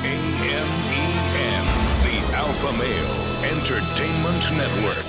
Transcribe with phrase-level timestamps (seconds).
[0.00, 1.04] A M E
[1.38, 1.66] N,
[2.04, 3.14] the Alpha Male
[3.50, 5.08] Entertainment Network.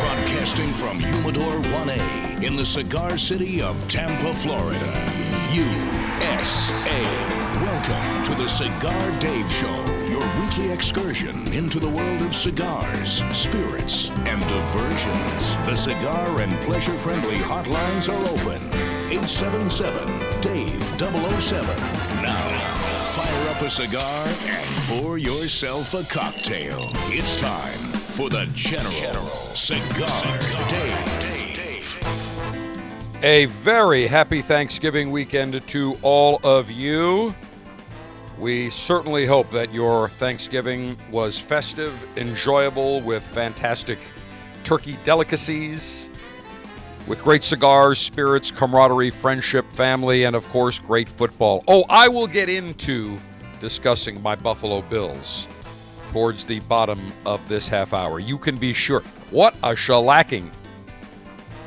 [0.00, 4.92] Broadcasting from Humidor 1A in the cigar city of Tampa, Florida.
[5.52, 7.02] USA.
[7.62, 9.84] Welcome to the Cigar Dave Show,
[10.40, 15.56] weekly excursion into the world of cigars, spirits, and diversions.
[15.66, 18.62] The cigar and pleasure friendly hotlines are open.
[19.10, 21.66] 877 Dave 007.
[22.22, 26.80] Now, fire up a cigar and pour yourself a cocktail.
[27.08, 27.78] It's time
[28.16, 30.38] for the General, Cigar,
[30.68, 31.06] Dave.
[33.22, 37.34] A very happy Thanksgiving weekend to all of you.
[38.38, 43.98] We certainly hope that your Thanksgiving was festive, enjoyable, with fantastic
[44.62, 46.10] turkey delicacies,
[47.06, 51.64] with great cigars, spirits, camaraderie, friendship, family, and of course, great football.
[51.66, 53.16] Oh, I will get into
[53.58, 55.48] discussing my Buffalo Bills
[56.12, 58.20] towards the bottom of this half hour.
[58.20, 59.00] You can be sure.
[59.30, 60.50] What a shellacking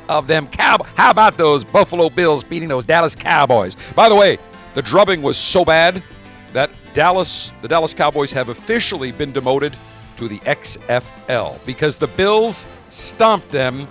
[0.08, 0.78] of them cow.
[0.94, 3.76] How about those Buffalo Bills beating those Dallas Cowboys?
[3.96, 4.38] By the way,
[4.74, 6.02] the drubbing was so bad
[6.52, 9.76] that Dallas, the Dallas Cowboys, have officially been demoted
[10.16, 13.88] to the XFL because the Bills stomped them,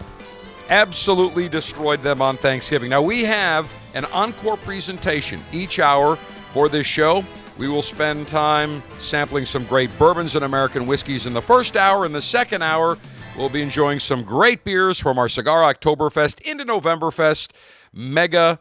[0.69, 2.89] absolutely destroyed them on Thanksgiving.
[2.89, 6.15] Now we have an encore presentation each hour
[6.53, 7.23] for this show.
[7.57, 12.05] We will spend time sampling some great bourbons and American whiskeys in the first hour.
[12.05, 12.97] In the second hour,
[13.37, 17.51] we'll be enjoying some great beers from our Cigar Oktoberfest into Novemberfest
[17.91, 18.59] mega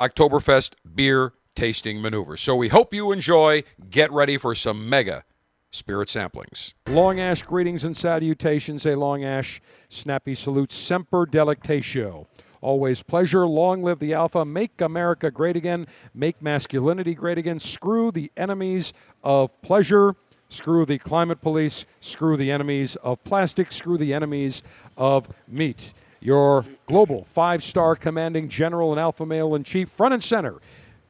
[0.00, 2.36] Oktoberfest beer tasting maneuver.
[2.36, 3.64] So we hope you enjoy.
[3.90, 5.24] Get ready for some mega
[5.70, 6.74] spirit samplings.
[6.86, 8.86] Long Ash greetings and salutations.
[8.86, 10.72] A Long Ash snappy salute.
[10.72, 12.26] Semper Delectatio.
[12.60, 13.46] Always pleasure.
[13.46, 14.44] Long live the Alpha.
[14.44, 15.86] Make America great again.
[16.14, 17.58] Make masculinity great again.
[17.58, 18.92] Screw the enemies
[19.24, 20.14] of pleasure.
[20.48, 21.86] Screw the climate police.
[21.98, 23.72] Screw the enemies of plastic.
[23.72, 24.62] Screw the enemies
[24.96, 25.92] of meat.
[26.20, 30.60] Your global five star commanding general and alpha male in chief, front and center.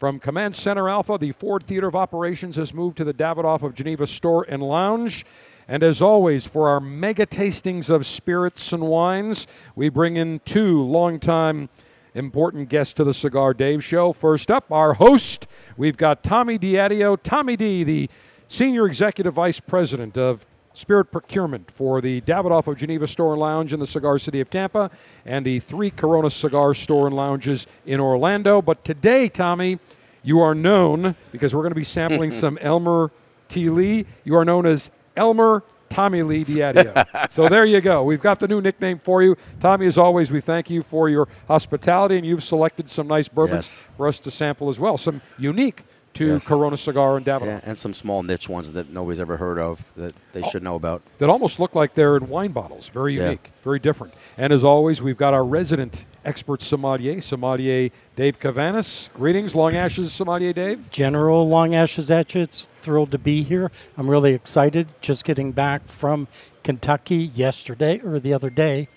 [0.02, 3.72] From Command Center Alpha, the Ford Theater of Operations has moved to the Davidoff of
[3.72, 5.24] Geneva Store and Lounge.
[5.68, 9.46] And as always, for our mega tastings of spirits and wines,
[9.76, 11.68] we bring in two longtime
[12.16, 14.12] important guests to the Cigar Dave Show.
[14.12, 15.46] First up, our host,
[15.76, 17.16] we've got Tommy Diadio.
[17.22, 18.10] Tommy D, the
[18.48, 23.72] Senior Executive Vice President of Spirit Procurement for the Davidoff of Geneva Store and Lounge
[23.72, 24.90] in the Cigar City of Tampa
[25.26, 28.62] and the three Corona Cigar Store and Lounges in Orlando.
[28.62, 29.78] But today, Tommy,
[30.22, 33.10] you are known, because we're going to be sampling some Elmer
[33.48, 33.68] T.
[33.70, 37.30] Lee, you are known as Elmer Tommy Lee Diadio.
[37.30, 38.02] so there you go.
[38.02, 39.36] We've got the new nickname for you.
[39.60, 43.52] Tommy, as always, we thank you for your hospitality, and you've selected some nice bourbons
[43.84, 43.88] Yes.
[43.98, 44.96] for us to sample as well.
[44.96, 45.84] Some unique
[46.14, 46.46] to Yes.
[46.46, 47.46] Corona Cigar and Davidoff.
[47.46, 50.74] Yeah, and some small niche ones that nobody's ever heard of that they should know
[50.74, 51.02] about.
[51.18, 52.88] that almost look like they're in wine bottles.
[52.88, 53.24] Very Yeah.
[53.24, 54.12] unique, very different.
[54.36, 59.12] And as always, we've got our resident expert sommelier, sommelier Dave Cavanis.
[59.14, 60.90] Greetings, Long Ashes sommelier Dave.
[60.90, 63.70] General Long Ashes Etchets, thrilled to be here.
[63.96, 64.88] I'm really excited.
[65.00, 66.28] Just getting back from
[66.62, 68.88] Kentucky yesterday or the other day.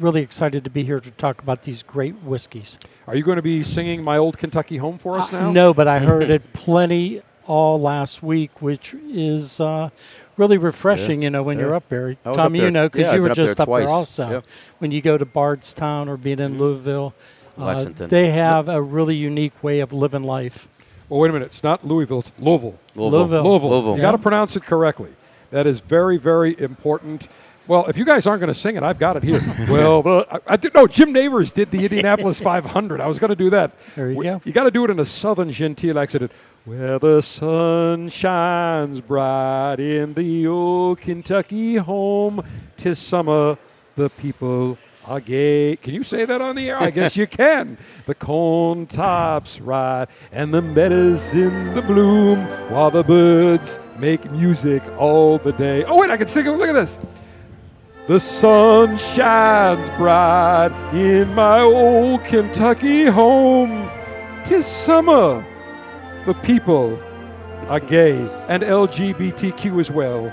[0.00, 2.78] Really excited to be here to talk about these great whiskeys.
[3.08, 5.48] Are you going to be singing "My Old Kentucky Home" for us now?
[5.48, 9.88] Uh, No, but I heard it plenty all last week, which is uh,
[10.36, 11.22] really refreshing.
[11.22, 11.64] You know, when Yeah.
[11.66, 12.70] you're up there, I was Tommy, you there.
[12.70, 14.30] know, because Yeah, you were been up there just up there also.
[14.30, 14.44] Yep.
[14.78, 17.12] When you go to Bardstown or being in Louisville,
[17.58, 18.08] uh, Lexington.
[18.08, 20.68] they have a really unique way of living life.
[21.08, 21.46] Well, wait a minute.
[21.46, 22.20] It's not Louisville.
[22.20, 22.78] It's Louisville.
[22.94, 23.42] Louisville.
[23.42, 23.70] Louisville.
[23.70, 23.96] Louisville.
[23.96, 25.10] You got to pronounce it correctly.
[25.50, 27.26] That is very, very important.
[27.68, 29.40] Well, if you guys aren't going to sing it, I've got it here.
[29.70, 33.00] well, the, I, I did, no, Jim Nabors did the Indianapolis 500.
[33.00, 33.72] I was going to do that.
[33.94, 34.40] There you We- go.
[34.44, 36.32] You got to do it in a southern genteel accent.
[36.64, 42.42] Where the sun shines bright in the old Kentucky home,
[42.76, 43.56] tis summer,
[43.96, 44.76] the people
[45.06, 45.76] are gay.
[45.76, 46.76] Can you say that on the air?
[46.82, 47.78] I guess you can.
[48.04, 52.40] The corn tops right and the meadows in the bloom
[52.70, 55.84] while the birds make music all the day.
[55.84, 56.50] Oh, wait, I can sing it.
[56.50, 56.98] Look at this.
[58.08, 63.86] The sun shines bright in my old Kentucky home.
[64.46, 65.44] Tis summer.
[66.24, 66.98] The people
[67.68, 68.16] are gay
[68.48, 70.32] and LGBTQ as well.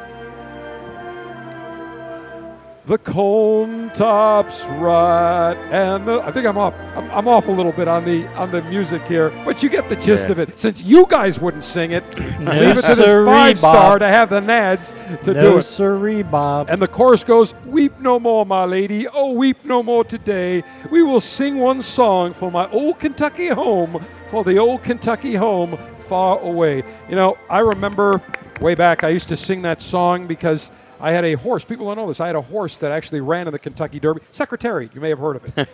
[2.85, 6.75] The cone tops right, and the, I think I'm off.
[6.95, 9.89] I'm, I'm off a little bit on the on the music here, but you get
[9.89, 10.33] the gist Yeah.
[10.33, 10.59] of it.
[10.59, 12.03] Since you guys wouldn't sing it,
[12.39, 14.93] No leave it to this sirree, five star to have the Nads
[15.23, 15.63] to do it.
[15.63, 16.69] siree, Bob.
[16.69, 19.07] And the chorus goes, Weep no more, my lady.
[19.07, 20.63] Oh, weep no more today.
[20.91, 25.77] We will sing one song for my old Kentucky home, for the old Kentucky home
[26.01, 26.83] far away.
[27.09, 28.21] You know, I remember
[28.61, 31.65] way back, I used to sing that song because I had a horse.
[31.65, 32.19] People don't know this.
[32.19, 34.21] I had a horse that actually ran in the Kentucky Derby.
[34.31, 35.69] Secretary, you may have heard of it.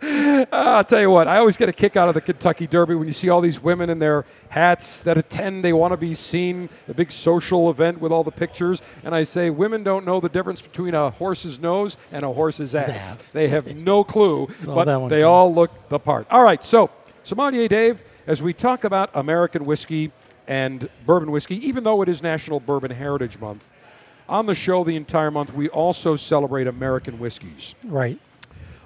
[0.52, 3.08] I'll tell you what, I always get a kick out of the Kentucky Derby when
[3.08, 5.64] you see all these women in their hats that attend.
[5.64, 8.80] They want to be seen, the big social event with all the pictures.
[9.02, 12.74] And I say, women don't know the difference between a horse's nose and a horse's
[12.74, 12.88] ass.
[12.88, 13.32] ass.
[13.32, 16.26] They have no clue, but they all look the part.
[16.30, 16.90] All right, so,
[17.24, 20.12] Sommelier Dave, as we talk about American whiskey
[20.48, 23.70] and bourbon whiskey, even though it is National Bourbon Heritage Month,
[24.28, 27.76] on the show the entire month, we also celebrate American whiskeys.
[27.86, 28.18] right.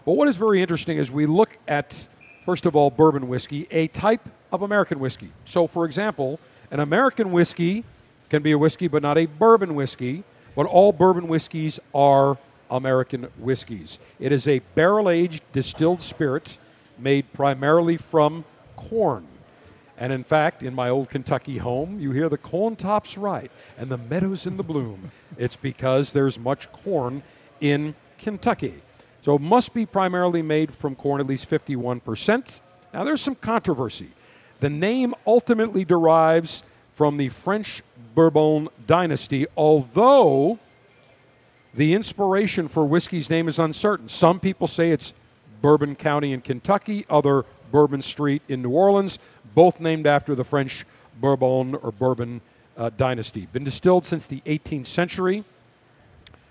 [0.05, 2.09] But what is very interesting is we look at,
[2.45, 5.31] first of all, bourbon whiskey, a type of American whiskey.
[5.45, 6.41] So, for example,
[6.73, 7.85] an American whiskey
[8.29, 10.25] can be a whiskey, but not a bourbon whiskey.
[10.57, 12.37] But all bourbon whiskeys are
[12.69, 14.01] American whiskeys.
[14.19, 16.59] It is a barrel aged distilled spirit
[16.99, 18.45] made primarily from
[18.75, 19.29] corn.
[20.03, 23.89] And in fact, in my old Kentucky home, you hear the corn tops right and
[23.89, 25.13] the meadows in the bloom.
[25.39, 27.23] It's because there's much corn
[27.61, 28.83] in Kentucky.
[29.21, 32.61] So it must be primarily made from corn, at least 51%.
[32.93, 34.09] Now, there's some controversy.
[34.59, 36.65] The name ultimately derives
[36.95, 40.59] from the French Bourbon dynasty, although
[41.75, 44.09] the inspiration for whiskey's name is uncertain.
[44.09, 45.15] Some people say it's
[45.61, 49.19] Bourbon County in Kentucky, other Bourbon Street in New Orleans,
[49.55, 50.87] both named after the French
[51.21, 52.41] Bourbon or Bourbon
[52.77, 53.47] uh, dynasty.
[53.53, 55.45] Been distilled since the 18th century.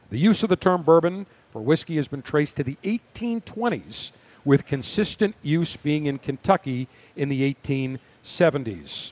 [0.10, 4.12] The use of the term bourbon for whiskey has been traced to the 1820s,
[4.44, 9.12] with consistent use being in Kentucky in the 1870s.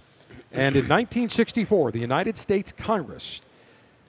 [0.52, 3.42] And in 1964, the United States Congress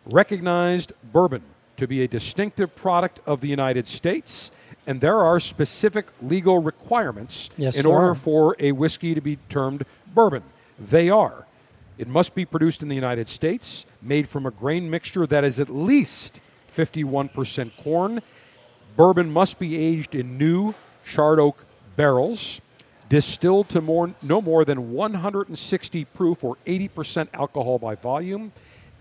[0.06, 1.42] recognized bourbon
[1.76, 4.50] to be a distinctive product of the United States,
[4.86, 8.14] and there are specific legal requirements Yes, in order are.
[8.14, 9.84] for a whiskey to be termed
[10.14, 10.42] bourbon.
[10.78, 11.46] They are
[12.00, 15.60] it must be produced in the United States, made from a grain mixture that is
[15.60, 16.40] at least
[16.74, 18.22] 51% corn.
[18.96, 20.74] Bourbon must be aged in new
[21.04, 21.66] charred oak
[21.96, 22.62] barrels,
[23.10, 28.52] distilled to more, no more than 160 proof or 80% alcohol by volume,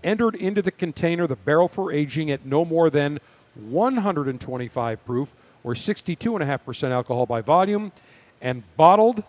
[0.04, 3.18] entered into the container, the barrel for aging at no more than
[3.54, 5.34] 125 proof
[5.64, 7.92] or 62.5% alcohol by volume,
[8.40, 9.22] and bottled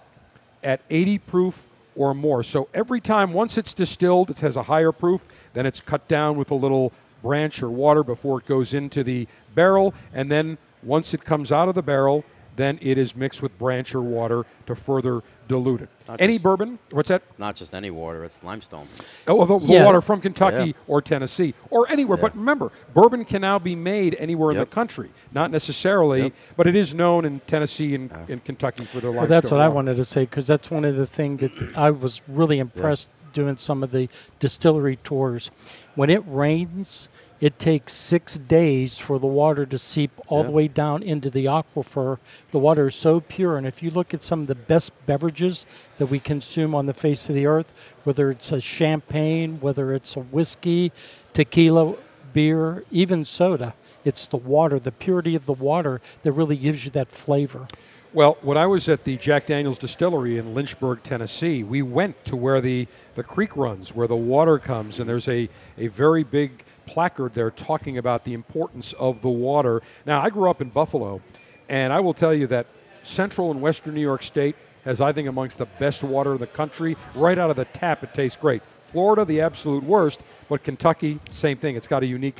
[0.63, 2.43] at 80 proof or more.
[2.43, 6.37] So every time, once it's distilled, it has a higher proof, then it's cut down
[6.37, 11.13] with a little branch or water before it goes into the barrel, and then once
[11.13, 12.23] it comes out of the barrel,
[12.55, 15.89] then it is mixed with branch or water to further dilute it.
[16.07, 16.79] Not Any just- bourbon?
[16.91, 17.23] What's that?
[17.37, 18.85] Not just any water, it's limestone.
[19.27, 19.85] Oh, well, the, the Yeah.
[19.85, 20.73] water from Kentucky Yeah.
[20.87, 22.17] or Tennessee or anywhere.
[22.17, 25.09] But remember, bourbon can now be made anywhere in the country.
[25.33, 26.33] Not necessarily, Yep.
[26.57, 29.29] but it is known in Tennessee and in Kentucky for their Well, limestone.
[29.41, 32.21] that's what I wanted to say because that's one of the things that I was
[32.27, 34.09] really impressed doing some of the
[34.39, 35.51] distillery tours.
[35.95, 37.07] When it rains,
[37.41, 41.45] it takes six days for the water to seep all the way down into the
[41.45, 42.19] aquifer.
[42.51, 45.65] The water is so pure, and if you look at some of the best beverages
[45.97, 47.73] that we consume on the face of the earth,
[48.03, 50.91] whether it's a champagne, whether it's a whiskey,
[51.33, 51.95] tequila,
[52.31, 53.73] beer, even soda,
[54.05, 57.67] it's the water, the purity of the water that really gives you that flavor.
[58.13, 62.35] Well, when I was at the Jack Daniels distillery in Lynchburg, Tennessee, we went to
[62.35, 66.65] where the, the creek runs, where the water comes, and there's a, a very big
[66.91, 69.81] placard there talking about the importance of the water.
[70.05, 71.21] Now, I grew up in Buffalo,
[71.69, 72.67] and I will tell you that
[73.03, 76.47] central and western New York State has, I think, amongst the best water in the
[76.47, 76.97] country.
[77.15, 78.61] Right out of the tap, it tastes great.
[78.87, 80.19] Florida, the absolute worst,
[80.49, 81.77] but Kentucky, same thing.
[81.77, 82.39] It's got a unique,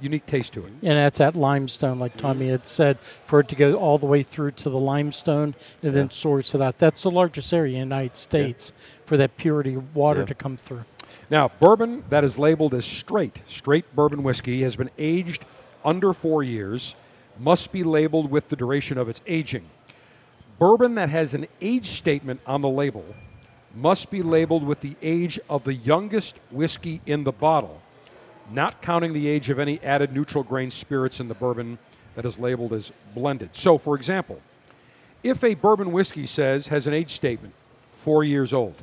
[0.00, 0.72] unique taste to it.
[0.82, 4.22] And that's that limestone, like Tommy had said, for it to go all the way
[4.22, 6.76] through to the limestone and then source it out.
[6.76, 8.72] That's the largest area in the United States
[9.04, 10.26] for that purity of water Yeah.
[10.26, 10.84] to come through.
[11.30, 15.44] Now, bourbon that is labeled as straight, straight bourbon whiskey, has been aged
[15.84, 16.96] under four years,
[17.38, 19.64] must be labeled with the duration of its aging.
[20.58, 23.04] Bourbon that has an age statement on the label
[23.74, 27.80] must be labeled with the age of the youngest whiskey in the bottle,
[28.50, 31.78] not counting the age of any added neutral grain spirits in the bourbon
[32.16, 33.54] that is labeled as blended.
[33.54, 34.42] So, for example,
[35.22, 37.54] if a bourbon whiskey says has an age statement,
[37.92, 38.74] four years old,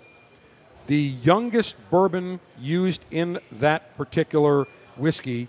[0.88, 4.65] the youngest bourbon used in that particular
[4.96, 5.48] whiskey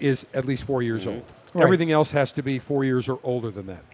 [0.00, 1.14] is at least four years mm-hmm.
[1.14, 1.24] old.
[1.54, 1.64] Right.
[1.64, 3.84] Everything else has to be four years or older than that.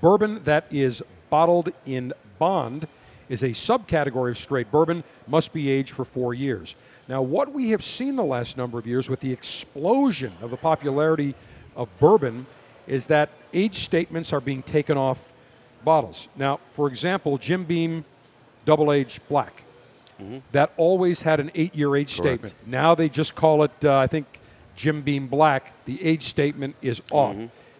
[0.00, 2.86] Bourbon that is bottled in bond
[3.28, 6.74] is a subcategory of straight bourbon, must be aged for four years.
[7.08, 10.56] Now, what we have seen the last number of years with the explosion of the
[10.56, 11.34] popularity
[11.76, 12.46] of bourbon
[12.86, 15.32] is that age statements are being taken off
[15.84, 16.28] bottles.
[16.36, 18.04] Now, for example, Jim Beam
[18.70, 19.64] Double Aged Black.
[20.52, 22.46] That always had an eight year age Correct.
[22.50, 22.54] statement.
[22.68, 24.26] Now they just call it, uh, I think,
[24.76, 25.72] Jim Beam Black.
[25.86, 27.36] The age statement is off.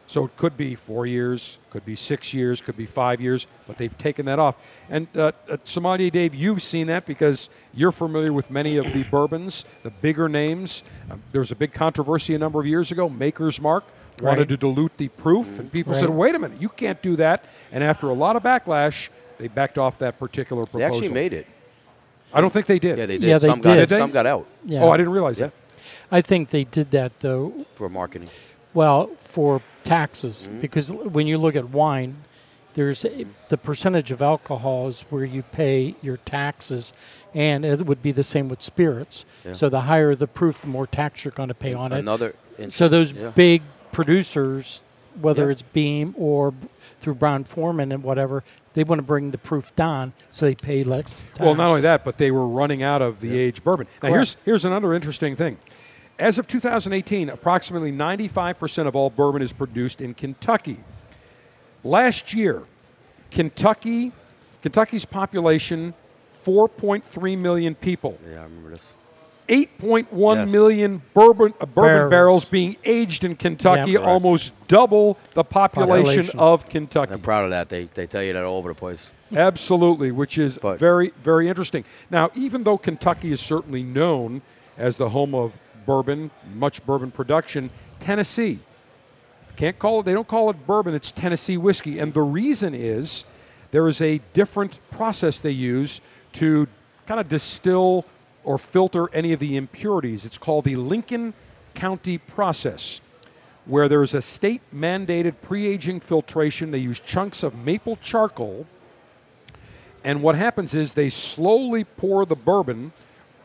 [0.08, 3.78] So it could be four years, could be six years, could be five years, but
[3.78, 4.56] they've taken that off.
[4.88, 9.04] And uh, uh, Sommelier Dave, you've seen that because you're familiar with many of the
[9.12, 10.82] bourbons, the bigger names.
[11.08, 13.08] Um, there was a big controversy a number of years ago.
[13.08, 13.84] Maker's Mark
[14.20, 14.48] wanted Right.
[14.48, 17.84] to dilute the proof, and people said, "Wait a minute, you can't do that." And
[17.84, 19.08] after a lot of backlash,
[19.40, 20.78] they backed off that particular proposal.
[20.80, 21.46] They actually made it.
[22.32, 22.98] I don't think they did.
[22.98, 23.28] Yeah, they did.
[23.28, 23.78] Yeah, they some got did.
[23.78, 23.80] it.
[23.82, 23.98] Did they?
[23.98, 24.82] Some got out Yeah.
[24.84, 25.46] Oh, I didn't realize Yeah.
[25.46, 25.54] that.
[26.12, 27.66] I think they did that though.
[27.74, 28.28] for marketing.
[28.74, 30.60] Well, for taxes, Mm-hmm.
[30.60, 32.18] because when you look at wine,
[32.74, 36.92] there's a, the percentage of alcohol is where you pay your taxes,
[37.34, 39.24] and it would be the same with spirits.
[39.44, 39.54] Yeah.
[39.54, 41.98] So the higher the proof, the more tax you're going to pay on it.
[41.98, 42.34] Another.
[42.68, 43.30] So those yeah.
[43.34, 44.82] big producers,
[45.20, 45.52] whether Yeah.
[45.52, 46.54] it's Beam or
[47.00, 51.24] through Brown-Forman and whatever, they want to bring the proof down, so they pay less
[51.24, 51.40] tax.
[51.40, 53.86] Well, not only that, but they were running out of the aged bourbon.
[54.02, 55.58] Now, here's here's another interesting thing.
[56.18, 60.80] As of 2018, approximately 95% of all bourbon is produced in Kentucky.
[61.82, 62.64] Last year,
[63.30, 64.12] Kentucky,
[64.60, 65.94] Kentucky's population,
[66.44, 68.18] 4.3 million people.
[68.28, 68.94] Yeah, I remember this.
[69.50, 70.52] 8.1 Yes.
[70.52, 72.10] million bourbon, uh, bourbon barrels.
[72.10, 72.44] Barrels.
[72.44, 73.98] being aged in Kentucky, Yeah.
[73.98, 76.38] Almost double the population, Population.
[76.40, 77.12] of Kentucky.
[77.14, 77.68] I'm proud of that.
[77.68, 79.10] They, they tell you that all over the place.
[79.34, 81.84] Absolutely, which is But- very, very interesting.
[82.10, 84.42] Now, even though Kentucky is certainly known
[84.78, 85.52] as the home of
[85.84, 88.60] bourbon, much bourbon production, Tennessee
[89.56, 90.04] can't call it.
[90.06, 90.94] They don't call it bourbon.
[90.94, 93.24] It's Tennessee whiskey, and the reason is
[93.72, 96.00] there is a different process they use
[96.34, 96.66] to
[97.06, 98.04] kind of distill
[98.44, 100.24] or filter any of the impurities.
[100.24, 101.34] It's called the Lincoln
[101.74, 103.00] County process
[103.66, 106.70] where there's a state mandated pre aging filtration.
[106.70, 108.66] They use chunks of maple charcoal.
[110.02, 112.92] And what happens is they slowly pour the bourbon,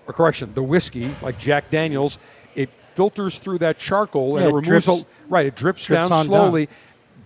[0.07, 2.17] or correction, the whiskey, like Jack Daniels,
[2.55, 5.85] it filters through that charcoal Yeah, and it it removes drips- a, right, it drips,
[5.85, 6.69] drips down slowly.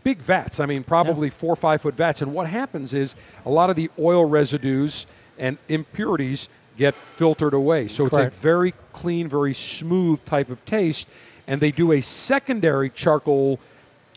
[0.03, 2.21] Big vats, I mean, probably four or five foot vats.
[2.21, 5.05] And what happens is a lot of the oil residues
[5.37, 6.49] and impurities
[6.79, 7.89] get filtered away.
[7.89, 11.09] So it's a very clean, very smooth type of taste.
[11.45, 13.59] And they do a secondary charcoal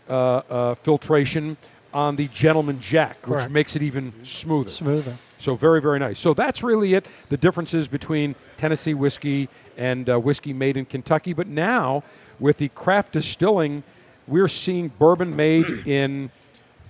[0.09, 1.57] uh, uh, filtration
[1.93, 3.51] on the Gentleman Jack, which Correct.
[3.51, 4.69] makes it even smoother.
[4.69, 5.17] smoother.
[5.37, 6.19] So very, very nice.
[6.19, 7.05] So that's really it.
[7.27, 11.33] The differences between Tennessee whiskey and uh, whiskey made in Kentucky.
[11.33, 12.03] But now,
[12.39, 13.83] with the craft distilling,
[14.25, 16.31] we're seeing bourbon made in.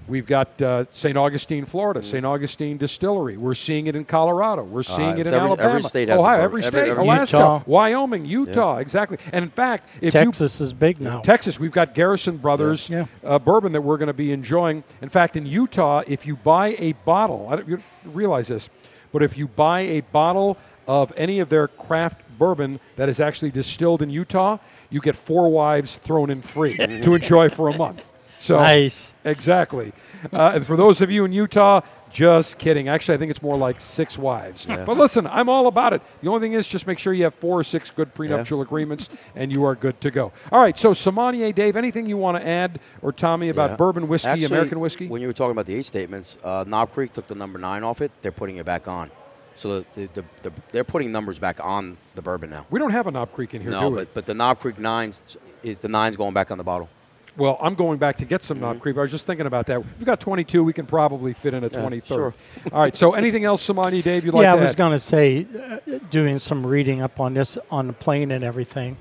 [0.07, 1.15] We've got uh, St.
[1.17, 2.25] Augustine, Florida, St.
[2.25, 3.37] Augustine Distillery.
[3.37, 4.63] We're seeing it in Colorado.
[4.63, 7.37] We're seeing it in every- Alabama, every state has Ohio, every Every- state, every- Alaska,
[7.37, 7.63] Utah.
[7.65, 9.17] Wyoming, Utah, exactly.
[9.31, 11.21] And in fact, if you Texas is big now.
[11.21, 13.05] Texas, we've got Garrison Brothers Yeah.
[13.23, 14.83] Uh, bourbon that we're going to be enjoying.
[15.01, 18.69] In fact, in Utah, if you buy a bottle, I don't you don't realize this,
[19.13, 23.51] but if you buy a bottle of any of their craft bourbon that is actually
[23.51, 24.57] distilled in Utah,
[24.89, 28.09] you get four wives thrown in free to enjoy for a month.
[28.43, 29.13] So Nice.
[29.23, 29.93] exactly.
[30.33, 31.79] Uh, and for those of you in Utah,
[32.11, 32.89] just kidding.
[32.89, 34.65] Actually, I think it's more like six wives.
[34.65, 36.01] But listen, I'm all about it.
[36.21, 39.09] The only thing is, just make sure you have four or six good prenuptial agreements,
[39.35, 40.33] and you are good to go.
[40.51, 40.75] All right.
[40.75, 43.75] So, Sommelier Dave, anything you want to add, or Tommy, about Yeah.
[43.77, 45.07] bourbon whiskey, Actually, American whiskey?
[45.07, 47.83] When you were talking about the age statements, uh, Knob Creek took the number nine
[47.83, 48.11] off it.
[48.21, 49.09] They're putting it back on.
[49.55, 52.65] So the, the, the, the, they're putting numbers back on the bourbon now.
[52.69, 53.95] we don't have a Knob Creek in here, no, do we?
[53.99, 55.21] but, but the Knob Creek nines,
[55.63, 56.89] is the nines going back on the bottle.
[57.35, 58.95] Well, I'm going back to get some Knob Creek.
[58.95, 59.83] I was just thinking about that.
[59.83, 60.63] We've got 22.
[60.63, 62.05] We can probably fit in a 23rd.
[62.05, 62.33] sure.
[62.71, 62.95] All right.
[62.95, 65.97] So, anything else, Samani, Dave, you'd like yeah, to I was going to say, uh,
[66.11, 68.97] doing some reading up on this on the plane and everything.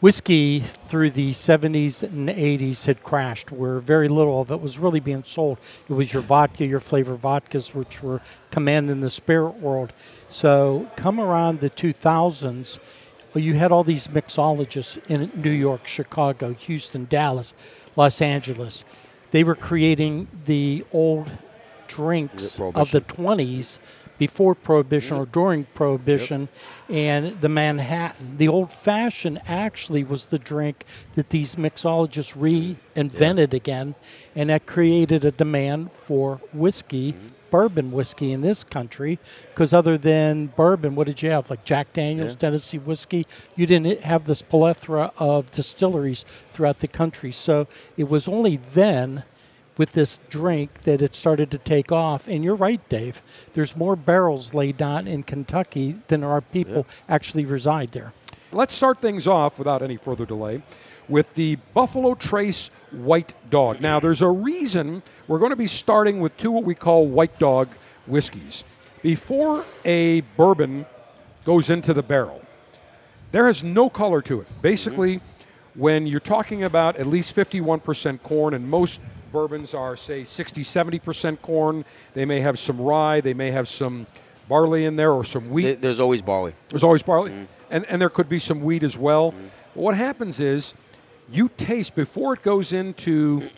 [0.00, 5.00] Whiskey through the 70s and 80s had crashed, where very little of it was really
[5.00, 5.58] being sold.
[5.88, 9.92] It was your vodka, your flavor vodkas, which were commanding the spirit world.
[10.28, 12.78] So, come around the 2000s,
[13.36, 17.54] well, you had all these mixologists in New York, Chicago, Houston, Dallas,
[17.94, 18.82] Los Angeles.
[19.30, 21.30] They were creating the old
[21.86, 23.78] drinks of the 20s
[24.16, 26.48] before Prohibition or during Prohibition,
[26.88, 28.38] and the Manhattan.
[28.38, 33.96] The old fashioned actually was the drink that these mixologists reinvented again,
[34.34, 37.28] and that created a demand for whiskey, mm-hmm.
[37.56, 41.48] Bourbon whiskey in this country because other than bourbon, what did you have?
[41.48, 42.38] Like Jack Daniels, Yeah.
[42.38, 43.26] Tennessee whiskey.
[43.56, 47.32] You didn't have this plethora of distilleries throughout the country.
[47.32, 49.22] So it was only then
[49.78, 52.28] with this drink that it started to take off.
[52.28, 53.22] And you're right, Dave.
[53.54, 58.12] There's more barrels laid down in Kentucky than our are people actually reside there.
[58.52, 60.62] Let's start things off without any further delay
[61.08, 63.80] with the Buffalo Trace White Dog.
[63.80, 67.38] Now, there's a reason we're going to be starting with two what we call White
[67.38, 67.68] Dog
[68.06, 68.64] whiskeys.
[69.02, 70.86] Before a bourbon
[71.44, 72.42] goes into the barrel,
[73.32, 74.46] there is no color to it.
[74.62, 75.80] Basically, mm-hmm.
[75.80, 79.00] when you're talking about at least 51% corn, and most
[79.32, 81.84] bourbons are, say, 60, 70% corn,
[82.14, 84.06] they may have some rye, they may have some
[84.48, 85.82] barley in there or some wheat.
[85.82, 86.54] There's always barley.
[86.68, 87.44] There's always barley, mm-hmm.
[87.70, 89.32] and, and there could be some wheat as well.
[89.32, 89.46] Mm-hmm.
[89.74, 90.74] What happens is
[91.30, 93.48] you taste before it goes into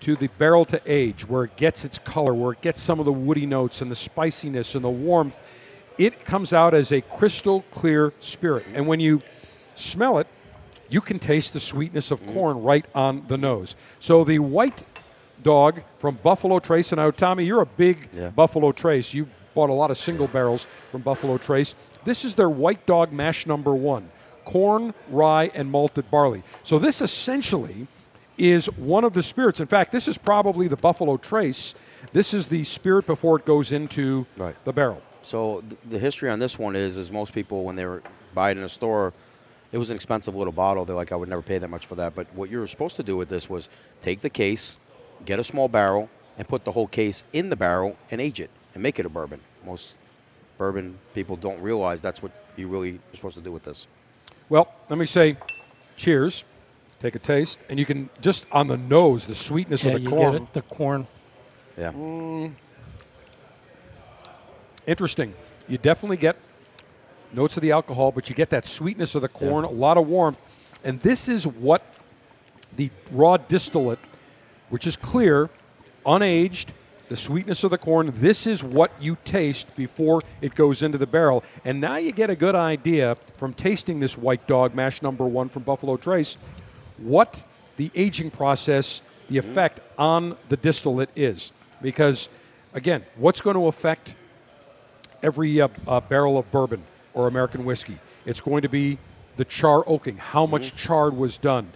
[0.00, 3.04] to the barrel to age, where it gets its color, where it gets some of
[3.06, 5.40] the woody notes and the spiciness and the warmth.
[5.98, 9.22] It comes out as a crystal clear spirit, and when you
[9.74, 10.26] smell it,
[10.88, 13.76] you can taste the sweetness of corn right on the nose.
[14.00, 14.84] So the white
[15.42, 18.30] dog from Buffalo Trace, and now Tommy, you're a big Yeah.
[18.30, 19.14] Buffalo Trace.
[19.14, 21.74] You bought a lot of single barrels from Buffalo Trace.
[22.04, 24.10] This is their white dog mash number one
[24.44, 26.42] corn, rye, and malted barley.
[26.62, 27.86] So this essentially
[28.38, 29.60] is one of the spirits.
[29.60, 31.74] In fact, this is probably the Buffalo Trace.
[32.12, 34.56] This is the spirit before it goes into Right.
[34.64, 35.02] the barrel.
[35.22, 38.02] So th- the history on this one is, is most people when they were
[38.34, 39.12] buy it in a store,
[39.70, 40.84] it was an expensive little bottle.
[40.84, 42.14] They're like, I would never pay that much for that.
[42.14, 43.68] But what you were supposed to do with this was
[44.00, 44.76] take the case,
[45.26, 46.08] get a small barrel,
[46.38, 49.08] and put the whole case in the barrel and age it and make it a
[49.10, 49.40] bourbon.
[49.66, 49.94] Most
[50.58, 53.86] bourbon people don't realize that's what you really are supposed to do with this.
[54.52, 55.38] Well, let me say
[55.96, 56.44] cheers.
[57.00, 60.00] Take a taste, and you can just on the nose, the sweetness Yeah, of the
[60.02, 60.32] you corn.
[60.32, 60.52] get it.
[60.52, 61.06] The corn.
[61.78, 61.92] Yeah.
[61.92, 62.52] Mm.
[64.86, 65.32] Interesting.
[65.68, 66.36] You definitely get
[67.32, 70.06] notes of the alcohol, but you get that sweetness of the corn, a lot of
[70.06, 70.42] warmth.
[70.84, 71.82] And this is what
[72.76, 74.00] the raw distillate,
[74.68, 75.48] which is clear,
[76.04, 76.66] unaged,
[77.12, 81.06] the sweetness of the corn, this is what you taste before it goes into the
[81.06, 81.44] barrel.
[81.62, 85.50] And now you get a good idea from tasting this white dog mash number one
[85.50, 86.38] from Buffalo Trace
[86.96, 87.44] what
[87.76, 91.52] the aging process, the effect on the distillate is.
[91.82, 92.30] Because,
[92.72, 94.14] again, what's going to affect
[95.22, 97.98] every uh, uh, barrel of bourbon or American whiskey.
[98.24, 98.96] It's going to be
[99.36, 101.72] the char oaking, how much charred was done,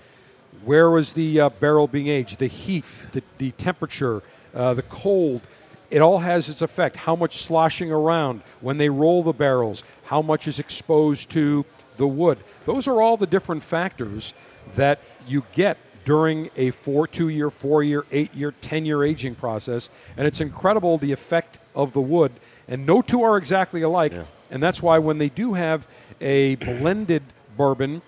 [0.65, 4.23] where was the uh, barrel being aged, the heat, the, the temperature,
[4.57, 5.43] uh, the cold.
[5.91, 6.97] It all has its effect.
[6.97, 11.65] How much sloshing around when they roll the barrels, how much is exposed to
[11.97, 12.39] the wood.
[12.65, 14.35] Those are all the different factors
[14.75, 19.35] that you get during a four, two year, four year, eight year, 10 year aging
[19.35, 19.91] process.
[20.17, 22.33] And it's incredible the effect of the wood.
[22.69, 24.13] And no two are exactly alike.
[24.51, 25.87] And that's why when they do have
[26.21, 27.23] a blended
[27.57, 28.03] bourbon,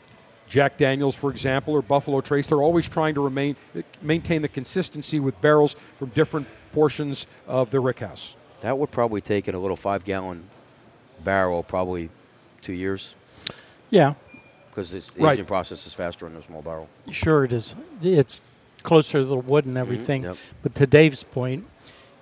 [0.49, 3.57] Jack Daniels, for example, or Buffalo Trace, they're always trying to remain
[4.03, 8.35] maintain the consistency with barrels from different portions of the rickhouse.
[8.61, 10.45] That would probably take in a little five gallon
[11.23, 12.11] barrel probably
[12.63, 13.15] two years
[13.91, 14.15] Yeah,
[14.71, 15.35] because the Right.
[15.35, 16.89] aging process is faster in a small barrel.
[17.11, 17.75] Sure, it is.
[18.03, 18.43] It's
[18.83, 19.81] closer to the wood and mm-hmm.
[19.81, 20.23] everything.
[20.25, 20.37] yep.
[20.63, 21.65] But to Dave's point,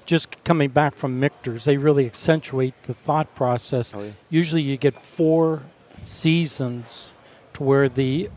[0.05, 3.93] just coming back from Michter's, they really accentuate the thought process.
[3.95, 4.11] Oh, yeah.
[4.31, 5.63] Usually, you get four
[6.03, 7.13] seasons
[7.61, 8.31] where the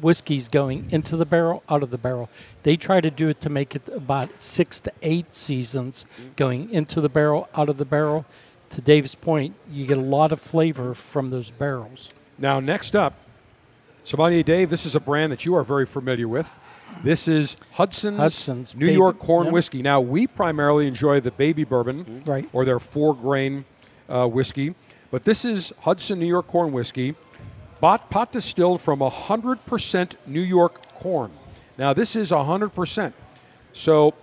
[0.00, 2.28] whiskey's going into the barrel, out of the barrel.
[2.62, 7.00] They try to do it to make it about six to eight seasons going into
[7.00, 8.24] the barrel, out of the barrel.
[8.70, 12.08] To Dave's point, you get a lot of flavor from those barrels.
[12.38, 13.14] Now, next up,
[14.04, 16.58] Sommelier Dave, this is a brand that you are very familiar with.
[17.04, 19.52] This is Hudson's, Hudson's New Baby- York Corn yep.
[19.52, 19.82] Whiskey.
[19.82, 22.48] Now, we primarily enjoy the baby bourbon Right.
[22.52, 23.64] or their four grain
[24.08, 24.74] uh, whiskey,
[25.10, 27.14] but this is Hudson New York Corn Whiskey,
[27.82, 31.32] bought, pot distilled from 100% New York corn.
[31.76, 33.12] Now, this is 100%.
[33.72, 34.14] So,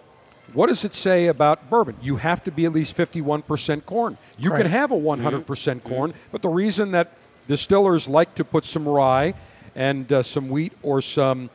[0.54, 1.98] what does it say about bourbon?
[2.02, 4.18] You have to be at least 51% corn.
[4.38, 7.12] You can have a 100% corn, but the reason that
[7.48, 9.34] distillers like to put some rye
[9.76, 11.50] and uh, some wheat or some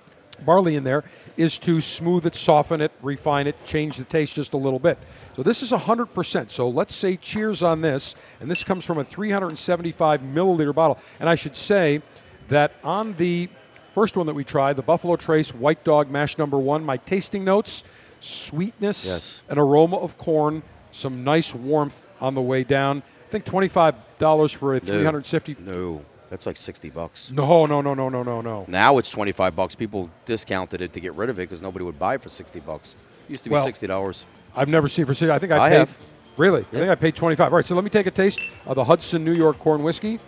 [0.44, 1.04] barley in there
[1.36, 4.98] is to smooth it, soften it, refine it, change the taste just a little bit.
[5.34, 6.50] So this is 100%.
[6.50, 8.14] So let's say cheers on this.
[8.40, 10.98] And this comes from a 375 milliliter bottle.
[11.18, 12.02] And I should say
[12.48, 13.48] that on the
[13.94, 17.44] first one that we tried, the Buffalo Trace White Dog Mash Number One, my tasting
[17.44, 17.84] notes,
[18.20, 19.42] sweetness, Yes.
[19.48, 23.02] an aroma of corn, some nice warmth on the way down.
[23.28, 25.56] I think $25 for a 350.
[25.64, 27.30] No, that's like sixty bucks.
[27.30, 28.64] No, no, no, no, no, no, no.
[28.68, 29.74] Now it's twenty five bucks.
[29.74, 32.60] People discounted it to get rid of it because nobody would buy it for sixty
[32.60, 32.94] bucks.
[33.28, 34.26] Used to be Well, sixty dollars.
[34.56, 35.30] I've never seen for six.
[35.30, 35.76] I think I, I paid.
[35.78, 35.98] have.
[36.37, 36.62] Really?
[36.62, 37.52] I think I paid 25.
[37.52, 40.18] All right, so let me take a taste of the Hudson New York corn whiskey.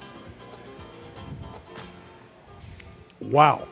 [3.20, 3.66] Wow.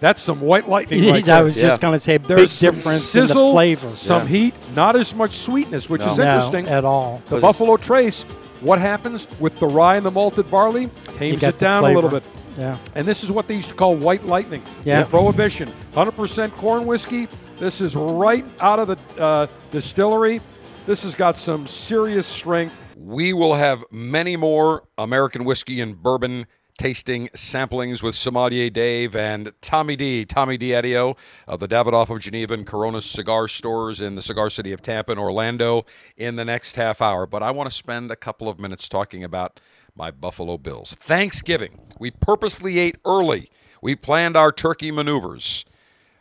[0.00, 1.44] That's some white lightning right I there.
[1.44, 1.62] was Yeah.
[1.68, 3.94] just going to say big There's some difference sizzle, in the flavor.
[3.96, 4.28] some Yeah.
[4.28, 6.68] heat, not as much sweetness, which is No, interesting.
[6.68, 7.22] at all.
[7.28, 8.24] The Buffalo Trace,
[8.62, 10.82] what happens with the rye and the malted barley?
[10.82, 12.22] You Tames it down a little bit.
[12.56, 12.78] Yeah.
[12.94, 14.62] And this is what they used to call white lightning.
[14.84, 15.02] Yeah.
[15.02, 15.70] in Prohibition.
[15.94, 17.28] 100% corn whiskey.
[17.56, 20.40] This is right out of the uh, distillery.
[20.86, 22.76] This has got some serious strength.
[22.96, 26.46] We will have many more American whiskey and bourbon
[26.82, 30.24] tasting samplings with Sommelier Dave and Tommy D.
[30.24, 31.16] Tommy Diadio
[31.46, 35.12] of the Davidoff of Geneva and Corona cigar stores in the cigar city of Tampa
[35.12, 37.24] and Orlando in the next half hour.
[37.24, 39.60] But I want to spend a couple of minutes talking about
[39.94, 40.96] my Buffalo Bills.
[40.98, 41.78] Thanksgiving.
[42.00, 43.48] We purposely ate early.
[43.80, 45.64] We planned our turkey maneuvers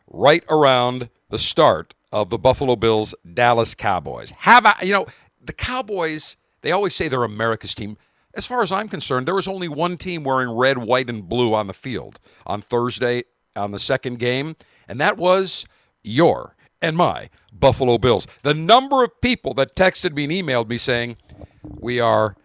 [0.05, 4.31] right around the start of the Buffalo Bills Dallas Cowboys.
[4.37, 5.07] How about, you know,
[5.43, 7.97] the Cowboys, they always say they're America's team.
[8.33, 11.53] As far as I'm concerned, there was only one team wearing red, white, and blue
[11.53, 13.23] on the field on Thursday
[13.55, 14.55] on the second game,
[14.87, 15.65] and that was
[16.03, 18.27] your and my Buffalo Bills.
[18.43, 21.17] The number of people that texted me and emailed me saying,
[21.63, 22.35] We are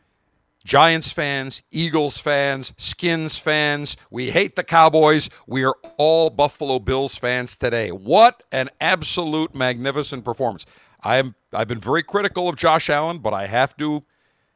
[0.64, 3.96] Giants fans, Eagles fans, Skins fans.
[4.10, 5.30] We hate the Cowboys.
[5.46, 7.90] We are all Buffalo Bills fans today.
[7.90, 10.66] What an absolute magnificent performance.
[11.02, 14.04] I am I've been very critical of Josh Allen, but I have to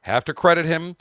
[0.00, 0.96] have to credit him.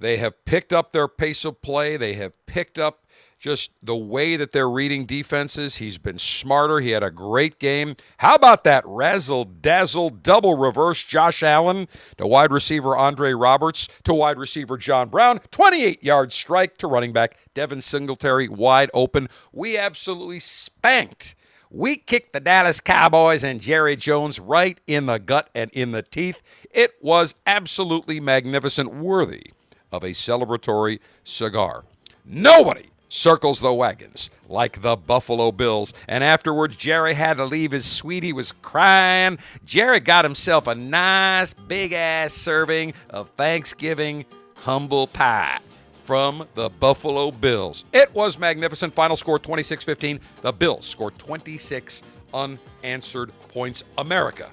[0.00, 1.98] They have picked up their pace of play.
[1.98, 3.04] They have picked up
[3.38, 5.76] just the way that they're reading defenses.
[5.76, 6.80] He's been smarter.
[6.80, 7.96] He had a great game.
[8.18, 11.86] How about that razzle dazzle double reverse Josh Allen
[12.16, 15.40] to wide receiver Andre Roberts to wide receiver John Brown?
[15.50, 19.28] 28 yard strike to running back Devin Singletary wide open.
[19.52, 21.34] We absolutely spanked.
[21.70, 26.02] We kicked the Dallas Cowboys and Jerry Jones right in the gut and in the
[26.02, 26.42] teeth.
[26.70, 29.52] It was absolutely magnificent, worthy
[29.92, 31.84] of a celebratory cigar.
[32.24, 35.92] Nobody circles the wagons like the Buffalo Bills.
[36.08, 38.22] And afterwards, Jerry had to leave his suite.
[38.22, 39.38] He was crying.
[39.64, 44.24] Jerry got himself a nice big ass serving of Thanksgiving
[44.56, 45.58] humble pie
[46.04, 47.84] from the Buffalo Bills.
[47.92, 48.94] It was magnificent.
[48.94, 50.20] Final score 26 15.
[50.42, 53.82] The Bills scored 26 unanswered points.
[53.98, 54.50] America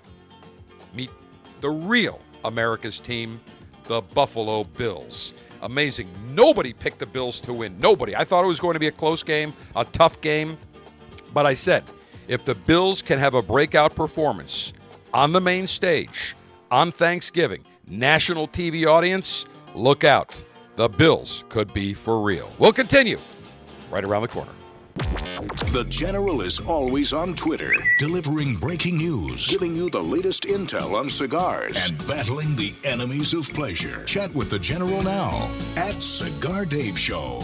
[0.93, 1.11] meet
[1.61, 3.39] the real America's team,
[3.87, 5.33] the Buffalo Bills.
[5.61, 6.09] Amazing.
[6.33, 7.79] Nobody picked the Bills to win.
[7.79, 8.15] Nobody.
[8.15, 10.57] I thought it was going to be a close game, a tough game.
[11.33, 11.83] But I said,
[12.27, 14.73] if the Bills can have a breakout performance
[15.13, 16.35] on the main stage
[16.69, 20.43] on Thanksgiving, national TV audience, look out.
[20.75, 22.51] The Bills could be for real.
[22.59, 23.17] We'll continue
[23.89, 24.51] right around the corner.
[24.97, 31.09] The General is always on Twitter, delivering breaking news, giving you the latest intel on
[31.09, 34.03] cigars, and battling the enemies of pleasure.
[34.05, 37.43] Chat with the General now at Cigar Dave Show.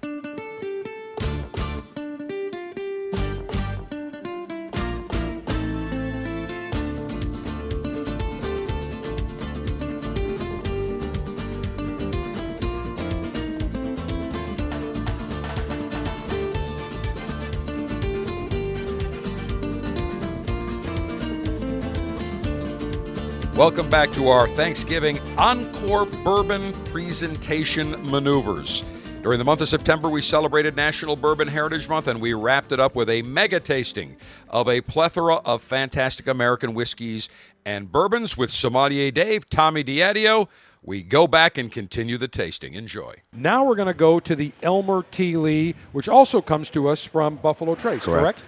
[23.61, 28.83] Welcome back to our Thanksgiving Encore Bourbon Presentation Maneuvers.
[29.21, 32.79] During the month of September, we celebrated National Bourbon Heritage Month, and we wrapped it
[32.79, 34.17] up with a mega tasting
[34.49, 37.29] of a plethora of fantastic American whiskeys
[37.63, 40.47] and bourbons with sommelier Dave, Tommy Diadio.
[40.81, 42.73] We go back and continue the tasting.
[42.73, 43.13] Enjoy.
[43.31, 45.37] Now we're going to go to the Elmer T.
[45.37, 48.39] Lee, which also comes to us from Buffalo Trace, correct?
[48.39, 48.47] Correct.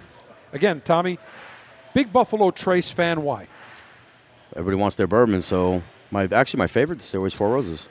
[0.52, 1.20] Again, Tommy,
[1.94, 3.22] big Buffalo Trace fan.
[3.22, 3.46] Why?
[4.54, 7.88] Everybody wants their bourbon, so my actually my favorite distillery is Four Roses.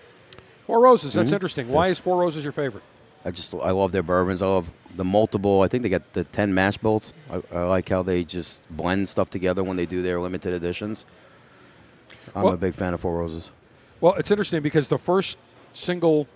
[0.65, 1.13] Four Roses.
[1.13, 1.67] That's interesting.
[1.69, 1.97] Why Yes.
[1.97, 2.83] is Four Roses your favorite?
[3.25, 4.41] I just I love their bourbons.
[4.41, 5.61] I love the multiple.
[5.61, 7.11] I think they got the ten mash bills.
[7.31, 11.05] I, I like how they just blend stuff together when they do their limited editions.
[12.35, 13.49] I'm Well- a big fan of Four Roses.
[13.99, 15.37] Well, it's interesting because the first
[15.73, 16.27] single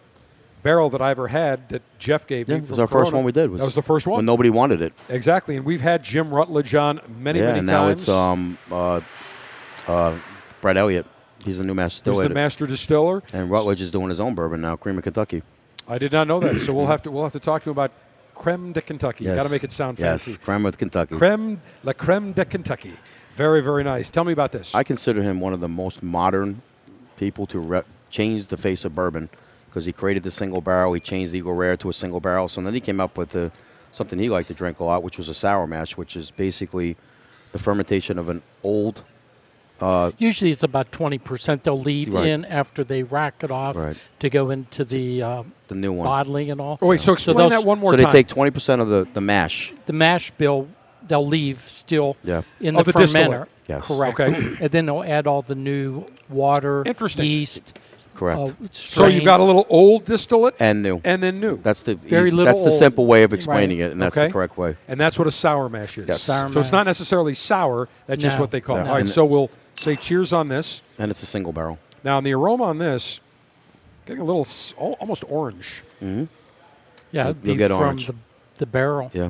[0.64, 3.24] barrel that I ever had that Jeff gave Yeah, me it was our first one
[3.24, 3.52] we did.
[3.52, 4.18] that was the first one.
[4.18, 4.94] when nobody wanted it.
[5.10, 7.68] exactly, and we've had Jim Rutledge on many, yeah, many and times.
[7.68, 9.02] now it's um uh,
[9.88, 10.16] uh,
[10.62, 11.06] Brett Elliott.
[11.46, 12.28] He's the new master distiller.
[12.28, 13.24] the master distiller.
[13.34, 15.44] and Rutledge is doing his own bourbon now, Cream of Kentucky.
[15.88, 17.72] I did not know that, so we'll have to we'll have to talk to him
[17.72, 17.92] about
[18.36, 19.24] creme de Kentucky.
[19.24, 19.36] Yes.
[19.36, 20.32] Got to make it sound yes, fancy.
[20.32, 21.16] Yes, creme of Kentucky.
[21.16, 22.94] Creme la creme de Kentucky.
[23.34, 24.10] Very very nice.
[24.10, 24.76] Tell me about this.
[24.76, 26.62] I consider him one of the most modern
[27.18, 29.30] people to re- change the face of bourbon
[29.78, 30.94] because he created the single barrel.
[30.94, 32.48] He changed Eagle Rare to a single barrel.
[32.48, 33.52] So then he came up with the,
[33.92, 36.96] something he liked to drink a lot, which was a sour mash, which is basically
[37.52, 39.04] the fermentation of an old.
[40.18, 42.28] Usually it's about 20% they'll leave Right.
[42.28, 43.98] in after they rack it off Right.
[44.20, 46.06] to go into the um, The new one.
[46.06, 46.78] bottling and all.
[46.82, 48.12] oh wait, so explain those- that one more so they time.
[48.14, 49.74] take 20% of the, the mash.
[49.86, 50.68] The mash bill
[51.08, 52.42] they'll leave still Yeah.
[52.60, 53.30] in Of the, the distillate.
[53.42, 53.48] fermenter.
[53.68, 53.86] Yes.
[53.86, 54.20] Correct.
[54.20, 54.56] Okay.
[54.62, 57.26] and then they'll add all the new water, Interesting.
[57.26, 57.78] yeast.
[58.16, 58.40] Correct.
[58.40, 61.00] uh, so you've got a little old distillate and new.
[61.04, 61.58] and then new.
[61.62, 62.80] that's the Very easy- little that's the old.
[62.80, 63.88] simple way of explaining Right.
[63.90, 64.26] it, and that's Okay.
[64.28, 64.76] the correct way.
[64.88, 66.08] And that's what a sour mash is.
[66.08, 66.24] Yes.
[66.24, 67.88] Sour so it's not necessarily sour.
[68.08, 68.84] That's just what they call it.
[68.86, 68.88] No.
[68.88, 70.82] All right, And- so we'll say cheers on this.
[71.00, 71.80] And it's a single barrel.
[72.04, 73.20] Now, the aroma on this,
[74.06, 75.84] getting a little s- al- almost orange.
[76.02, 76.10] Yeah,
[77.30, 78.08] it'd You'll be get from orange.
[78.08, 78.16] the,
[78.58, 79.10] the barrel.
[79.14, 79.30] Yeah.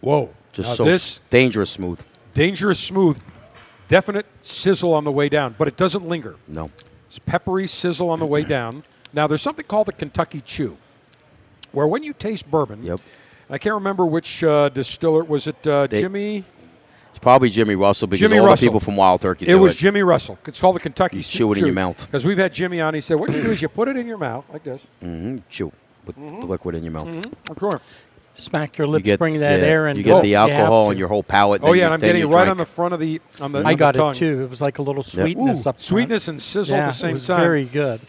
[0.00, 0.30] Whoa.
[0.52, 2.00] Just now so this dangerous smooth.
[2.34, 3.22] dangerous smooth,
[3.88, 6.36] definite sizzle on the way down, but it doesn't linger.
[6.46, 6.70] No.
[7.06, 8.82] It's peppery sizzle on the way down.
[9.14, 10.76] Now, there's something called the Kentucky Chew,
[11.72, 13.00] where when you taste bourbon, Yep.
[13.50, 15.66] I can't remember which uh, distiller was it.
[15.66, 16.44] Uh, They- Jimmy.
[17.22, 18.64] It's probably Jimmy Russell because Jimmy all Russell.
[18.64, 19.78] the people from Wild Turkey It do was it.
[19.78, 20.40] Jimmy Russell.
[20.44, 22.04] It's called the Kentucky You chew it in your mouth.
[22.04, 22.94] Because we've had Jimmy on.
[22.94, 25.36] He said, "What you do is you put it in your mouth like this." hmm
[25.48, 25.70] Chew
[26.04, 26.40] with Mm-hmm.
[26.40, 27.06] the liquid in your mouth.
[27.48, 27.80] I'm sure.
[28.32, 29.96] Smack your You lips, get bring that yeah, air in.
[29.96, 30.90] You get the alcohol to.
[30.90, 31.60] in your whole palate.
[31.62, 32.50] Oh yeah, you- I'm getting it right drink.
[32.50, 33.60] on the front of the on the.
[33.60, 34.10] I on got the tongue.
[34.10, 34.42] it too.
[34.42, 35.80] It was like a little sweetness Ooh, up front.
[35.80, 37.40] sweetness and sizzle yeah, at the same it was time.
[37.40, 38.00] very good.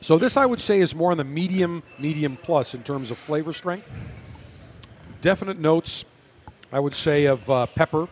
[0.00, 3.18] So this I would say is more on the medium, medium plus in terms of
[3.18, 3.88] flavor strength.
[5.20, 6.04] Definite notes,
[6.72, 8.06] I would say, of uh, pepper,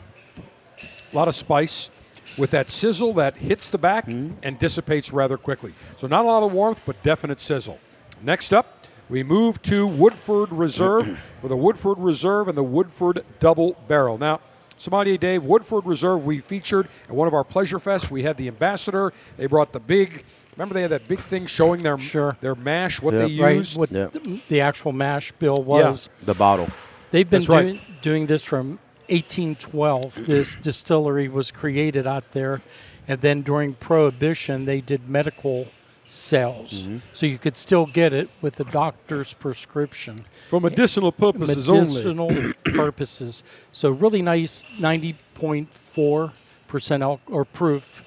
[1.13, 1.91] a lot of spice,
[2.37, 4.35] with that sizzle that hits the back mm-hmm.
[4.43, 5.75] and dissipates rather quickly.
[5.97, 7.79] So not a lot of warmth, but definite sizzle.
[8.23, 13.77] Next up, we move to Woodford Reserve for the Woodford Reserve and the Woodford Double
[13.89, 14.19] Barrel.
[14.19, 14.41] Now,
[14.77, 18.11] Sommelier Dave, Woodford Reserve, we featured at one of our pleasure fests.
[18.11, 19.13] We had the ambassador.
[19.37, 20.25] They brought the big.
[20.57, 22.37] Remember, they had that big thing showing their Sure.
[22.41, 23.21] their mash, what Yep.
[23.29, 23.77] they Right, use.
[23.77, 24.07] what Yeah.
[24.07, 26.09] the, the actual mash bill was.
[26.23, 26.69] the bottle.
[27.11, 27.63] They've been That's right.
[27.67, 30.27] doing, doing this from 1812.
[30.27, 32.61] this distillery was created out there,
[33.07, 35.67] and then during Prohibition, they did medical
[36.07, 36.99] sales, Mm-hmm.
[37.13, 40.25] so you could still get it with a doctor's prescription.
[40.49, 41.81] For medicinal purposes only.
[41.83, 43.45] medicinal purposes.
[43.73, 46.33] So really nice, 90.4
[46.67, 48.03] percent al- or proof.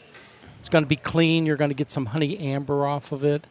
[0.60, 1.46] It's going to be clean.
[1.46, 3.46] You're going to get some honey amber off of it.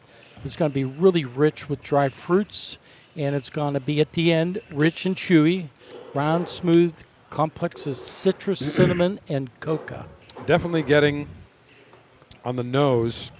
[0.45, 2.77] It's going to be really rich with dry fruits,
[3.15, 5.67] and it's going to be at the end rich and chewy,
[6.13, 7.01] round, smooth,
[7.41, 10.05] complex as citrus, cinnamon, and coca.
[10.45, 11.27] Definitely getting
[12.45, 13.31] on the nose.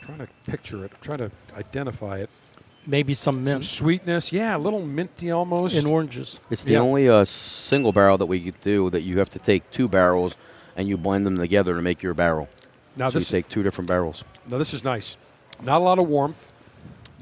[0.00, 0.92] trying to picture it.
[1.02, 2.30] trying to identify it.
[2.86, 3.64] Maybe some mint.
[3.64, 4.32] Some sweetness.
[4.32, 5.76] Yeah, a little minty almost.
[5.76, 6.40] and oranges.
[6.50, 6.78] It's the Yeah.
[6.80, 10.36] only uh, single barrel that we do that you have to take two barrels
[10.76, 12.48] and you blend them together to make your barrel.
[12.96, 14.24] now so you this, take two different barrels.
[14.46, 15.18] now this is nice.
[15.62, 16.52] Not a lot of warmth.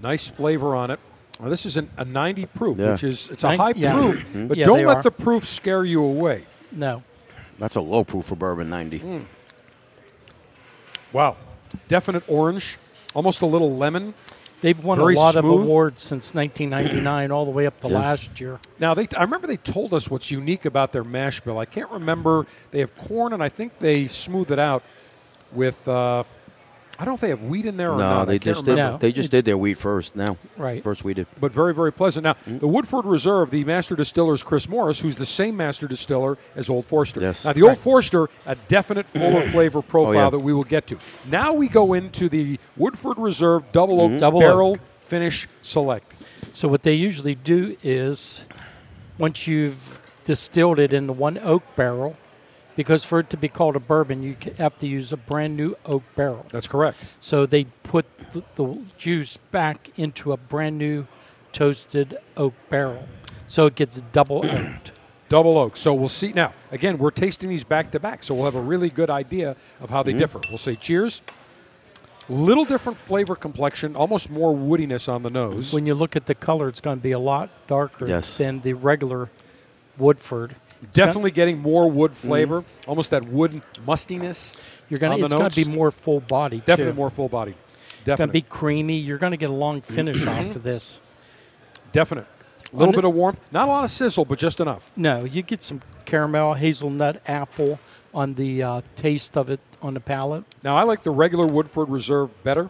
[0.01, 1.01] Nice flavor on it.
[1.41, 2.93] Now this is an, a 90 proof, Yeah.
[2.93, 3.93] which is it's a high yeah.
[3.95, 4.47] proof, Mm-hmm.
[4.49, 5.03] but Yeah, don't let are.
[5.03, 6.45] the proof scare you away.
[6.73, 7.03] No.
[7.59, 9.01] That's a low proof for bourbon 90.
[9.01, 9.23] Mm.
[11.13, 11.37] Wow,
[11.89, 12.79] definite orange,
[13.15, 14.15] almost a little lemon.
[14.63, 15.45] They've won Very a lot smooth.
[15.45, 18.59] of awards since 1999, all the way up to last year.
[18.81, 21.59] Now, they, I remember they told us what's unique about their mash bill.
[21.59, 22.47] I can't remember.
[22.71, 24.83] They have corn, and I think they smooth it out
[25.53, 26.25] with uh,
[26.99, 28.25] I don't know if they have wheat in there or no, not.
[28.27, 28.77] They just did.
[28.77, 30.17] No, they just it's- did their wheat first.
[30.17, 30.83] Now, Right.
[30.83, 31.27] First we did.
[31.39, 32.25] but very, very pleasant.
[32.25, 32.59] Now, mm-hmm.
[32.59, 36.71] the Woodford Reserve, the master distiller is Chris Morris, who's the same master distiller as
[36.71, 37.21] Old Forester.
[37.21, 37.45] Yes.
[37.45, 40.31] Now, the Old Forester, a definite fuller oh, flavor profile yeah.
[40.31, 40.99] that we will get to.
[41.27, 44.19] Now we go into the Woodford Reserve Double Oak mm-hmm.
[44.19, 44.81] Double Barrel Oak.
[45.01, 46.13] Finish Select.
[46.53, 48.45] So what they usually do is,
[49.19, 52.17] once you've distilled it into one oak barrel,
[52.77, 55.75] because for it to be called a bourbon, you have to use a brand new
[55.87, 56.47] oak barrel.
[56.51, 56.99] That's correct.
[57.19, 61.07] So they put the, the juice back into a brand new
[61.53, 63.09] toasted oak barrel,
[63.49, 64.93] so it gets double oaked.
[65.29, 65.77] Double oak.
[65.77, 66.33] So we'll see.
[66.33, 69.57] Now, again, we're tasting these back to back, so we'll have a really good idea
[69.81, 70.21] of how they mm-hmm.
[70.21, 70.41] differ.
[70.51, 71.21] We'll say cheers.
[72.29, 75.73] Little different flavor complexion, almost more woodiness on the nose.
[75.73, 78.37] When you look at the color, it's going to be a lot darker Yes.
[78.37, 79.31] than the regular
[79.97, 80.57] Woodford.
[80.93, 84.57] Definitely getting more wood flavor, almost that wood mustiness.
[84.89, 85.15] You're gonna.
[85.15, 86.59] on the It's going to be more full body.
[86.59, 86.97] Definitely too.
[86.97, 87.53] more full body.
[87.53, 87.59] It's
[88.05, 88.41] going to Definitely.
[88.43, 88.97] be creamy.
[88.99, 90.51] You're going to get a long finish Mm-hmm.
[90.51, 91.01] off of this.
[91.93, 92.27] Definite.
[92.73, 93.41] A little bit of warmth.
[93.53, 94.91] Not a lot of sizzle, but just enough.
[94.97, 97.79] No, you get some caramel, hazelnut, apple
[98.13, 100.45] on the uh, taste of it on the palate.
[100.63, 102.69] Now, I like the regular Woodford Reserve better.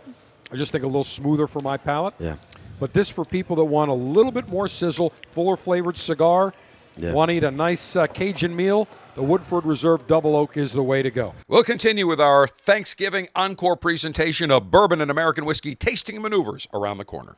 [0.53, 2.15] I just think a little smoother for my palate.
[2.19, 2.37] Yeah.
[2.79, 6.53] But this for people that want a little bit more sizzle, fuller flavored cigar,
[6.97, 7.13] Yeah.
[7.13, 10.83] want to eat a nice uh, Cajun meal, the Woodford Reserve Double Oak is the
[10.83, 11.35] way to go.
[11.49, 16.99] We'll continue with our Thanksgiving encore presentation of bourbon and American whiskey tasting maneuvers around
[16.99, 17.35] the corner.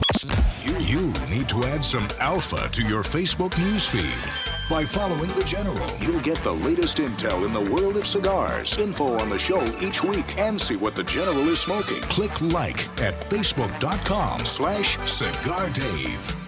[0.65, 4.69] You, you need to add some alpha to your Facebook newsfeed.
[4.69, 9.19] By following The General, you'll get the latest intel in the world of cigars, info
[9.19, 12.03] on the show each week, and see what The General is smoking.
[12.03, 16.48] Click like at facebook.com slash cigar dave.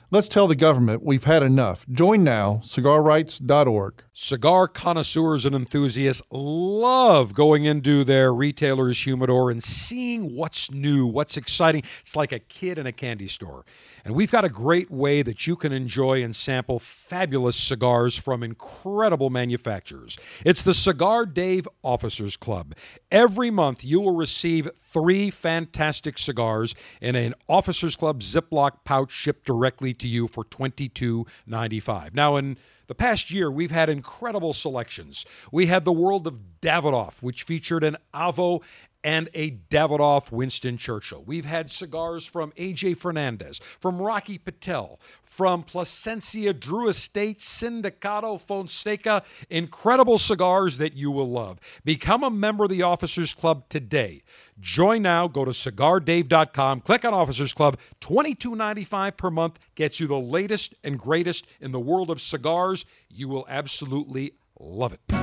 [0.13, 1.85] Let's tell the government we've had enough.
[1.89, 4.03] Join now, cigarrights.org.
[4.11, 11.37] Cigar connoisseurs and enthusiasts love going into their retailer's humidor and seeing what's new, what's
[11.37, 11.83] exciting.
[12.01, 13.63] It's like a kid in a candy store.
[14.03, 18.43] And we've got a great way that you can enjoy and sample fabulous cigars from
[18.43, 20.17] incredible manufacturers.
[20.45, 22.73] It's the Cigar Dave Officers Club.
[23.11, 29.45] Every month, you will receive three fantastic cigars in an Officers Club Ziploc pouch shipped
[29.45, 32.13] directly to you for $22.95.
[32.13, 35.25] Now, in the past year, we've had incredible selections.
[35.49, 38.61] We had the World of Davidoff, which featured an Avo
[39.03, 41.23] and a Davidoff Winston Churchill.
[41.25, 49.23] We've had cigars from AJ Fernandez, from Rocky Patel, from Plasencia Drew Estate, Sindicato Fonseca.
[49.49, 51.59] Incredible cigars that you will love.
[51.83, 54.21] Become a member of the Officers Club today.
[54.59, 55.27] Join now.
[55.27, 56.81] Go to cigardave.com.
[56.81, 57.77] Click on Officers Club.
[58.01, 62.85] $22.95 per month gets you the latest and greatest in the world of cigars.
[63.09, 65.20] You will absolutely love it.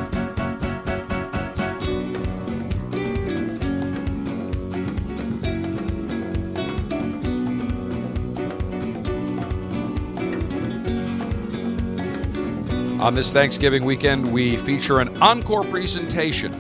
[13.00, 16.52] On this Thanksgiving weekend, we feature an encore presentation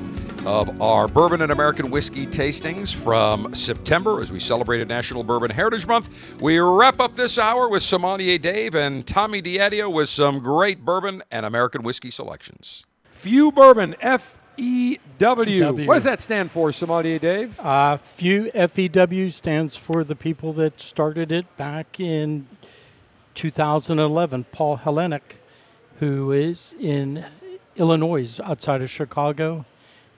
[0.46, 5.88] of our bourbon and American whiskey tastings from September as we celebrated National Bourbon Heritage
[5.88, 6.40] Month.
[6.40, 11.24] We wrap up this hour with Sommelier Dave and Tommy Diadio with some great bourbon
[11.32, 12.86] and American whiskey selections.
[13.10, 15.60] Few Bourbon, F E W.
[15.60, 15.86] W.
[15.88, 17.58] What does that stand for, Sommelier Dave?
[17.58, 22.46] Uh, few FEW stands for the people that started it back in
[23.34, 24.44] 2011.
[24.52, 25.37] Paul Hellenic,
[25.98, 27.24] who is in
[27.76, 29.64] Illinois, outside of Chicago.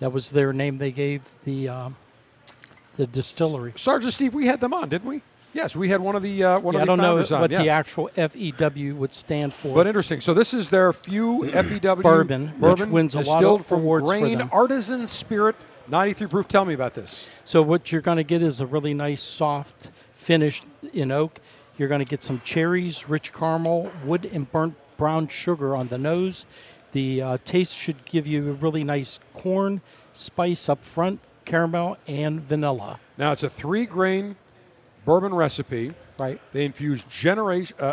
[0.01, 1.97] That was their name they gave the um,
[2.97, 3.73] the distillery.
[3.77, 5.23] Sergeant Steve, we had them on, didn't we?
[5.53, 7.41] Yes, we had one of the uh, one Yeah, I of the don't know on.
[7.41, 7.63] what yeah.
[7.63, 9.75] the actual FEW would stand for.
[9.75, 10.21] But interesting.
[10.21, 14.05] So this is their few FEW Bourbon, which bourbon wins a lot of from awards
[14.05, 15.57] for grain artisan spirit,
[15.89, 16.49] 93 proof.
[16.49, 17.29] Tell me about this.
[17.45, 20.63] So what you're going to get is a really nice soft finish
[20.95, 21.41] in oak.
[21.77, 25.97] You're going to get some cherries, rich caramel, wood, and burnt brown sugar on the
[25.97, 26.45] nose.
[26.93, 29.81] The uh, taste should give you a really nice corn
[30.13, 33.01] spice up front, caramel, and vanilla.
[33.17, 34.37] Now it's a three grain
[35.07, 35.95] bourbon recipe.
[36.19, 36.39] Right.
[36.53, 37.85] They infuse generation, uh,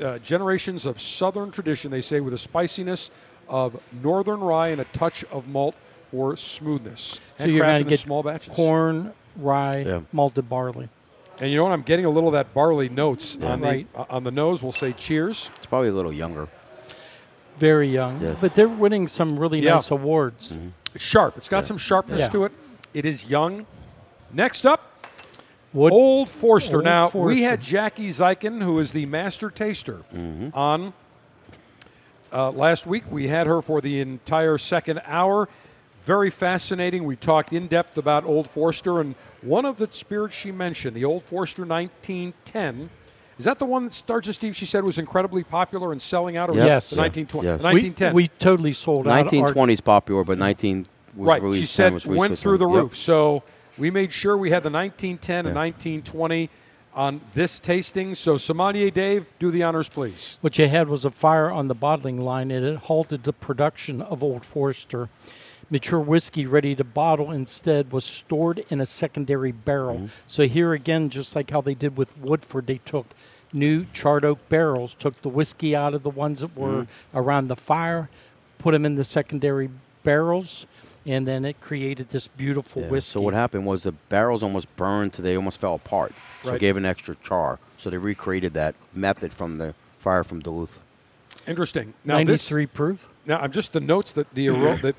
[0.00, 3.12] uh, uh, generations of Southern tradition, they say, with a spiciness
[3.48, 5.76] of Northern rye and a touch of malt
[6.10, 7.20] for smoothness.
[7.38, 8.52] So you're going to get small batches.
[8.52, 10.00] corn, rye, Yeah.
[10.12, 10.88] malted barley.
[11.40, 11.72] And you know what?
[11.72, 13.92] I'm getting a little of that barley notes on, Right.
[13.92, 14.62] the, uh, on the nose.
[14.62, 15.50] We'll say cheers.
[15.56, 16.48] It's probably a little younger.
[17.58, 18.38] Very young, Yes.
[18.40, 19.74] but they're winning some really Yeah.
[19.76, 20.56] nice awards.
[20.94, 21.36] It's sharp.
[21.36, 22.28] It's got some sharpness Yeah.
[22.28, 22.52] to it.
[22.92, 23.66] It is young.
[24.32, 24.80] Next up,
[25.72, 26.76] Wood, Old Forester.
[26.76, 30.02] Old now, we had Jackie Zykan, who is the master taster,
[30.52, 30.92] on
[32.32, 33.04] uh, last week.
[33.10, 35.48] We had her for the entire second hour.
[36.02, 37.04] Very fascinating.
[37.04, 39.14] We talked in depth about Old Forester, and
[39.44, 42.90] one of the spirits she mentioned, the Old Forester 1910.
[43.38, 46.50] Is that the one that Starts Steve, she said, was incredibly popular and selling out?
[46.50, 46.66] Or Yep.
[46.66, 46.90] Yes.
[46.90, 47.46] The 1920.
[47.48, 47.60] Yes.
[47.60, 48.14] The we, 1910.
[48.14, 49.10] we totally sold out.
[49.10, 50.86] our- 1920 is popular, but 19
[51.16, 51.42] was right.
[51.42, 51.60] released.
[51.60, 52.76] She said was went through the Yep.
[52.82, 52.96] roof.
[52.96, 53.42] So
[53.76, 56.48] we made sure we had the 1910 and 1920
[56.94, 58.14] on this tasting.
[58.14, 60.38] So sommelier Dave, do the honors, please.
[60.40, 64.00] What you had was a fire on the bottling line, and it halted the production
[64.00, 65.08] of Old Forester.
[65.74, 69.96] Mature whiskey ready to bottle instead was stored in a secondary barrel.
[69.96, 70.06] Mm-hmm.
[70.28, 73.06] So here again, just like how they did with Woodford, they took
[73.52, 77.18] new charred oak barrels, took the whiskey out of the ones that were Mm-hmm.
[77.18, 78.08] around the fire,
[78.58, 79.68] put them in the secondary
[80.04, 80.64] barrels,
[81.06, 83.14] and then it created this beautiful Yeah, whiskey.
[83.14, 86.12] So what happened was the barrels almost burned to they almost fell apart.
[86.44, 86.54] So Right.
[86.56, 87.58] it gave an extra char.
[87.78, 90.78] So they recreated that method from the fire from Duluth.
[91.48, 91.94] Interesting.
[92.04, 93.08] Now this 93 proof.
[93.26, 94.94] now I'm just the notes that the aro- the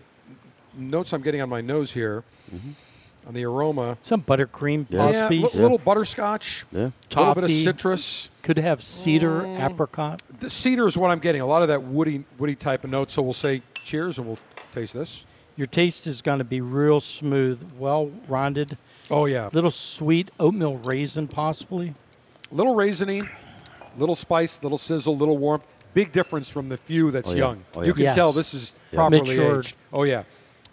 [0.78, 2.24] notes I'm getting on my nose here
[3.28, 3.98] on the aroma.
[4.02, 5.06] Some buttercream, Yeah.
[5.10, 5.38] Yeah, possibly.
[5.40, 6.80] li- little butterscotch, Yeah.
[7.16, 8.30] a little bit of citrus.
[8.44, 9.72] Could have cedar, Mm.
[9.72, 10.22] apricot.
[10.40, 11.42] The cedar is what I'm getting.
[11.42, 13.10] A lot of that woody woody type of note.
[13.10, 14.38] So we'll say cheers and we'll
[14.72, 15.26] taste this.
[15.58, 18.78] Your taste is going to be real smooth, well rounded,
[19.10, 21.94] Oh yeah, little sweet oatmeal raisin, possibly.
[22.52, 23.28] little raisiny,
[23.98, 25.66] little spice, little sizzle, little warmth.
[25.94, 27.38] Big difference from the few that's Oh, yeah.
[27.38, 27.64] young.
[27.78, 28.16] Oh, You can Yes.
[28.16, 29.66] tell this is properly Matured.
[29.66, 29.76] aged.
[29.94, 30.24] Oh yeah,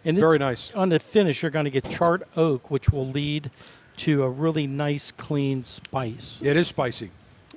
[0.05, 0.41] And Very it's-
[0.71, 0.71] nice.
[0.75, 3.51] On the finish, you're going to get charred oak, which will lead
[3.99, 6.41] to a really nice, clean spice.
[6.43, 7.11] it is spicy.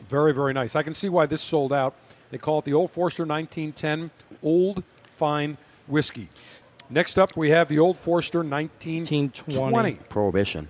[0.10, 0.76] Very very nice.
[0.76, 1.96] I can see why this sold out.
[2.30, 4.12] They call it the Old Forester 1910
[4.44, 4.84] Old
[5.16, 6.28] Fine Whiskey.
[6.90, 10.68] Next up, we have the Old Forester 1920 Prohibition.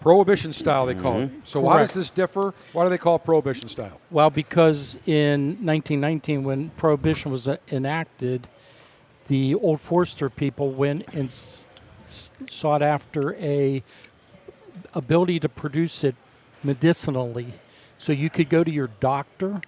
[0.00, 0.86] Prohibition style.
[0.86, 1.38] They call Mm-hmm.
[1.40, 1.48] it.
[1.48, 2.54] So how does this differ?
[2.72, 4.00] Why do they call it Prohibition style?
[4.10, 8.46] Well, because in 1919, when Prohibition was uh, enacted,
[9.30, 11.64] the Old Forester people went and s-
[12.00, 13.80] s- sought after a
[14.92, 16.16] ability to produce it
[16.64, 17.54] medicinally.
[17.96, 19.60] So you could go to your doctor,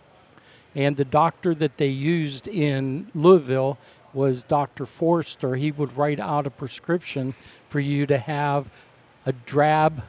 [0.74, 3.78] and the doctor that they used in Louisville
[4.12, 4.84] was Dr.
[4.84, 5.54] Forster.
[5.54, 7.34] He would write out a prescription
[7.68, 8.68] for you to have
[9.24, 10.02] a drab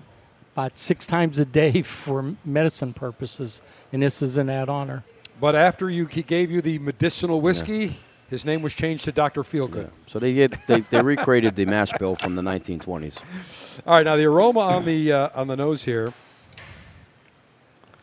[0.54, 5.04] about six times a day for medicine purposes, and this is an that honor.
[5.40, 7.98] But after you, he gave you the medicinal whiskey.
[8.34, 9.44] His name was changed to Dr.
[9.44, 9.92] Feelgood.
[10.08, 13.82] So they get they, they recreated the mash bill from the 1920s.
[13.86, 16.12] All right, now the aroma on the uh, on the nose here,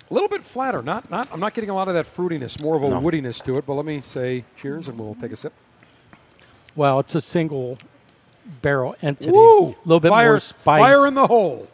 [0.09, 0.83] a little bit flatter.
[0.83, 1.27] Not not.
[1.33, 2.63] I'm not getting a lot of that fruitiness.
[2.63, 3.01] More of a No.
[3.01, 3.67] woodiness to it.
[3.67, 5.53] But let me say cheers, and we'll take a sip.
[6.77, 7.79] Well, it's a single
[8.63, 9.33] barrel entity.
[9.33, 9.71] Woo!
[9.71, 10.81] A little bit fire, more spice.
[10.81, 11.67] Fire in the hole.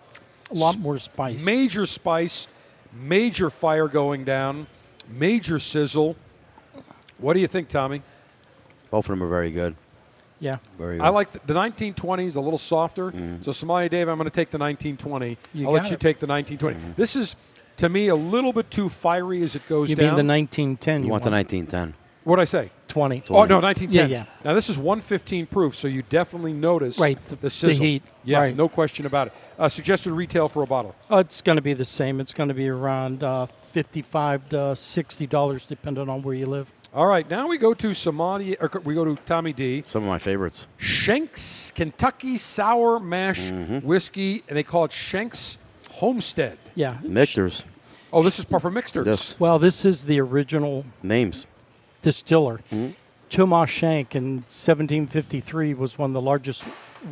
[0.51, 1.45] a lot more spice.
[1.45, 2.49] Major spice,
[2.95, 4.67] major fire going down,
[5.11, 6.17] major sizzle.
[7.19, 8.01] What do you think, Tommy?
[8.91, 9.75] Both of them are very good.
[10.41, 10.59] yeah.
[10.79, 11.05] Very good.
[11.05, 13.13] I like the, the 1920s a little softer.
[13.41, 15.37] So, Sommelier Dave, I'm going to take the 1920.
[15.55, 16.95] You I'll let got you take the 1920.
[16.97, 17.37] This is,
[17.79, 20.05] to me, a little bit too fiery as it goes You down.
[20.05, 21.05] You mean the 1910?
[21.05, 21.95] you want the 1910.
[22.25, 22.71] What'd I say?
[22.89, 23.23] 20.
[23.31, 23.93] Oh, no, 1910.
[23.93, 24.25] Yeah, yeah.
[24.45, 28.41] Now, this is 115 proof, so you definitely notice Right, the, the- the heat, Yeah,
[28.41, 28.57] right.
[28.57, 29.33] no question about it.
[29.59, 30.95] Uh, suggested retail for a bottle.
[31.09, 32.19] Oh, it's going to be the same.
[32.21, 36.73] It's going to be around uh, 55 to 60 dollars, depending on where you live.
[36.97, 39.83] All right, now we go to Sommelier, or we go to Tommy D.
[39.85, 40.67] Some of my favorites.
[40.81, 43.51] Shenk's Kentucky Sour Mash
[43.83, 45.59] Whiskey, and they call it Shenk's
[45.91, 46.57] Homestead.
[46.75, 46.97] Yeah.
[47.03, 47.65] Mixers.
[48.15, 49.05] Oh, this is par for mixers.
[49.05, 51.45] This Well, this is the original names.
[52.01, 52.61] distiller.
[52.73, 52.93] Mm-hmm.
[53.29, 56.63] Thomas Shenk in 1753 was one of the largest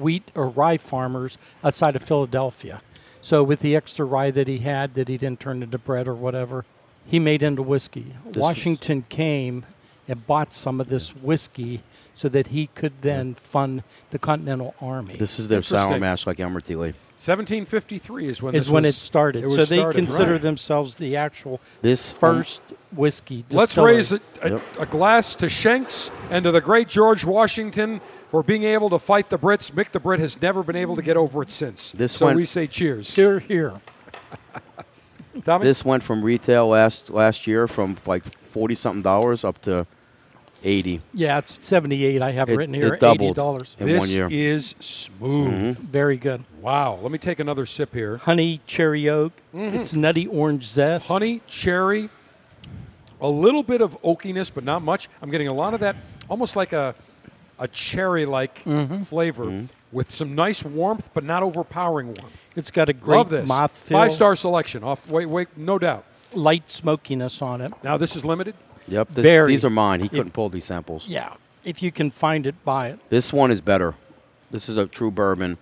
[0.01, 2.81] wheat or rye farmers outside of Philadelphia.
[3.21, 6.15] So with the extra rye that he had that he didn't turn into bread or
[6.15, 6.65] whatever,
[7.05, 8.15] he made into whiskey.
[8.25, 9.67] was- Washington came
[10.09, 11.83] and bought some of this whiskey
[12.15, 15.17] so that he could then fund the Continental Army.
[15.17, 16.01] This is their sour Interesting.
[16.01, 16.93] mash like Elmer Lee.
[17.17, 19.45] 1753 is when is this when was, it started.
[19.45, 20.43] It was so they started, consider right.
[20.43, 22.61] themselves the actual This first
[22.93, 23.45] whiskey.
[23.51, 23.95] Let's distillery.
[23.95, 24.63] raise a, a, Yep.
[24.81, 29.31] a glass to Shenk's and to the great George Washington for being able to fight
[29.31, 29.71] the Brits.
[29.71, 31.93] Mick the Brit has never been able to get over it since.
[31.93, 33.15] This so went- we say cheers.
[33.15, 33.81] Here, here.
[35.45, 35.65] Tommy?
[35.65, 38.25] This went from retail last last year from like
[38.55, 39.85] forty something dollars up to
[40.63, 41.01] eighty.
[41.13, 42.23] Yeah, it's 78.
[42.23, 42.95] I have It- written here.
[42.95, 43.37] it doubled.
[43.37, 43.77] $80.
[43.81, 44.29] in this one year.
[44.31, 45.53] is smooth.
[45.53, 45.87] Mm-hmm.
[45.89, 46.45] Very good.
[46.63, 46.99] Wow.
[47.03, 48.19] Let me take another sip here.
[48.19, 49.33] Honey, cherry oak.
[49.55, 49.77] Mm-hmm.
[49.77, 51.09] It's nutty orange zest.
[51.09, 52.09] Honey, cherry,
[53.21, 55.09] a little bit of oakiness, but not much.
[55.21, 55.97] I'm getting a lot of that,
[56.31, 56.95] almost like a
[57.59, 59.03] a cherry-like mm-hmm.
[59.03, 62.49] flavor with some nice warmth, but not overpowering warmth.
[62.57, 63.49] It's got a great Love this.
[63.51, 63.93] mouthfeel.
[63.93, 64.83] Five-star selection.
[64.83, 65.09] Off.
[65.11, 65.49] Wait, wait.
[65.57, 66.05] No doubt.
[66.35, 67.73] Light smokiness on it.
[67.83, 68.55] Now this is limited.
[68.89, 69.53] Yep, this, Very.
[69.53, 70.01] these are mine.
[70.01, 71.07] He couldn't If- pull these samples.
[71.09, 71.35] Yeah.
[71.65, 72.99] If you can find it, buy it.
[73.09, 73.95] This one is better.
[74.51, 75.57] This is a true bourbon.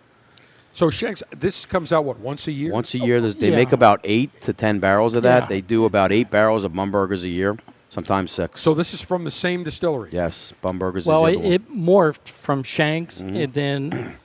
[0.73, 2.73] So Shenk's, this comes out what once a year?
[2.73, 3.57] Once a year, there's- they yeah.
[3.57, 5.43] make about eight to ten barrels of that.
[5.45, 5.47] Yeah.
[5.49, 7.57] They do about eight barrels of Bomberger's a year,
[7.91, 8.61] sometimes six.
[8.61, 10.09] So this is from the same distillery.
[10.12, 11.53] yes, Bomberger's Well, is it, the other one.
[11.55, 13.37] it morphed from Shenk's, Mm-hmm.
[13.37, 14.16] and then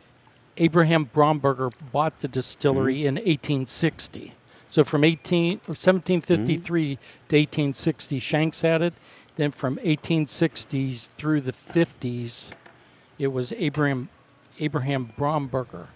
[0.58, 3.08] Abraham Bomberger bought the distillery Mm-hmm.
[3.10, 4.34] in 1860.
[4.70, 7.01] So from 18 or 1753 Mm-hmm.
[7.30, 8.93] to 1860, Shenk's had it.
[9.36, 12.51] Then from 1860s through the 50s,
[13.20, 14.09] it was Abraham
[14.59, 15.88] Abraham Bomberger.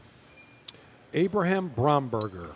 [1.14, 2.50] Abraham Bomberger.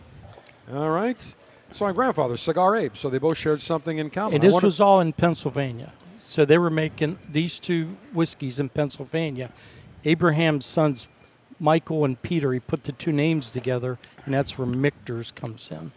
[0.71, 1.35] All right.
[1.71, 2.95] So my grandfather, Cigar Abe.
[2.95, 4.35] So they both shared something in common.
[4.35, 5.91] And this wonder- was all in Pennsylvania.
[6.19, 9.49] So they were making these two whiskeys in Pennsylvania.
[10.03, 11.07] Abraham's sons,
[11.59, 15.91] Michael and Peter, he put the two names together, and that's where Michter's comes in.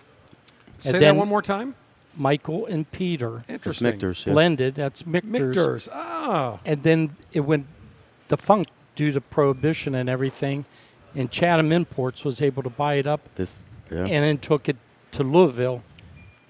[0.79, 1.75] Say and that one more time.
[2.17, 3.87] Michael and Peter It's Interesting.
[3.89, 4.33] Michter's, yeah.
[4.33, 4.75] blended.
[4.75, 5.31] That's Michter's.
[5.57, 5.89] Michter's.
[5.93, 6.59] Ah.
[6.65, 7.67] And then it went
[8.29, 10.65] defunct due to prohibition and everything.
[11.15, 13.99] And Chatham Imports was able to buy it up This, yeah.
[14.01, 14.77] and then took it
[15.13, 15.83] to Louisville,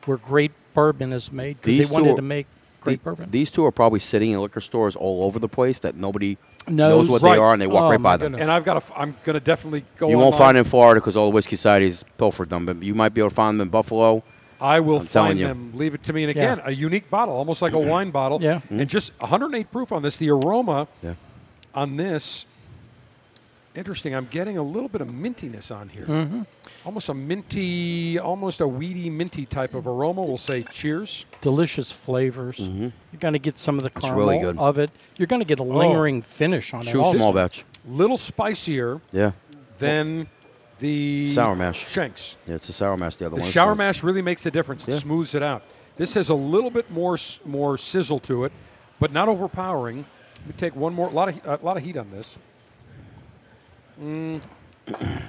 [0.06, 2.46] where great bourbon is made because they wanted are- to make
[2.80, 3.30] great The- bourbon.
[3.30, 6.38] These two are probably sitting in liquor stores all over the place that nobody
[6.70, 7.08] Knows.
[7.08, 7.32] knows what Right.
[7.34, 8.32] they are, and they walk Oh, right by them.
[8.32, 8.42] goodness.
[8.42, 8.78] And I've got to.
[8.78, 10.08] f- I'm going to definitely go.
[10.08, 10.38] You won't online.
[10.38, 13.20] find them in Florida because all the whiskey societies pilfered them, but you might be
[13.20, 14.22] able to find them in Buffalo.
[14.60, 15.46] I will I'm telling find you.
[15.46, 15.72] them.
[15.74, 16.24] Leave it to me.
[16.24, 16.52] And Yeah.
[16.54, 18.38] again, a unique bottle, almost like a wine bottle.
[18.42, 18.54] Yeah.
[18.56, 18.80] Mm-hmm.
[18.80, 20.16] And just 108 proof on this.
[20.18, 21.14] The aroma Yeah.
[21.74, 22.44] on this.
[23.78, 24.12] Interesting.
[24.14, 26.04] I'm getting a little bit of mintiness on here.
[26.04, 26.42] Mm-hmm.
[26.84, 30.22] Almost a minty, almost a weedy, minty type of aroma.
[30.22, 31.26] We'll say cheers.
[31.40, 32.58] delicious flavors.
[32.58, 34.00] You're going to get some of the Mm-hmm.
[34.00, 34.58] Caramel really good.
[34.58, 34.90] of it.
[35.16, 36.90] You're going to get a lingering finish on it.
[36.90, 37.64] True small batch.
[37.86, 39.30] Little spicier Yeah.
[39.78, 40.26] than
[40.80, 41.86] the Sour mash.
[41.86, 42.36] Shenk's.
[42.48, 43.14] Yeah, it's a sour mash.
[43.16, 43.50] The other The one.
[43.50, 44.86] shower mash really makes a difference.
[44.88, 44.98] It Yeah.
[44.98, 45.62] smooths it out.
[45.96, 48.52] This has a little bit more more sizzle to it,
[49.00, 50.04] but not overpowering.
[50.40, 51.08] Let me take one more.
[51.08, 52.38] A lot of a lot of heat on this.
[54.00, 54.42] Mm.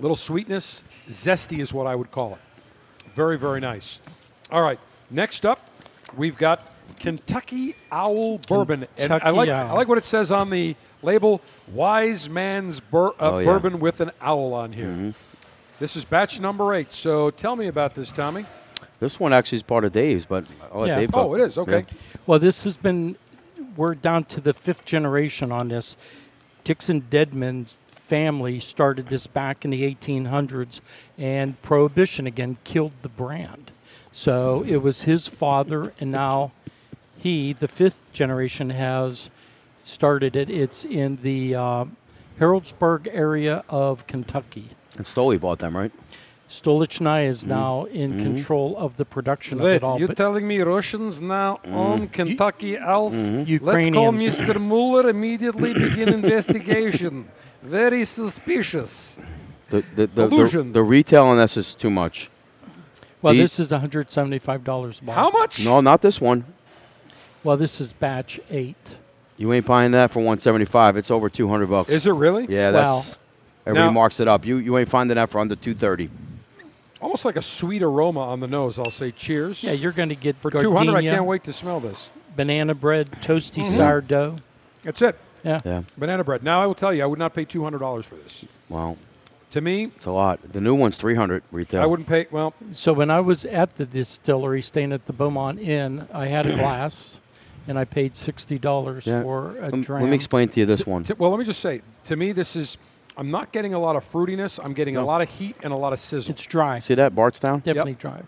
[0.00, 2.40] little sweetness, zesty is what I would call it.
[3.14, 4.00] Very very nice.
[4.50, 4.78] All right.
[5.10, 5.68] Next up,
[6.16, 9.70] we've got Kentucky Owl Bourbon, and I like Owl.
[9.70, 11.40] I like what it says on the label:
[11.72, 13.44] Wise Man's bur- uh, Oh, yeah.
[13.46, 13.50] Mm-hmm.
[13.50, 15.12] Bourbon with an owl on here.
[15.78, 16.92] This is batch number eight.
[16.92, 18.44] So tell me about this, Tommy.
[19.00, 20.96] This one actually is part of Dave's, but I'll Yeah.
[21.00, 21.10] Dave.
[21.14, 21.78] Oh, it is okay.
[21.78, 22.18] Yeah.
[22.26, 23.16] Well, this has been,
[23.76, 25.96] we're down to the fifth generation on this.
[26.64, 27.78] Dixon Dedman's
[28.10, 30.80] family started this back in the 1800s,
[31.16, 33.70] and Prohibition again killed the brand.
[34.10, 36.50] So it was his father, and now
[37.16, 39.30] he, the fifth generation, has
[39.78, 40.50] started it.
[40.50, 41.84] It's in the uh,
[42.40, 44.70] Harrodsburg area of Kentucky.
[44.96, 45.92] And Stoli bought them, right?
[46.50, 47.50] Stolichnaya is Mm-hmm.
[47.50, 49.98] now in control of the production of it all.
[50.00, 51.74] you're telling me Russians now Mm-hmm.
[51.76, 53.30] own Kentucky Owls?
[53.32, 54.60] Let's call Mr.
[54.70, 57.28] Mueller immediately begin investigation.
[57.62, 59.20] Very suspicious.
[59.68, 60.72] The the, the, the, Illusion.
[60.72, 62.28] the retail on this is too much.
[63.22, 64.92] Well, These- this is $175 a bottle.
[65.12, 65.64] How much?
[65.64, 66.44] No, not this one.
[67.44, 68.98] Well, this is batch eight.
[69.36, 70.96] You ain't buying that for 175.
[70.96, 71.90] It's over 200 bucks.
[71.90, 72.46] Is it really?
[72.48, 73.16] Yeah, Well- that's.
[73.66, 74.44] Everybody Now- marks it up.
[74.46, 76.10] You you ain't finding that for under 230.
[77.00, 78.78] Almost like a sweet aroma on the nose.
[78.78, 79.64] I'll say cheers.
[79.64, 82.10] Yeah, you're going to get For 200, I gardenia, can't wait to smell this.
[82.36, 83.74] banana bread, toasty mm-hmm.
[83.74, 84.36] sourdough.
[84.84, 85.16] That's it.
[85.42, 85.60] Yeah.
[85.64, 85.82] Yeah.
[85.96, 86.42] Banana bread.
[86.42, 88.44] Now, I will tell you, I would not pay $200 for this.
[88.68, 88.98] Wow,
[89.52, 90.40] To me, it's a lot.
[90.52, 91.82] The new one's 300 retail.
[91.82, 95.58] I wouldn't pay, well, So when I was at the distillery, staying at the Beaumont
[95.58, 97.18] Inn, I had a glass,
[97.66, 99.22] and I paid sixty dollars Yeah.
[99.22, 100.02] for a Lem- dram.
[100.02, 101.04] Let me explain to you this one.
[101.04, 102.76] T- well, let me just say, to me, this is
[103.20, 104.58] I'm not getting a lot of fruitiness.
[104.64, 106.32] I'm getting a lot of heat and a lot of sizzle.
[106.32, 106.78] It's dry.
[106.78, 107.60] See that Bardstown?
[107.60, 108.22] Definitely dry.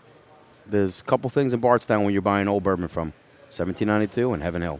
[0.67, 3.07] There's a couple things in Bardstown when you're buying old bourbon from.
[3.49, 4.79] 1792 and Heaven Hill.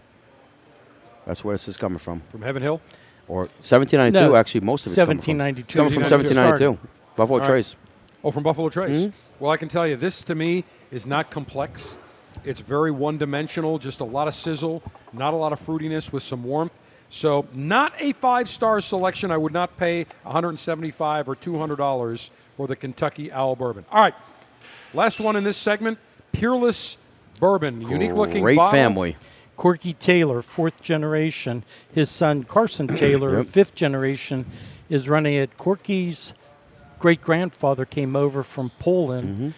[1.26, 2.22] That's where this is coming from.
[2.30, 2.80] From Heaven Hill?
[3.28, 5.38] Or 1792, No, actually, most of it's coming from.
[5.38, 5.78] 1792.
[5.78, 6.90] Coming from 1792.
[7.16, 7.48] Buffalo All right.
[7.48, 7.76] Trace.
[8.24, 9.08] Oh, from Buffalo Trace.
[9.08, 9.44] Mm-hmm.
[9.44, 11.98] Well, I can tell you, this to me is not complex.
[12.46, 16.22] It's very one dimensional, just a lot of sizzle, not a lot of fruitiness with
[16.22, 16.78] some warmth.
[17.14, 19.30] So, not a five star selection.
[19.30, 23.86] I would not pay 175 or $200 for the Kentucky Owl Bourbon.
[23.92, 24.16] All right,
[24.96, 26.00] last one in this segment
[26.32, 26.98] Peerless
[27.40, 27.82] Bourbon.
[27.82, 28.72] Unique looking Great bottle.
[28.72, 29.16] family.
[29.58, 31.64] Corky Taylor, fourth generation.
[31.94, 33.46] His son Carson Taylor, Yep.
[33.46, 34.48] fifth generation,
[34.90, 35.56] is running it.
[35.56, 36.34] Corky's
[36.98, 39.50] great grandfather came over from Poland, Mm-hmm.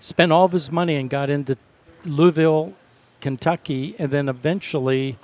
[0.00, 1.56] spent all of his money and got into
[2.04, 2.74] Louisville,
[3.22, 5.16] Kentucky, and then eventually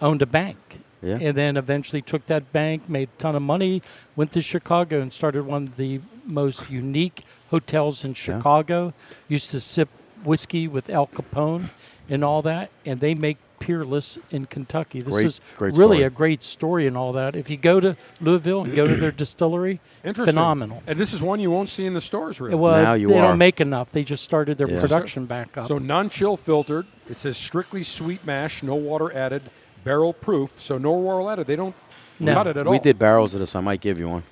[0.00, 0.78] owned a bank.
[1.04, 1.18] Yeah.
[1.20, 3.82] And then eventually took that bank, made a ton of money,
[4.16, 8.94] went to Chicago and started one of the most unique hotels in Chicago.
[9.28, 9.88] Used to sip
[10.24, 11.70] whiskey with Al Capone
[12.08, 15.00] and all that, and they make Peerless in Kentucky.
[15.00, 16.02] This Great- is great really story.
[16.02, 17.34] a great story and all that.
[17.34, 20.32] If you go to Louisville and go to their distillery, Interesting.
[20.34, 20.82] phenomenal.
[20.86, 22.56] And this is one you won't see in the stores, really.
[22.56, 23.22] Well, Now you they are.
[23.28, 23.90] don't make enough.
[23.90, 24.80] They just started their Yeah.
[24.80, 25.66] production back up.
[25.66, 26.84] So non chill filtered.
[27.08, 29.42] It says strictly sweet mash, no water added,
[29.84, 30.60] barrel proof.
[30.60, 31.46] So no water added.
[31.46, 31.74] They don't
[32.18, 32.34] No.
[32.34, 32.72] cut it at We all.
[32.72, 33.54] We did barrels of this.
[33.54, 34.22] I might give you one.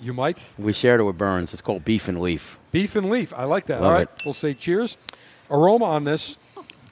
[0.00, 0.54] You might.
[0.58, 1.52] We shared it with Burns.
[1.52, 2.58] It's called Beef and Leaf.
[2.72, 3.32] Beef and leaf.
[3.34, 3.80] I like that.
[3.80, 4.02] Love All right.
[4.08, 4.22] it.
[4.24, 4.96] We'll say cheers.
[5.50, 6.36] Aroma on this.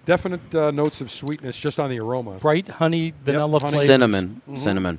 [0.04, 2.32] Definite uh, notes of sweetness just on the aroma.
[2.32, 3.72] Bright honey, vanilla honey.
[3.72, 3.86] flavor.
[3.86, 4.42] Cinnamon.
[4.54, 4.98] Cinnamon.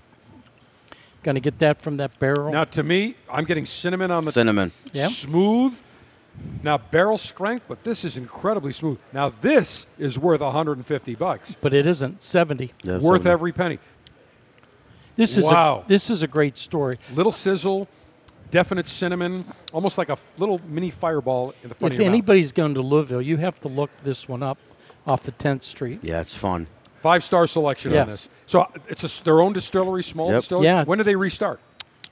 [1.23, 2.51] Going to get that from that barrel.
[2.51, 4.71] Now, to me, I'm getting cinnamon on the Cinnamon.
[4.93, 5.09] Yep.
[5.09, 5.81] smooth.
[6.63, 8.97] Now barrel strength, but this is incredibly smooth.
[9.11, 11.57] Now this is worth 150 bucks.
[11.59, 12.71] but it isn't 70.
[12.83, 13.27] Yeah, worth cinnamon.
[13.27, 13.79] every penny.
[15.15, 15.83] This is Wow.
[15.85, 16.95] a, this is a great story.
[17.13, 17.87] Little sizzle,
[18.49, 22.13] definite cinnamon, almost like a little mini fireball in the front if of your mouth.
[22.15, 24.57] anybody's going to Louisville, you have to look this one up
[25.05, 25.99] off of 10th Street.
[26.01, 26.65] Yeah, it's fun.
[27.01, 28.29] Five star selection on this.
[28.45, 30.37] So it's a s their own distillery, small Yep.
[30.39, 30.65] distillery.
[30.65, 31.59] Yeah, When did they restart?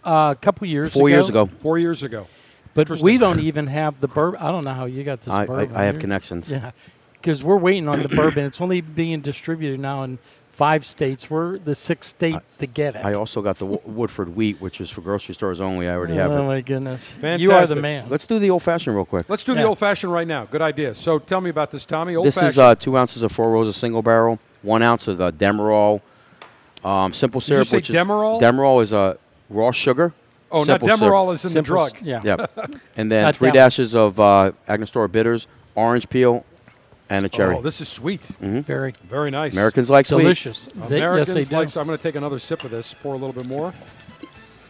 [0.03, 1.15] Uh, a couple years Four ago.
[1.15, 1.45] years ago.
[1.61, 2.27] Four years ago.
[2.73, 4.39] But we don't even have the bourbon.
[4.41, 5.75] I don't know how you got this I, I, bourbon.
[5.75, 6.49] I have You- connections.
[6.49, 6.71] Yeah,
[7.13, 8.45] because we're waiting on the bourbon.
[8.45, 10.19] It's only being distributed now in
[10.49, 11.29] five states.
[11.29, 13.03] We're the sixth state to get it.
[13.03, 15.89] I also got the Wo- Woodford wheat, which is for grocery stores only.
[15.89, 17.11] I already have oh my goodness!
[17.11, 17.41] Fantastic.
[17.41, 18.07] You are the man.
[18.09, 19.29] Let's do the old fashioned real quick.
[19.29, 20.45] Let's do the old fashioned right now.
[20.45, 20.93] Good idea.
[20.95, 22.15] So tell me about this, Tommy.
[22.15, 22.51] Old This fashioned.
[22.51, 26.01] is uh, two ounces of Four Roses single barrel, one ounce of uh, Demerol
[26.83, 27.67] um, simple Did you syrup.
[27.67, 28.37] say which Demerol?
[28.37, 29.15] Is, Demerol is uh,
[29.49, 30.13] raw sugar.
[30.51, 30.99] Oh, not simple syrup.
[31.13, 31.95] Demerol is in the Simple drug.
[31.95, 32.21] s- Yeah.
[32.25, 32.51] Yep.
[32.97, 36.45] and then Not three Dem- dashes of uh, Angostura bitters, orange peel,
[37.09, 37.55] and a cherry.
[37.55, 38.25] Oh, this is sweet.
[38.39, 39.53] Very Very nice.
[39.53, 40.23] Americans like sweet.
[40.23, 40.65] delicious.
[40.87, 41.71] They- Americans yes, they like.
[41.71, 41.79] do.
[41.79, 42.93] I'm going to take another sip of this.
[42.93, 43.73] Pour a little bit more.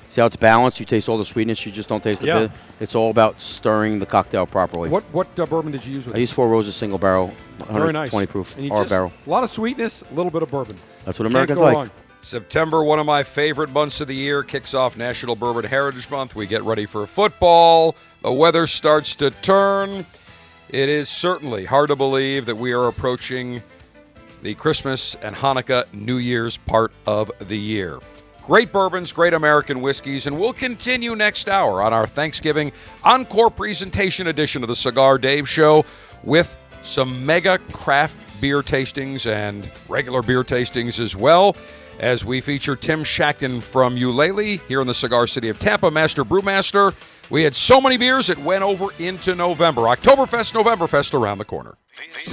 [0.10, 0.78] See how it's balanced?
[0.80, 1.66] You taste all the sweetness.
[1.66, 2.40] You just don't taste the Yeah.
[2.40, 2.52] bit.
[2.82, 4.90] It's all about stirring the cocktail properly.
[4.90, 6.30] What what uh, bourbon did you use with I this?
[6.30, 7.28] use Four Roses single barrel,
[7.70, 8.12] Very nice.
[8.12, 9.14] 120 proof, And you R just, barrel.
[9.16, 10.78] It's a lot of sweetness, a little bit of bourbon.
[11.06, 11.76] That's what Can't Americans go like.
[11.76, 11.92] wrong.
[12.22, 16.36] September, one of my favorite months of the year, kicks off National Bourbon Heritage Month.
[16.36, 17.96] We get ready for football.
[18.22, 20.06] The weather starts to turn.
[20.70, 23.64] It is certainly hard to believe that we are approaching
[24.44, 28.00] the Christmas and Hanukkah New Year's part of the year.
[28.44, 32.72] Great bourbons, great American whiskeys, and we'll continue next hour on our Thanksgiving
[33.04, 35.86] Encore presentation edition of the Cigar Dave Show
[36.24, 41.56] with some mega craft beer tastings and regular beer tastings as well.
[42.02, 46.26] As we feature Tim Shackton from Ulele here in the Cigar City of Tampa, Master
[46.26, 46.96] Brewmaster.
[47.30, 49.82] We had so many beers it went over into November.
[49.84, 51.78] Oktoberfest, Novemberfest around the corner.
[51.96, 52.28] This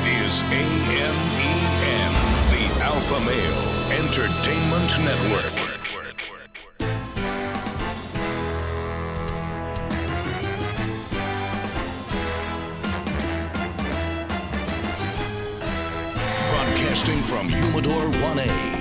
[0.00, 1.14] is AMEN,
[2.52, 5.54] the Alpha Male Entertainment Network.
[16.50, 18.77] Broadcasting from Humidor 1A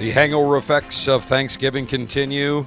[0.00, 2.64] The hangover effects of Thanksgiving continue.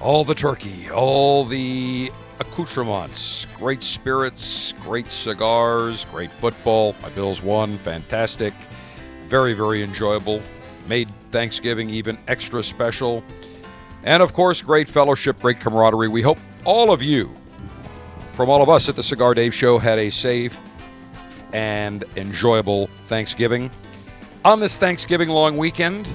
[0.00, 6.94] All the turkey, all the accoutrements, great spirits, great cigars, great football.
[7.02, 8.54] My Bills won, fantastic.
[9.26, 10.40] Very, very enjoyable.
[10.86, 13.24] Made Thanksgiving even extra special.
[14.04, 16.06] And of course, great fellowship, great camaraderie.
[16.06, 17.34] We hope all of you,
[18.34, 20.56] from all of us at the Cigar Dave Show, had a safe
[21.52, 23.72] and enjoyable Thanksgiving.
[24.44, 26.08] On this Thanksgiving long weekend,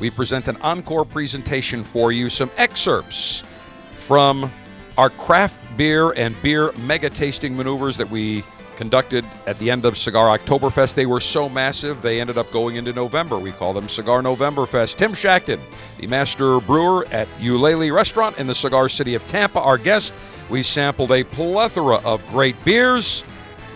[0.00, 3.44] we present an encore presentation for you, some excerpts
[3.90, 4.50] from
[4.98, 8.42] our craft beer and beer mega tasting maneuvers that we
[8.76, 10.94] conducted at the end of Cigar Oktoberfest.
[10.94, 13.38] They were so massive, they ended up going into November.
[13.38, 14.96] We call them Cigar Novemberfest.
[14.96, 15.60] Tim Shackton,
[15.98, 20.14] the master brewer at Ulele Restaurant in the cigar city of Tampa, our guest.
[20.48, 23.22] We sampled a plethora of great beers.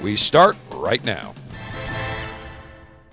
[0.03, 1.35] We start right now.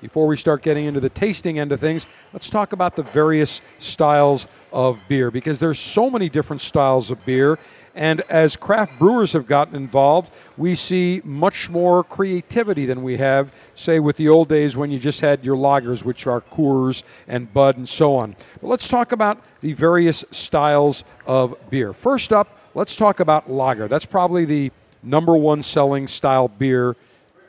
[0.01, 3.61] Before we start getting into the tasting end of things, let's talk about the various
[3.77, 7.59] styles of beer because there's so many different styles of beer.
[7.93, 13.55] And as craft brewers have gotten involved, we see much more creativity than we have,
[13.75, 17.53] say, with the old days when you just had your lagers, which are Coors and
[17.53, 18.35] Bud and so on.
[18.59, 21.93] But let's talk about the various styles of beer.
[21.93, 23.87] First up, let's talk about lager.
[23.87, 24.71] That's probably the
[25.03, 26.95] number one selling style beer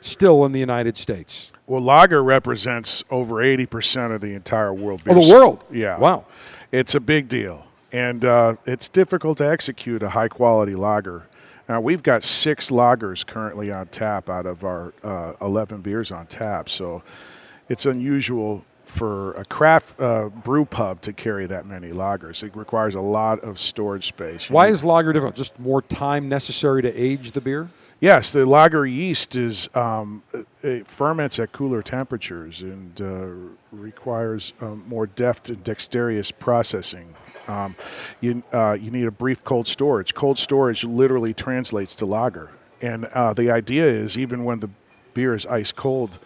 [0.01, 1.52] still in the United States.
[1.65, 5.03] Well, lager represents over 80% of the entire world.
[5.07, 5.63] Oh, the world?
[5.71, 5.97] Yeah.
[5.97, 6.25] Wow.
[6.71, 7.65] It's a big deal.
[7.91, 11.27] And uh, it's difficult to execute a high quality lager.
[11.69, 16.25] Now, we've got six lagers currently on tap out of our uh, 11 beers on
[16.25, 16.67] tap.
[16.67, 17.01] So
[17.69, 22.43] it's unusual for a craft uh, brew pub to carry that many lagers.
[22.43, 24.49] It requires a lot of storage space.
[24.49, 25.35] Why need- is lager different?
[25.35, 27.69] Just more time necessary to age the beer?
[28.03, 30.23] Yes, the lager yeast is um,
[30.61, 33.29] it ferments at cooler temperatures and uh,
[33.71, 37.15] requires um, more deft and dexterous processing.
[37.47, 37.77] Um,
[38.19, 40.13] you uh, you need a brief cold storage.
[40.13, 42.51] Cold storage literally translates to lager,
[42.81, 44.69] and uh, the idea is even when the
[45.13, 46.19] beer is ice cold,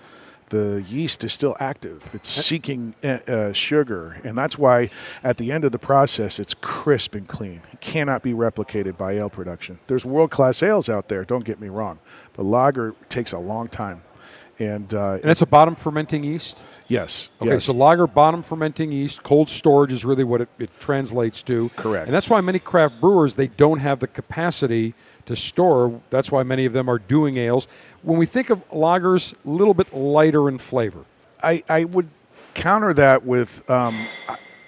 [0.50, 2.10] the yeast is still active.
[2.14, 4.89] It's seeking uh, uh, sugar, and that's why
[5.24, 7.62] at the end of the process, it's crisp and clean.
[7.74, 9.80] It cannot be replicated by ale production.
[9.88, 11.26] There's world class ales out there.
[11.26, 12.00] Don't get me wrong,
[12.34, 14.02] but lager takes a long time,
[14.60, 16.58] and, uh, And it's a bottom fermenting yeast?
[16.88, 17.66] yes, Okay, yes.
[17.66, 21.70] so lager bottom fermenting yeast, cold storage is really what it, it translates to.
[21.76, 22.06] Correct.
[22.08, 24.93] And that's why many craft brewers they don't have the capacity
[25.28, 26.02] to store.
[26.10, 27.68] That's why many of them are doing ales.
[28.02, 31.06] When we think of lagers, a little bit lighter in flavor.
[31.42, 32.10] I, I would
[32.56, 33.96] counter that with um,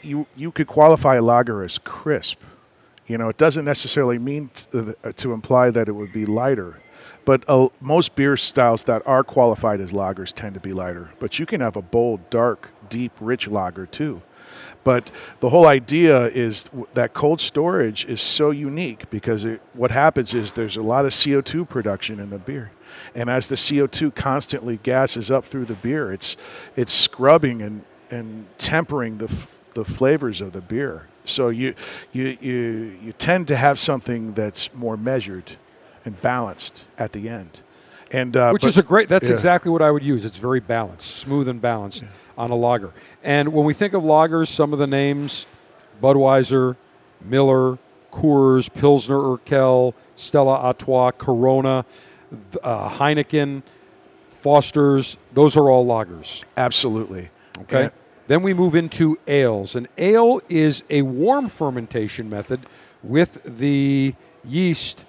[0.02, 2.40] you you could qualify a lager as crisp.
[3.08, 6.80] You know, it doesn't necessarily mean to, to imply that it would be lighter.
[7.26, 11.10] But uh, most beer styles that are qualified as lagers tend to be lighter.
[11.20, 14.22] But you can have a bold, dark, deep, rich lager too.
[14.90, 20.34] But the whole idea is that cold storage is so unique because it, what happens
[20.34, 22.72] is there's a lot of CO2 production in the beer.
[23.14, 26.38] And as the CO2 constantly gases up through the beer, it's,
[26.76, 31.06] it's scrubbing and, and tempering the, f- the flavors of the beer.
[31.24, 31.76] So you,
[32.12, 35.56] you, you, you tend to have something that's more measured
[36.04, 37.60] and balanced at the end.
[38.12, 39.08] And, uh, Which but- is a great.
[39.08, 39.36] That's yeah.
[39.36, 40.26] exactly what I would use.
[40.26, 42.06] It's very balanced, smooth and balanced
[42.40, 42.92] on a lager.
[43.24, 45.46] And when we think of lagers, some of the names:
[46.02, 46.76] Budweiser,
[47.24, 47.78] Miller,
[48.12, 51.86] Coors, Pilsner Urquell, Stella Artois, Corona,
[52.64, 53.62] uh, Heineken,
[54.30, 55.18] Foster's.
[55.34, 56.44] Those are all lagers.
[56.58, 57.30] Absolutely.
[57.62, 57.84] Okay.
[57.84, 57.92] And-
[58.28, 59.76] Then we move into ales.
[59.76, 62.60] An ale is a warm fermentation method
[63.04, 64.14] with the
[64.46, 65.04] yeast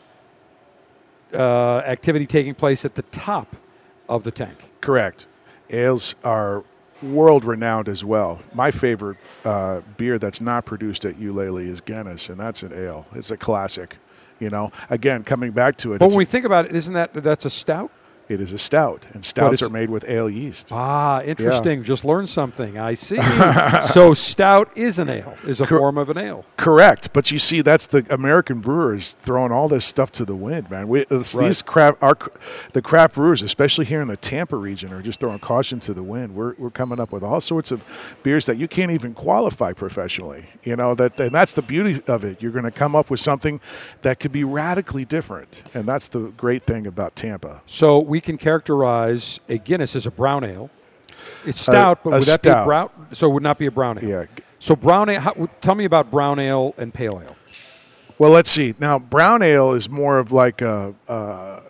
[1.35, 3.57] uh, activity taking place at the top
[4.09, 4.71] of the tank.
[4.81, 5.27] Correct.
[5.69, 6.65] Ales are
[7.03, 8.41] world renowned as well.
[8.55, 13.07] My favorite uh, beer that's not produced at Ulele is Guinness, and that's an ale.
[13.15, 13.97] It's a classic.
[14.39, 17.13] You know, again, coming back to it, But when we think about it, isn't that
[17.13, 17.91] that's a stout?
[18.31, 20.71] It is a stout, and stouts are made with ale yeast.
[20.73, 21.83] Ah, interesting.
[21.83, 22.79] Just learned something.
[22.79, 23.19] I see.
[23.83, 26.45] so stout is an ale, is a form of an ale.
[26.57, 30.71] Correct, but you see, that's the American brewers throwing all this stuff to the wind,
[30.71, 30.89] man.
[30.89, 31.05] We,
[31.41, 31.47] Right.
[31.47, 32.17] These craft, our,
[32.73, 36.03] the craft brewers, especially here in the Tampa region, are just throwing caution to the
[36.03, 36.35] wind.
[36.35, 37.85] We're, we're coming up with all sorts of
[38.23, 40.47] beers that you can't even qualify professionally.
[40.63, 42.43] You know that, and that's the beauty of it.
[42.43, 43.61] You're going to come up with something
[44.03, 47.63] that could be radically different, and that's the great thing about Tampa.
[47.67, 50.71] So we can characterize a Guinness as a brown ale.
[51.45, 52.91] It's stout, but a would that be a brown?
[53.13, 54.09] So it would not be a brown ale.
[54.09, 54.27] Yeah.
[54.59, 55.21] So brown ale.
[55.21, 57.37] How, tell me about brown ale and pale ale.
[58.19, 58.75] Well, let's see.
[58.79, 61.63] Now, brown ale is more of like a, a,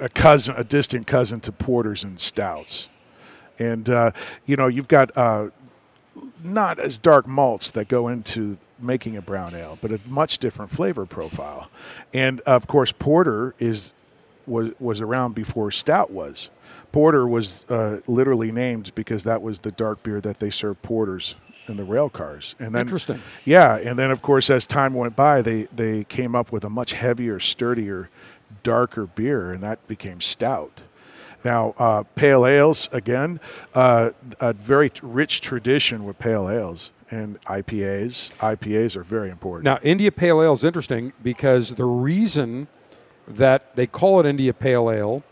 [0.00, 2.88] a cousin, a distant cousin to porters and stouts,
[3.58, 4.12] and uh,
[4.46, 5.48] you know you've got uh,
[6.42, 10.70] not as dark malts that go into making a brown ale, but a much different
[10.70, 11.70] flavor profile.
[12.12, 13.94] And of course, porter is
[14.46, 16.50] was was around before stout was.
[16.90, 21.36] Porter was uh, literally named because that was the dark beer that they served porters
[21.66, 22.54] in the rail cars.
[22.58, 23.22] And then Interesting.
[23.44, 26.70] Yeah, and then of course as time went by, they they came up with a
[26.70, 28.10] much heavier, sturdier,
[28.62, 30.82] darker beer, and that became stout.
[31.44, 33.40] Now, uh, pale ales again,
[33.74, 38.32] uh, a very t- rich tradition with pale ales and IPAs.
[38.38, 39.64] IPAs are very important.
[39.64, 42.68] Now, India Pale Ale is interesting because the reason
[43.28, 45.22] that they call it India Pale Ale,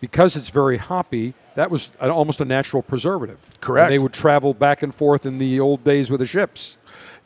[0.00, 3.38] because it's very hoppy, that was an, almost a natural preservative.
[3.60, 3.84] Correct.
[3.84, 6.78] And they would travel back and forth in the old days with the ships.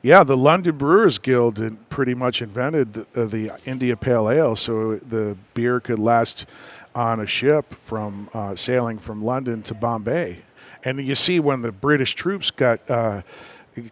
[0.02, 4.96] Yeah, the London Brewers Guild pretty much invented the, uh, the India Pale Ale, so
[4.96, 6.46] the beer could last
[6.94, 10.42] on a ship from uh, sailing from London to Bombay.
[10.84, 13.22] And you see when the British troops got uh,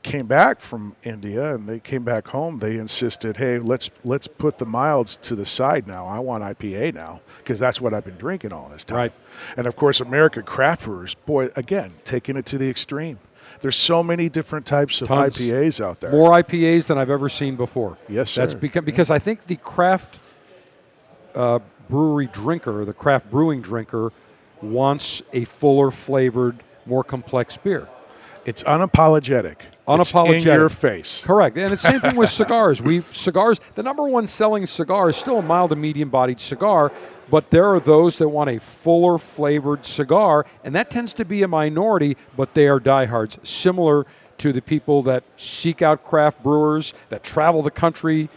[0.02, 4.58] came back from India and they came back home, they insisted, "Hey, let's let's put
[4.58, 6.06] the milds to the side now.
[6.06, 9.12] I want IPA now because that's what I've been drinking all this time." Right.
[9.56, 13.18] And of course, American craft brewers, boy, again, taking it to the extreme.
[13.60, 15.38] There's so many different types of Tons.
[15.38, 16.10] IPAs out there.
[16.10, 17.96] More IPAs than I've ever seen before.
[18.08, 18.42] Yes, sir.
[18.42, 20.18] That's because, because I think the craft
[21.34, 24.12] uh, brewery drinker, the craft brewing drinker,
[24.60, 27.88] wants a fuller flavored, more complex beer.
[28.44, 29.56] It's unapologetic.
[29.88, 30.36] Unapologetic.
[30.36, 31.24] It's in your face.
[31.24, 31.56] Correct.
[31.56, 32.80] And it's the same thing with cigars.
[32.80, 36.92] We cigars, the number one selling cigar is still a mild to medium bodied cigar,
[37.30, 41.42] but there are those that want a fuller flavored cigar, and that tends to be
[41.42, 44.06] a minority, but they are diehards, similar
[44.38, 48.28] to the people that seek out craft brewers, that travel the country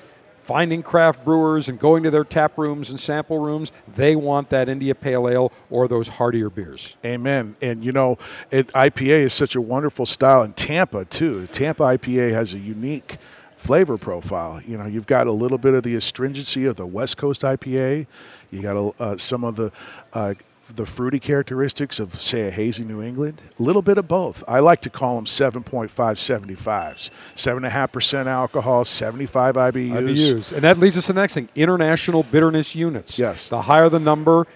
[0.46, 3.72] finding craft brewers and going to their tap rooms and sample rooms.
[3.96, 6.98] They want that India Pale Ale or those heartier beers.
[7.04, 7.56] Amen.
[7.64, 8.20] And you know,
[8.52, 11.48] it, IPA is such a wonderful style, and Tampa too.
[11.48, 13.18] Tampa IPA has a unique
[13.58, 14.62] flavor profile.
[14.62, 18.06] You know, you've got a little bit of the astringency of the West Coast IPA.
[18.52, 19.72] You got a, uh, some of the
[20.14, 20.36] uh,
[20.74, 23.42] the fruity characteristics of, say, a hazy New England.
[23.60, 24.44] A little bit of both.
[24.48, 27.10] I like to call them 7.5 75s.
[27.36, 29.92] 7.5% alcohol, 75 IBUs.
[29.92, 30.52] IBUs.
[30.54, 33.20] And that leads us to the next thing international bitterness units.
[33.20, 33.48] Yes.
[33.48, 34.48] The higher the number,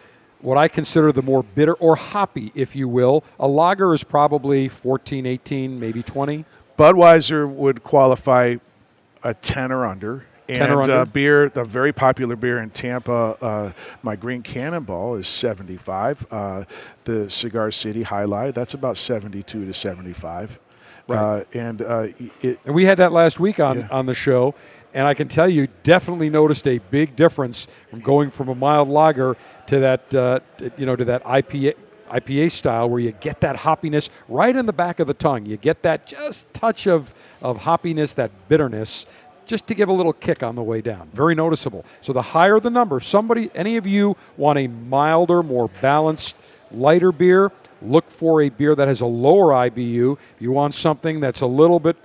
[0.41, 3.23] what I consider the more bitter or hoppy, if you will.
[3.39, 6.45] A lager is probably 14, 18, maybe 20.
[6.77, 8.55] Budweiser would qualify
[9.23, 10.25] a 10 or under.
[10.55, 10.89] 10 and?
[10.89, 13.71] Uh, beer, the very popular beer in Tampa, uh,
[14.03, 16.25] my Green Cannonball is 75.
[16.31, 16.63] Uh,
[17.03, 20.59] the Cigar City Jai Alai, that's about 72 to 75.
[21.09, 22.07] Uh, and uh,
[22.41, 23.87] it, And we had that last week on, Yeah.
[23.89, 24.53] on the show.
[24.93, 28.89] And I can tell you, definitely noticed a big difference from going from a mild
[28.89, 29.37] lager
[29.67, 30.39] to that, uh,
[30.77, 31.73] you know, to that IPA,
[32.11, 35.45] IPA style where you get that hoppiness right in the back of the tongue.
[35.45, 39.05] You get that just touch of, of hoppiness, that bitterness,
[39.49, 41.09] just to give a little kick on the way down.
[41.11, 41.83] Very noticeable.
[42.01, 46.37] So the higher the number, somebody, any of you want a milder, more balanced,
[46.71, 50.13] lighter beer, look for a beer that has a lower IBU.
[50.13, 51.97] If you want something that's a little bit,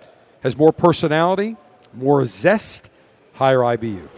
[0.43, 1.57] has more personality,
[1.93, 2.91] more zest,
[3.35, 4.09] higher IBU.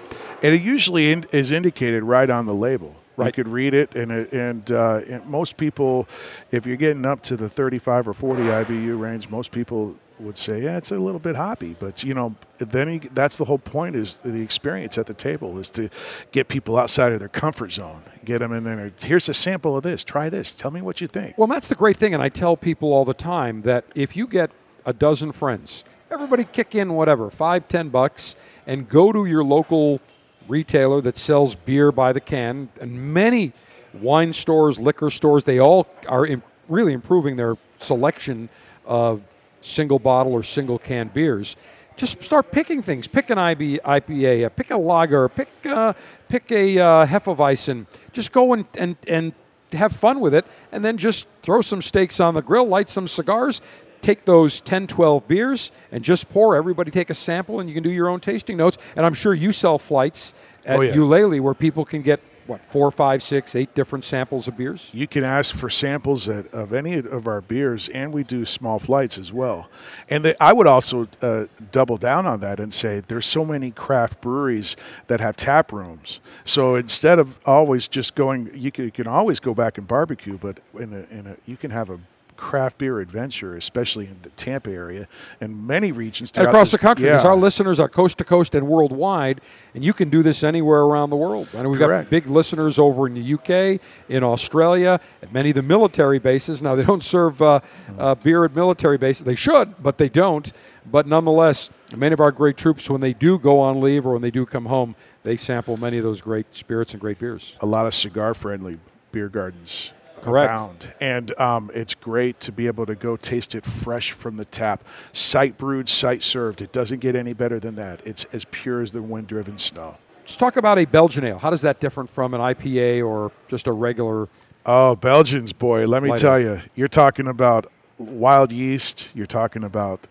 [0.43, 2.95] and it usually in, is indicated right on the label.
[3.17, 3.29] Right.
[3.29, 6.07] You could read it, and it, and, uh, and most people,
[6.53, 10.63] if you're getting up to the 35 or 40 IBU range, most people would say,
[10.63, 11.77] yeah, it's a little bit hoppy.
[11.79, 15.59] But you know, then you, that's the whole point is the experience at the table
[15.59, 15.89] is to
[16.33, 18.93] get people outside of their comfort zone, get them in there.
[19.03, 20.05] Here's a sample of this.
[20.05, 20.55] Try this.
[20.55, 21.37] Tell me what you think.
[21.37, 24.27] Well, that's the great thing, and I tell people all the time that if you
[24.27, 24.51] get
[24.85, 28.37] a dozen friends, everybody kick in whatever, five, ten bucks,
[28.67, 30.01] and go to your local
[30.49, 33.53] retailer that sells beer by the can, and many
[33.93, 36.29] wine stores, liquor stores, they all are
[36.69, 38.49] really improving their selection
[38.85, 39.23] of
[39.67, 41.57] single bottle or single can beers.
[41.97, 43.09] Just start picking things.
[43.09, 45.95] Pick an IB, IPA, uh, pick a lager, pick uh,
[46.29, 47.87] pick a uh, Hefeweizen.
[48.13, 49.33] Just go and, and and
[49.73, 53.09] have fun with it, and then just throw some steaks on the grill, light some
[53.09, 53.61] cigars,
[54.01, 56.55] take those 10, 12 beers, and just pour.
[56.55, 58.79] Everybody take a sample, and you can do your own tasting notes.
[58.95, 60.95] And I'm sure you sell flights at Oh, yeah.
[60.95, 64.91] Ulele where people can get, what, four, five, six, eight different samples of beers?
[64.95, 68.79] You can ask for samples at, of any of our beers, and we do small
[68.79, 69.69] flights as well.
[70.09, 74.21] And I would also uh, double down on that and say there's so many craft
[74.21, 74.77] breweries
[75.07, 76.21] that have tap rooms.
[76.45, 80.39] So instead of always just going, you can, you can always go back and barbecue,
[80.39, 81.99] but in a, in a, you can have a
[82.37, 85.09] craft beer adventure, especially in the Tampa area
[85.41, 87.31] and many regions And across this- the country, because Yeah.
[87.31, 89.41] our listeners are coast to coast and worldwide,
[89.75, 91.49] and you can do this anywhere around the world.
[91.55, 92.07] And we've Correct.
[92.07, 96.63] got big listeners over in the UK, in Australia, at many of the military bases.
[96.63, 97.61] Now, they don't serve uh,
[97.99, 99.25] uh, beer at military bases.
[99.25, 100.53] They should, but they don't.
[100.89, 104.23] But nonetheless, many of our great troops, when they do go on leave or when
[104.23, 107.57] they do come home, they sample many of those great spirits and great beers.
[107.61, 108.79] a lot of cigar friendly
[109.11, 109.93] beer gardens
[110.27, 110.51] Correct.
[110.51, 110.93] abound.
[111.01, 114.85] And um, it's great to be able to go taste it fresh from the tap.
[115.13, 116.61] Site brewed, site served.
[116.61, 118.01] It doesn't get any better than that.
[118.05, 119.97] It's as pure as the wind driven snow.
[120.21, 121.39] Let's talk about a Belgian ale.
[121.39, 124.29] How does that differ from an IPA or just a regular?
[124.65, 129.09] Oh, Belgians, boy, let me Light tell you, you're talking about wild yeast.
[129.15, 130.07] You're talking about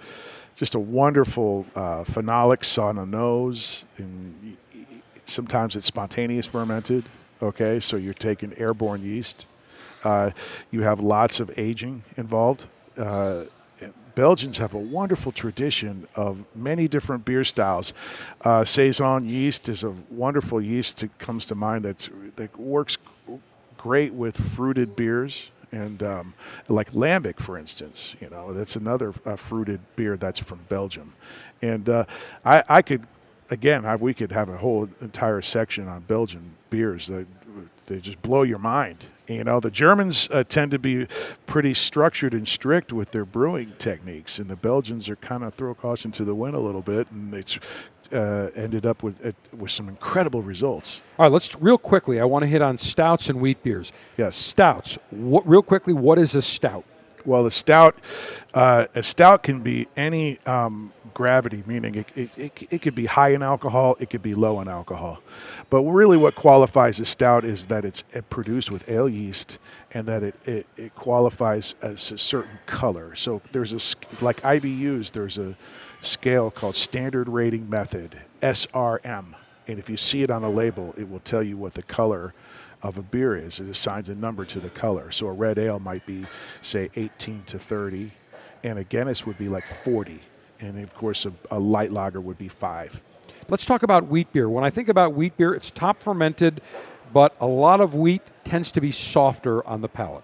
[0.55, 3.83] just a wonderful uh, phenolics on the nose.
[3.97, 4.55] And
[5.25, 7.03] sometimes it's spontaneous fermented.
[7.41, 9.45] Okay, so you're taking airborne yeast.
[10.05, 10.31] Uh,
[10.71, 12.67] you have lots of aging involved.
[12.97, 13.45] Uh,
[14.15, 17.93] Belgians have a wonderful tradition of many different beer styles.
[18.41, 22.97] Uh, Saison yeast is a wonderful yeast that comes to mind that's, that works
[23.77, 26.33] great with fruited beers and um,
[26.69, 28.15] like lambic, for instance.
[28.21, 31.13] You know, that's another uh, fruited beer that's from Belgium.
[31.61, 32.05] And uh,
[32.45, 33.05] I, I could,
[33.49, 37.27] again, I, we could have a whole entire section on Belgian beers that
[37.87, 39.05] they just blow your mind.
[39.27, 41.07] You know, the Germans uh, tend to be
[41.47, 45.73] pretty structured and strict with their brewing techniques, and the Belgians are kind of throw
[45.73, 47.57] caution to the wind a little bit, and it's
[48.13, 51.01] uh, ended up with uh, with some incredible results.
[51.17, 52.19] All right, let's real quickly.
[52.19, 53.91] I want to hit on stouts and wheat beers.
[54.17, 54.35] Yes.
[54.35, 54.99] Stouts.
[55.09, 56.85] What, real quickly, what is a stout?
[57.25, 57.95] Well, a stout,
[58.53, 63.07] uh, a stout can be any um, gravity, meaning it, it, it, it could be
[63.07, 65.21] high in alcohol, it could be low in alcohol.
[65.71, 69.57] But really, what qualifies a stout is that it's uh, produced with ale yeast
[69.91, 73.15] and that it, it, it qualifies as a certain color.
[73.15, 75.55] So there's a, like IBUs, there's a
[76.01, 79.33] scale called Standard Rating Method, SRM.
[79.67, 82.33] And if you see it on a label, it will tell you what the color
[82.81, 83.59] of a beer is.
[83.59, 85.11] It assigns a number to the color.
[85.11, 86.25] So a red ale might be,
[86.61, 88.11] say, 18 to 30,
[88.63, 90.19] and a Guinness would be like 40.
[90.59, 93.01] And of course, a, a light lager would be five.
[93.47, 94.49] Let's talk about wheat beer.
[94.49, 96.61] When I think about wheat beer, it's top fermented,
[97.13, 100.23] but a lot of wheat tends to be softer on the palate.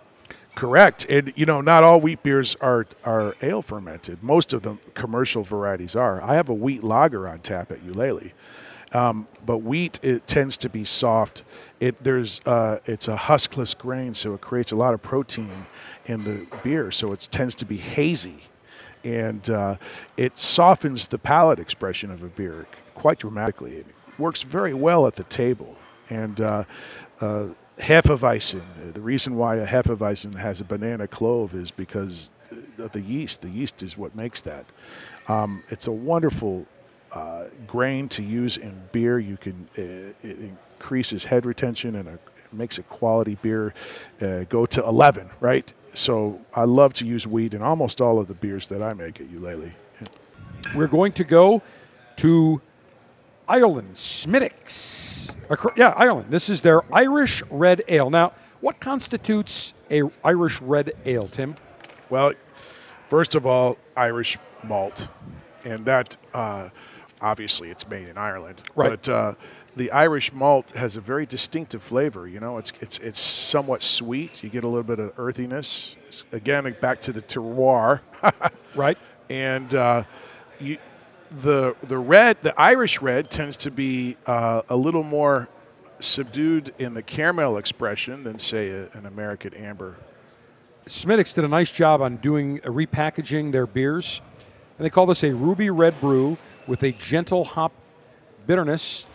[0.55, 1.05] Correct.
[1.09, 4.21] And you know, not all wheat beers are are ale fermented.
[4.21, 6.21] Most of the commercial varieties are.
[6.21, 8.31] I have a wheat lager on tap at Ulele.
[8.93, 11.43] Um, but wheat it tends to be soft.
[11.79, 15.65] It there's uh, it's a huskless grain, so it creates a lot of protein
[16.05, 16.91] in the beer.
[16.91, 18.43] So it tends to be hazy,
[19.03, 19.77] and uh,
[20.17, 23.77] it softens the palate expression of a beer quite dramatically.
[23.77, 23.85] It
[24.17, 25.77] works very well at the table,
[26.09, 26.63] and uh,
[27.21, 27.47] uh,
[27.79, 28.93] Hefeweizen.
[28.93, 32.31] The reason why a Hefeweizen has a banana clove is because
[32.77, 33.41] of the yeast.
[33.41, 34.65] The yeast is what makes that.
[35.27, 36.67] Um, it's a wonderful
[37.13, 39.19] uh, grain to use in beer.
[39.19, 42.19] You can uh, it increases head retention and a,
[42.51, 43.73] makes a quality beer
[44.21, 45.29] uh, go to 11.
[45.39, 45.71] Right.
[45.93, 49.19] So I love to use wheat in almost all of the beers that I make
[49.19, 49.71] at Ulele.
[50.73, 51.61] We're going to go
[52.17, 52.61] to
[53.47, 55.35] Ireland, Smithwick's.
[55.75, 56.31] Yeah, Ireland.
[56.31, 58.09] This is their Irish Red Ale.
[58.09, 58.31] Now,
[58.61, 61.55] what constitutes a Irish Red Ale, Tim?
[62.09, 62.33] Well,
[63.09, 65.09] first of all, Irish malt,
[65.65, 66.69] and that uh,
[67.21, 68.61] obviously it's made in Ireland.
[68.75, 68.89] Right.
[68.89, 69.33] But uh,
[69.75, 72.27] the Irish malt has a very distinctive flavor.
[72.27, 74.43] You know, it's it's it's somewhat sweet.
[74.43, 75.95] You get a little bit of earthiness.
[76.31, 78.01] Again, back to the terroir.
[78.73, 78.97] Right.
[79.29, 80.03] and uh,
[80.57, 80.77] you,
[81.29, 85.49] the the red, the Irish red, tends to be uh, a little more
[85.99, 89.97] subdued in the caramel expression than say a, an American amber.
[90.85, 94.21] Smithwick's did a nice job on doing repackaging their beers,
[94.77, 96.37] and they call this a ruby red brew
[96.71, 97.73] with a gentle hop
[98.47, 99.05] bitterness,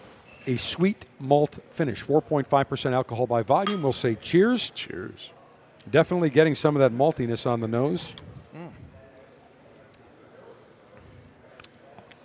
[0.47, 2.05] a sweet malt finish.
[2.05, 3.83] 4.5% alcohol by volume.
[3.83, 4.69] We'll say cheers.
[4.75, 5.31] Cheers.
[5.91, 8.15] Definitely getting some of that maltiness on the nose.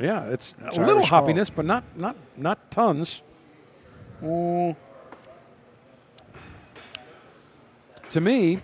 [0.01, 1.29] Yeah, it's, It's a little Irish malt.
[1.29, 3.23] hoppiness, but not not not tons.
[4.21, 4.75] Mm.
[8.09, 8.59] To me,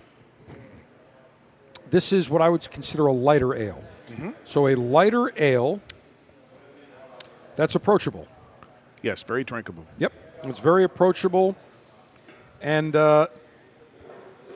[1.88, 3.82] this is what I would consider a lighter ale.
[4.44, 5.80] So a lighter ale
[7.58, 8.26] that's approachable.
[9.02, 9.84] Yes, very drinkable.
[9.98, 10.12] Yep,
[10.44, 11.56] it's very approachable,
[12.62, 13.26] and uh,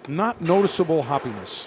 [0.08, 1.66] not noticeable hoppiness.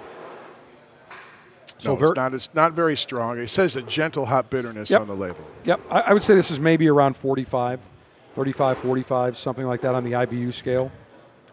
[1.77, 2.33] So no, very, it's not.
[2.33, 3.37] It's not very strong.
[3.37, 5.01] It says a gentle hot bitterness Yep.
[5.01, 5.43] on the label.
[5.65, 7.81] Yep, I, I would say this is maybe around 45,
[8.33, 10.89] 35, 45, something like that on the IBU scale.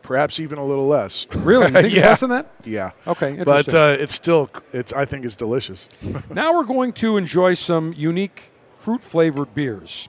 [0.02, 1.26] Perhaps even a little less.
[1.38, 1.66] Really?
[1.66, 2.08] You think it's Yeah.
[2.08, 2.52] less than that?
[2.64, 2.90] Yeah.
[3.06, 4.48] Okay, But uh, it's still.
[4.72, 4.92] It's.
[4.92, 5.88] I think it's delicious.
[6.30, 8.51] now we're going to enjoy some unique
[8.82, 10.08] fruit flavored beers.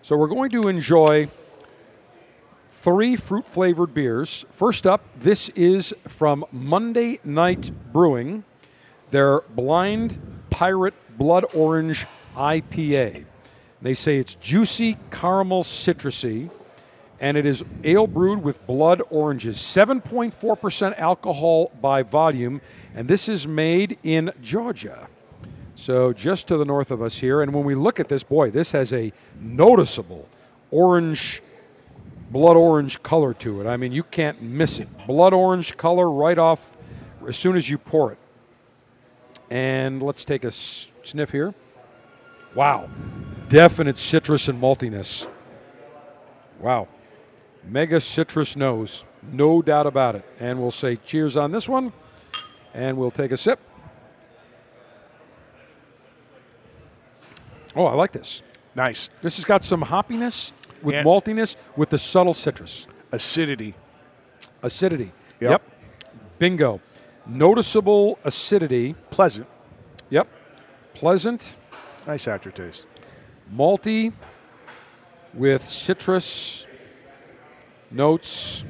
[0.00, 1.28] So we're going to enjoy
[2.70, 4.46] three fruit flavored beers.
[4.50, 8.44] First up, this is from Monday Night Brewing,
[9.10, 10.18] their Blind
[10.48, 13.26] Pirate Blood Orange IPA.
[13.82, 16.50] They say it's juicy caramel citrusy
[17.20, 19.58] and it is ale brewed with blood oranges.
[19.58, 22.60] 7.4% alcohol by volume,
[22.94, 25.08] and this is made in Georgia.
[25.74, 27.42] So just to the north of us here.
[27.42, 30.28] And when we look at this, boy, this has a noticeable
[30.70, 31.42] orange,
[32.30, 33.66] blood orange color to it.
[33.66, 34.88] I mean, you can't miss it.
[35.06, 36.76] Blood orange color right off
[37.26, 38.18] as soon as you pour it.
[39.50, 41.54] And let's take a sniff here.
[42.54, 42.88] Wow.
[43.48, 45.26] Definite citrus and maltiness.
[46.60, 46.88] Wow.
[47.64, 49.04] Mega citrus nose.
[49.22, 50.24] No doubt about it.
[50.38, 51.92] And we'll say cheers on this one.
[52.72, 53.60] And we'll take a sip.
[57.76, 58.42] Oh, I like this.
[58.74, 59.08] Nice.
[59.20, 60.52] This has got some hoppiness
[60.82, 62.86] with maltiness with the subtle citrus.
[63.12, 63.74] Acidity.
[64.62, 65.12] Acidity.
[65.40, 65.62] Yep.
[66.38, 66.80] Bingo.
[67.26, 68.94] Noticeable acidity.
[69.10, 69.46] Pleasant.
[70.10, 70.28] Yep.
[70.94, 71.56] Pleasant.
[72.06, 72.86] Nice aftertaste.
[73.54, 74.12] malty
[75.32, 76.66] with citrus
[77.90, 78.64] notes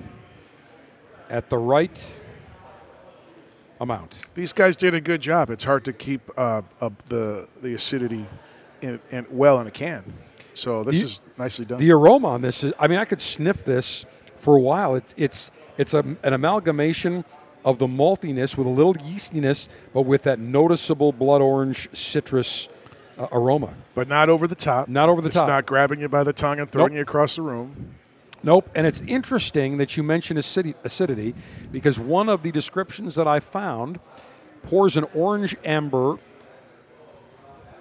[1.28, 2.20] at the right
[3.80, 4.20] amount.
[4.34, 5.50] These guys did a good job.
[5.50, 8.26] It's hard to keep uh, uh, the the acidity
[8.84, 10.04] in, in well in a can.
[10.54, 11.78] So this The- is nicely done.
[11.78, 14.04] The aroma on this is I mean I could sniff this
[14.36, 14.94] for a while.
[14.94, 17.24] It's it's it's a, an amalgamation
[17.64, 22.68] of the maltiness with a little yeastiness but with that noticeable blood orange citrus
[23.18, 23.72] uh, aroma.
[23.94, 24.86] but not over the top.
[24.88, 25.48] Not over the it's top.
[25.48, 26.96] not grabbing you by the tongue and throwing Nope.
[26.96, 27.94] you across the room.
[28.42, 28.68] Nope.
[28.74, 31.34] And it's interesting that you mention acidity, acidity
[31.72, 33.98] because one of the descriptions that I found
[34.64, 36.18] pours an orange amber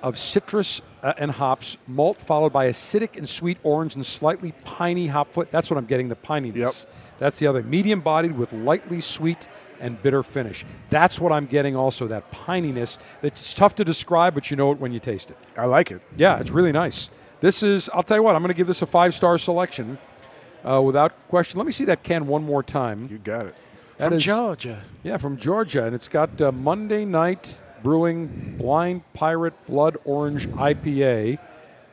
[0.02, 5.08] of citrus uh, and hops, malt followed by acidic and sweet orange and slightly piney
[5.08, 5.52] hop foot.
[5.52, 6.88] That's what I'm getting, the pininess.
[7.20, 7.62] That's the other.
[7.62, 9.48] Medium bodied with lightly sweet
[9.80, 10.66] and bitter finish.
[10.90, 13.00] That's what I'm getting also, that pininess.
[13.22, 15.38] It's tough to describe, but you know it when you taste it.
[15.58, 16.02] I like it.
[16.16, 17.12] Yeah, it's really nice.
[17.42, 19.98] This is, I'll tell you what, I'm going to give this a five star selection
[20.64, 21.58] uh, without question.
[21.58, 23.10] Let me see that can one more time.
[23.12, 23.56] You got it.
[23.98, 24.84] That From is- Georgia.
[25.04, 25.86] Yeah, from Georgia.
[25.86, 31.38] And it's got uh, Monday Night Brewing Blind Pirate Blood Orange IPA.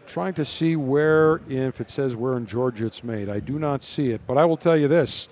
[0.06, 3.28] Trying to see where, if it says where in Georgia it's made.
[3.28, 4.20] I do not see it.
[4.26, 5.28] But I will tell you this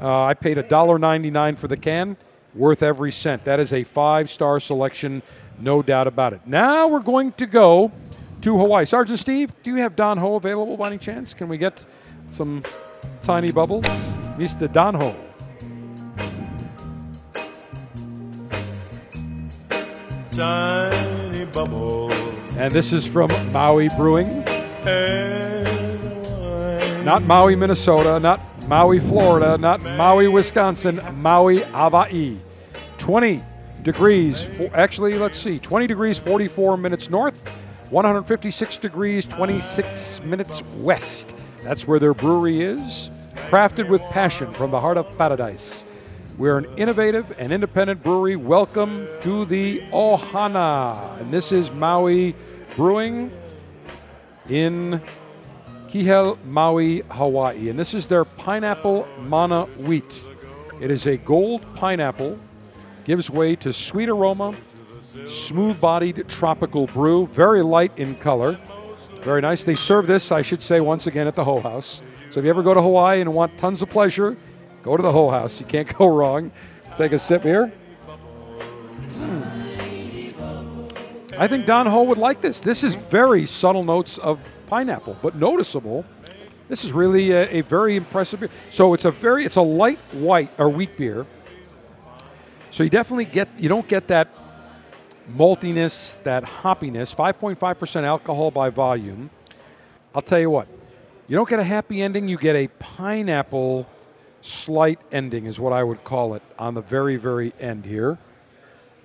[0.00, 2.16] uh, I paid $1.99 for the can,
[2.54, 3.44] worth every cent.
[3.44, 5.22] That is a five star selection,
[5.58, 6.40] no doubt about it.
[6.46, 7.92] Now we're going to go
[8.42, 8.84] to Hawaii.
[8.84, 11.34] Sergeant Steve, do you have Don Ho available by any chance?
[11.34, 11.84] Can we get
[12.28, 12.62] some
[13.22, 13.84] tiny bubbles?
[14.38, 14.72] Mr.
[14.72, 15.27] Don Ho.
[20.38, 22.12] Tiny bubble
[22.56, 24.44] And this is from Maui Brewing.
[27.04, 32.36] Not Maui, Minnesota, not Maui, Florida, not Maui, Wisconsin, Maui, Hawaii.
[32.98, 33.42] 20
[33.82, 37.48] degrees, actually, let's see, 20 degrees, 44 minutes north,
[37.90, 41.36] 156 degrees, 26 minutes west.
[41.64, 43.10] That's where their brewery is.
[43.50, 45.84] Crafted with passion from the heart of paradise.
[46.38, 48.36] We're an innovative and independent brewery.
[48.36, 51.20] Welcome to the Ohana.
[51.20, 52.36] And this is Maui
[52.76, 53.32] Brewing
[54.48, 55.02] in
[55.88, 57.70] Kihei, Maui, Hawaii.
[57.70, 60.30] And this is their pineapple mana wheat.
[60.80, 62.38] It is a gold pineapple,
[63.02, 64.54] gives way to sweet aroma,
[65.26, 68.60] smooth bodied tropical brew, very light in color.
[69.22, 69.64] Very nice.
[69.64, 72.00] They serve this, I should say, once again at the Ho House.
[72.30, 74.36] So if you ever go to Hawaii and want tons of pleasure,
[74.82, 75.60] go to the whole House.
[75.60, 76.52] You can't go wrong.
[76.96, 77.68] Take a sip here.
[79.16, 79.58] Hmm.
[81.38, 82.60] I think Don Ho would like this.
[82.60, 86.04] This is very subtle notes of pineapple, but noticeable.
[86.68, 88.50] This is really a, a very impressive beer.
[88.70, 91.26] So it's a very it's a light white or wheat beer.
[92.70, 94.28] So you definitely get you don't get that
[95.32, 97.14] maltiness, that hoppiness.
[97.14, 99.30] 5.5% alcohol by volume.
[100.14, 100.68] I'll tell you what.
[101.26, 103.86] You don't get a happy ending, you get a pineapple
[104.40, 108.18] slight ending is what I would call it on the very very end here.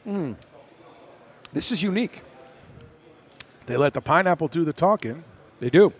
[0.07, 0.35] Mm.
[1.53, 2.21] This is unique.
[3.65, 5.23] They let the pineapple do the talking.
[5.59, 5.93] They do.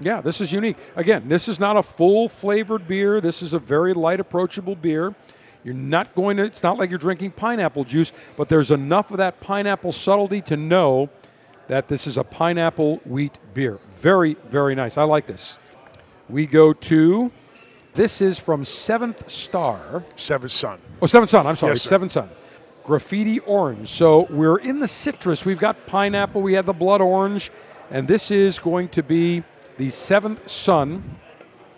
[0.00, 0.76] Yeah, this is unique.
[0.96, 3.20] Again, this is not a full flavored beer.
[3.20, 5.14] This is a very light, approachable beer.
[5.62, 9.18] You're not going to, it's not like you're drinking pineapple juice, but there's enough of
[9.18, 11.10] that pineapple subtlety to know
[11.68, 13.78] that this is a pineapple wheat beer.
[13.92, 14.98] Very, very nice.
[14.98, 15.58] I like this.
[16.28, 17.32] We go to,
[17.94, 20.02] this is from Seventh Star.
[20.16, 20.78] Seventh Sun.
[21.02, 21.46] Oh, Seventh Sun.
[21.46, 21.88] I'm sorry, Yes, sir.
[21.90, 22.28] Seven Sun.
[22.84, 23.88] Graffiti orange.
[23.88, 25.44] So we're in the citrus.
[25.44, 26.42] We've got pineapple.
[26.42, 27.50] We had the blood orange,
[27.90, 29.42] and this is going to be
[29.78, 31.02] the Seventh Sun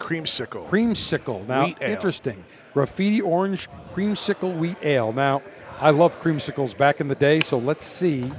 [0.00, 0.66] Creamsicle.
[0.68, 1.46] creamsicle.
[1.46, 1.90] Now, Wheat ale.
[1.94, 2.44] interesting.
[2.74, 5.12] Graffiti orange creamsicle wheat ale.
[5.12, 5.42] Now,
[5.80, 8.30] I loved creamsicles back in the day, so let's see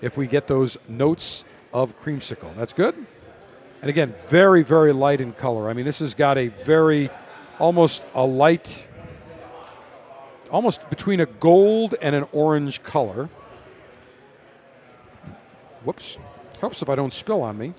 [0.00, 1.44] if we get those notes
[1.74, 2.54] of creamsicle.
[2.56, 2.94] That's good.
[3.82, 5.68] And again, very, very light in color.
[5.68, 7.10] I mean, this has got a very,
[7.58, 8.88] almost a light,
[10.52, 13.28] almost between a gold and an orange color.
[15.84, 16.16] Whoops.
[16.60, 17.74] Helps if I don't spill on me.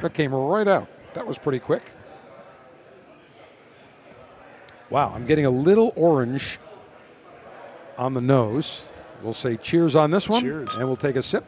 [0.00, 0.88] that came right out.
[1.12, 1.82] That was pretty quick.
[4.88, 6.58] Wow, I'm getting a little orange
[7.98, 8.88] on the nose.
[9.22, 10.70] We'll say cheers on this one, Cheers.
[10.74, 11.44] and we'll take a sip.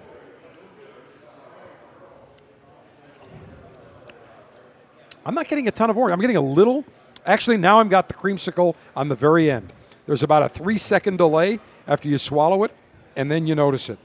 [5.27, 6.13] I'm not getting a ton of orange.
[6.13, 6.85] I'm getting a little.
[7.27, 9.73] Actually, now I've got the creamsicle on the very end.
[10.07, 11.59] There's about a three second delay
[11.89, 12.73] after you swallow it,
[13.17, 13.99] and then you notice it.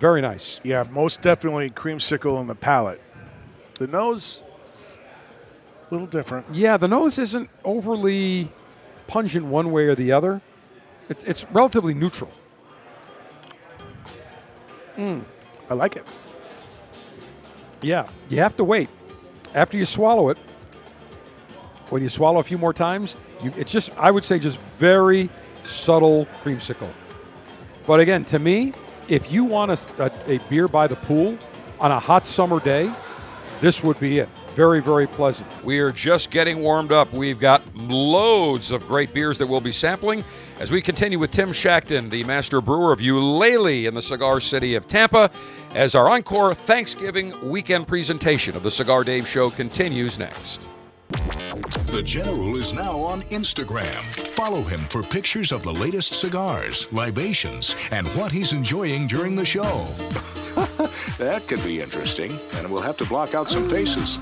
[0.00, 0.60] Very nice.
[0.64, 3.00] Yeah, most definitely creamsicle in the palate.
[3.74, 4.42] The nose,
[5.88, 6.46] a little different.
[6.52, 8.48] Yeah, the nose isn't overly
[9.06, 10.40] pungent one way or the other.
[11.08, 12.32] It's it's relatively neutral.
[14.96, 15.20] Hmm.
[15.70, 16.04] I like it.
[17.80, 18.88] Yeah, you have to wait.
[19.54, 20.38] After you swallow it,
[21.90, 25.30] when you swallow a few more times, you, it's just, I would say, just very
[25.62, 26.90] subtle creamsicle.
[27.86, 28.74] But again, to me,
[29.08, 31.38] if you want a, a, a beer by the pool
[31.80, 32.92] on a hot summer day,
[33.60, 34.28] this would be it.
[34.58, 35.48] Very, very pleasant.
[35.64, 37.12] We are just getting warmed up.
[37.12, 40.24] We've got loads of great beers that we'll be sampling
[40.58, 44.74] as we continue with Tim Shackton, the master brewer of Ulele in the cigar city
[44.74, 45.30] of Tampa,
[45.76, 50.60] as our encore Thanksgiving weekend presentation of the Cigar Dave Show continues next.
[51.92, 54.02] The General is now on Instagram.
[54.34, 59.46] Follow him for pictures of the latest cigars, libations, and what he's enjoying during the
[59.46, 59.86] show.
[61.18, 64.18] that could be interesting, and we'll have to block out some faces.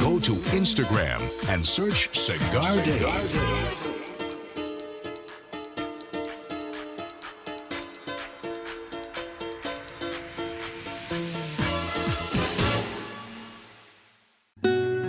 [0.00, 4.09] Go to Instagram and search Cigar Dave.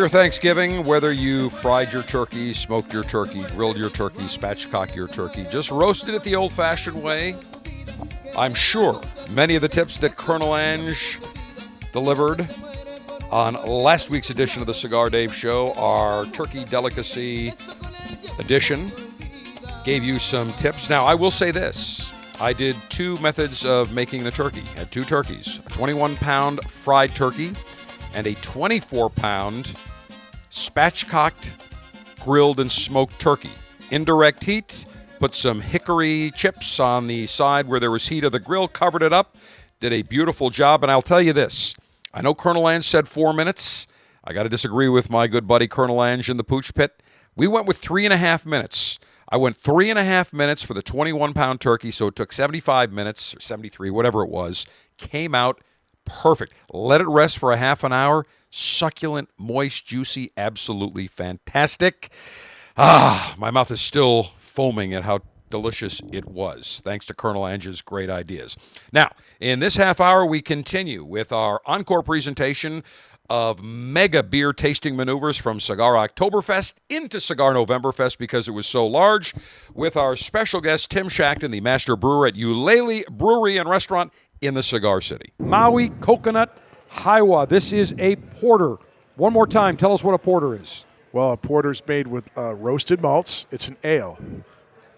[0.00, 5.06] Your Thanksgiving, whether you fried your turkey, smoked your turkey, grilled your turkey, spatchcock your
[5.06, 7.36] turkey, just roasted it the old fashioned way.
[8.34, 8.98] I'm sure
[9.32, 11.18] many of the tips that Colonel Ange
[11.92, 12.48] delivered
[13.30, 17.52] on last week's edition of the Cigar Dave Show, our turkey delicacy
[18.38, 18.90] edition,
[19.84, 20.88] gave you some tips.
[20.88, 22.10] Now, I will say this
[22.40, 27.14] I did two methods of making the turkey, had two turkeys a 21 pound fried
[27.14, 27.52] turkey
[28.14, 29.76] and a 24 pound
[30.50, 33.50] spatchcocked, grilled, and smoked turkey.
[33.90, 34.84] Indirect heat,
[35.18, 39.02] put some hickory chips on the side where there was heat of the grill, covered
[39.02, 39.36] it up,
[39.80, 40.82] did a beautiful job.
[40.82, 41.74] And I'll tell you this
[42.12, 43.86] I know Colonel Ange said four minutes.
[44.22, 47.02] I got to disagree with my good buddy Colonel Ange in the pooch pit.
[47.36, 48.98] We went with three and a half minutes.
[49.28, 52.32] I went three and a half minutes for the 21 pound turkey, so it took
[52.32, 54.66] 75 minutes or 73, whatever it was.
[54.98, 55.60] Came out
[56.04, 56.52] perfect.
[56.72, 58.26] Let it rest for a half an hour.
[58.50, 62.12] Succulent, moist, juicy, absolutely fantastic.
[62.76, 65.20] Ah, my mouth is still foaming at how
[65.50, 68.56] delicious it was, thanks to Colonel Ange's great ideas.
[68.92, 69.10] Now,
[69.40, 72.84] in this half hour, we continue with our encore presentation
[73.28, 78.86] of mega beer tasting maneuvers from Cigar Oktoberfest into Cigar Novemberfest because it was so
[78.86, 79.34] large,
[79.72, 84.54] with our special guest, Tim Shackton, the master brewer at Ulele Brewery and Restaurant in
[84.54, 85.32] the Cigar City.
[85.38, 86.56] Maui Coconut
[86.90, 87.48] Hiwa.
[87.48, 88.76] This is a porter
[89.16, 90.86] One more time, tell us what a porter is.
[91.12, 93.46] Well, a porter's made with uh, roasted malts.
[93.50, 94.18] It's an ale.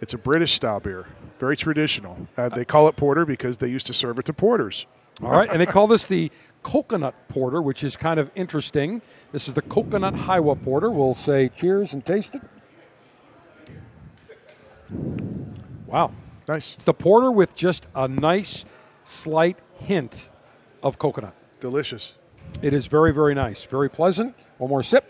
[0.01, 1.07] It's a British style beer,
[1.39, 2.29] very traditional.
[2.37, 4.87] Uh, they call it porter because they used to serve it to porters.
[5.23, 6.31] All right, and they call this the
[6.63, 9.03] coconut porter, which is kind of interesting.
[9.33, 10.91] This is the coconut Hiwa porter.
[10.91, 12.43] We'll say cheers and taste it.
[15.87, 16.13] Wow.
[16.49, 16.75] Nice.
[16.75, 18.65] It's the porter with just a nice,
[19.05, 20.31] slight hint
[20.83, 21.35] of coconut.
[21.63, 22.15] Delicious.
[22.61, 23.63] It is very, very nice.
[23.63, 24.35] Very pleasant.
[24.59, 25.09] One more sip.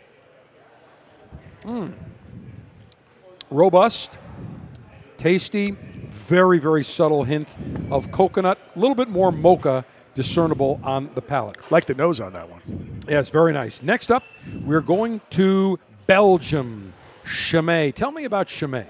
[1.63, 1.95] Mm.
[3.49, 4.19] Robust,
[5.17, 5.71] tasty,
[6.11, 7.57] very, very subtle hint
[7.91, 8.59] of coconut.
[8.77, 11.57] A little bit more mocha discernible on the palate.
[11.73, 13.01] Like the nose on that one.
[13.09, 13.83] Yes, very nice.
[13.83, 14.23] Next up,
[14.63, 16.93] we're going to Belgium.
[17.25, 17.93] Chimay.
[17.93, 18.85] Tell me about Chimay.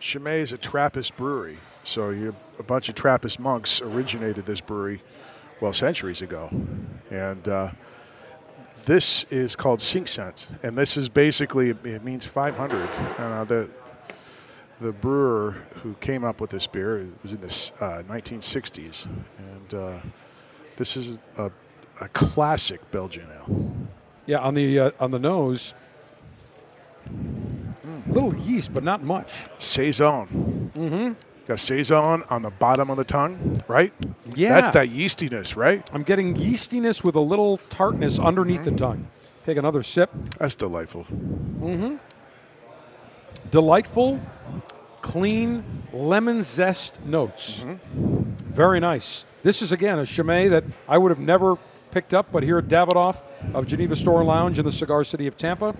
[0.00, 1.58] Chimay is a Trappist brewery.
[1.84, 5.02] So you, a bunch of Trappist monks originated this brewery,
[5.60, 6.50] well, centuries ago.
[7.10, 7.70] And uh,
[8.84, 10.48] this is called Cinq Cent.
[10.62, 12.88] And this is basically, it means 500.
[13.18, 13.68] Uh, the,
[14.80, 19.06] the brewer who came up with this beer was in the uh, 1960s.
[19.06, 19.98] And uh,
[20.76, 21.50] this is a,
[22.00, 23.74] a classic Belgian ale.
[24.26, 25.72] Yeah, on the uh, on the nose,
[28.08, 29.44] little yeast, but not much.
[29.58, 30.70] Saison.
[30.74, 31.12] Mm-hmm.
[31.46, 33.92] Got saison on the bottom of the tongue, right?
[34.34, 34.60] Yeah.
[34.60, 35.88] That's that yeastiness, right?
[35.92, 39.06] I'm getting yeastiness with a little tartness underneath the tongue.
[39.44, 40.10] Take another sip.
[40.38, 41.04] That's delightful.
[41.04, 41.96] Mm-hmm.
[43.52, 44.20] Delightful,
[45.02, 45.62] clean
[45.92, 47.64] lemon zest notes.
[47.94, 49.24] Very nice.
[49.44, 51.56] This is again a Chimay that I would have never
[51.92, 53.22] picked up, but here at Davidoff
[53.54, 55.76] of Geneva Store Lounge in the cigar city of Tampa,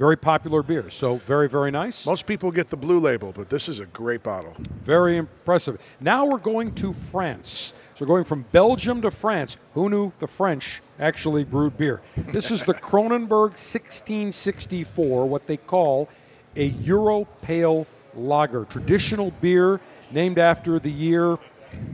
[0.00, 0.88] very popular beer.
[0.88, 2.06] So very, very nice.
[2.06, 4.56] Most people get the blue label, but this is a great bottle.
[4.82, 5.78] Very impressive.
[6.00, 7.74] Now we're going to France.
[7.94, 9.58] So going from Belgium to France.
[9.74, 12.00] Who knew the French actually brewed beer?
[12.16, 16.08] This is the Kronenbourg 1664, what they call
[16.56, 19.80] a Euro Pale Lager, traditional beer
[20.12, 21.36] named after the year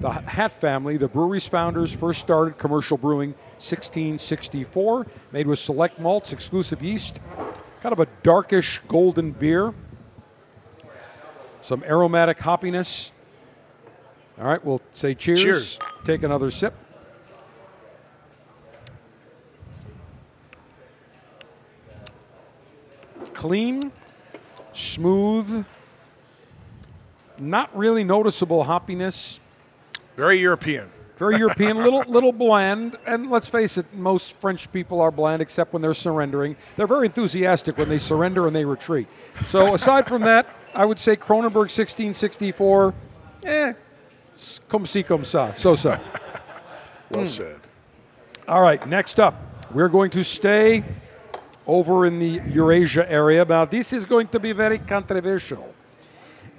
[0.01, 6.33] the Hatt family, the brewery's founders, first started commercial brewing 1664, made with select malts,
[6.33, 7.21] exclusive yeast,
[7.81, 9.75] kind of a darkish golden beer.
[11.61, 13.13] Some aromatic hoppiness.
[14.39, 15.43] All right, we'll say cheers.
[15.43, 15.79] Cheers.
[16.05, 16.75] Take another sip.
[23.33, 23.93] Clean,
[24.73, 25.67] smooth,
[27.39, 29.41] not really noticeable hoppiness.
[30.17, 30.91] Very European.
[31.17, 35.73] Very European, little little bland, and let's face it, most French people are bland except
[35.73, 36.57] when they're surrendering.
[36.77, 39.09] They're very enthusiastic when they surrender and they retreat.
[39.47, 42.95] So aside from that, I would say Kronenbourg 1664,
[43.45, 43.73] eh,
[44.69, 45.99] comme si comme ça, so so.
[47.11, 47.27] Well Mm.
[47.27, 47.61] said.
[48.49, 49.41] All right, next up,
[49.73, 50.85] we're going to stay
[51.67, 53.45] over in the Eurasia area.
[53.45, 55.73] Now, this is going to be very controversial.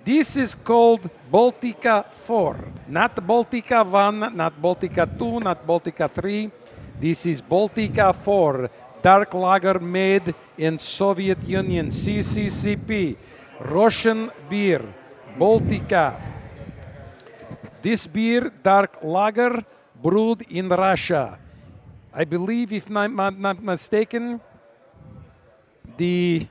[0.07, 6.49] This is called Baltica 4, not Baltica 1, not Baltica 2, not Baltica 3.
[6.97, 8.71] This is Baltica 4,
[9.03, 13.17] dark lager made in Soviet Union, CCCP,
[13.59, 14.79] Russian beer,
[15.37, 16.15] Baltica.
[17.81, 19.59] This beer, dark lager,
[20.01, 21.37] brewed in Russia.
[22.13, 24.39] I believe, if I'm not, not mistaken,
[25.97, 26.47] the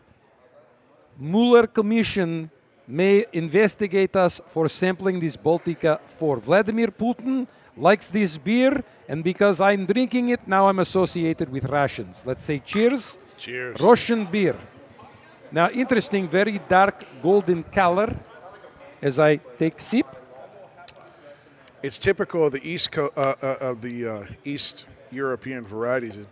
[1.16, 2.50] Mueller Commission
[2.86, 6.36] may investigate us for sampling this Baltica 4.
[6.38, 7.46] Vladimir Putin
[7.76, 12.24] likes this beer, and because I'm drinking it, now I'm associated with Russians.
[12.24, 13.18] Let's say cheers.
[13.38, 13.80] Cheers.
[13.80, 14.56] Russian beer.
[15.52, 18.16] Now, interesting, very dark golden color
[19.02, 20.06] as I take sip.
[21.82, 26.16] It's typical of the East Co- uh, uh, of the uh, East European varieties.
[26.18, 26.28] It,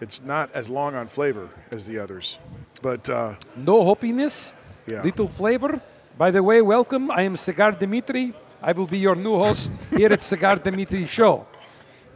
[0.00, 2.38] it's not as long on flavor as the others,
[2.82, 4.54] but uh, No hoppiness,
[4.86, 5.02] Yeah.
[5.02, 5.80] little flavor.
[6.16, 7.10] By the way, welcome.
[7.10, 8.32] I am Cigar Dimitri.
[8.62, 11.46] I will be your new host here at Cigar Dimitri Show.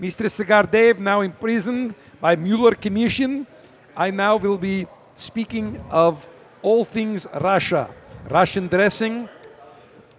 [0.00, 0.30] Mr.
[0.30, 3.46] Cigar Dave, now imprisoned by Mueller Commission,
[3.96, 6.26] I now will be speaking of
[6.62, 7.88] all things Russia.
[8.28, 9.28] Russian dressing,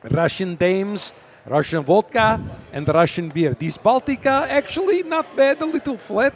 [0.04, 1.14] Russian dames,
[1.46, 2.42] Russian vodka,
[2.72, 3.54] and Russian beer.
[3.54, 6.34] This Baltica, actually not bad, a little flat.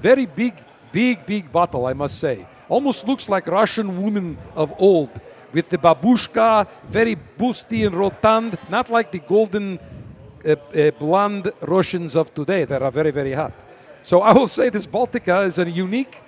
[0.00, 0.54] Very big,
[0.92, 2.46] big, big bottle, I must say.
[2.68, 5.10] Almost looks like Russian woman of old
[5.52, 9.78] with the babushka, very busty and rotund, not like the golden
[10.44, 13.52] uh, uh, blonde Russians of today that are very, very hot.
[14.02, 16.22] So I will say this Baltica is a unique,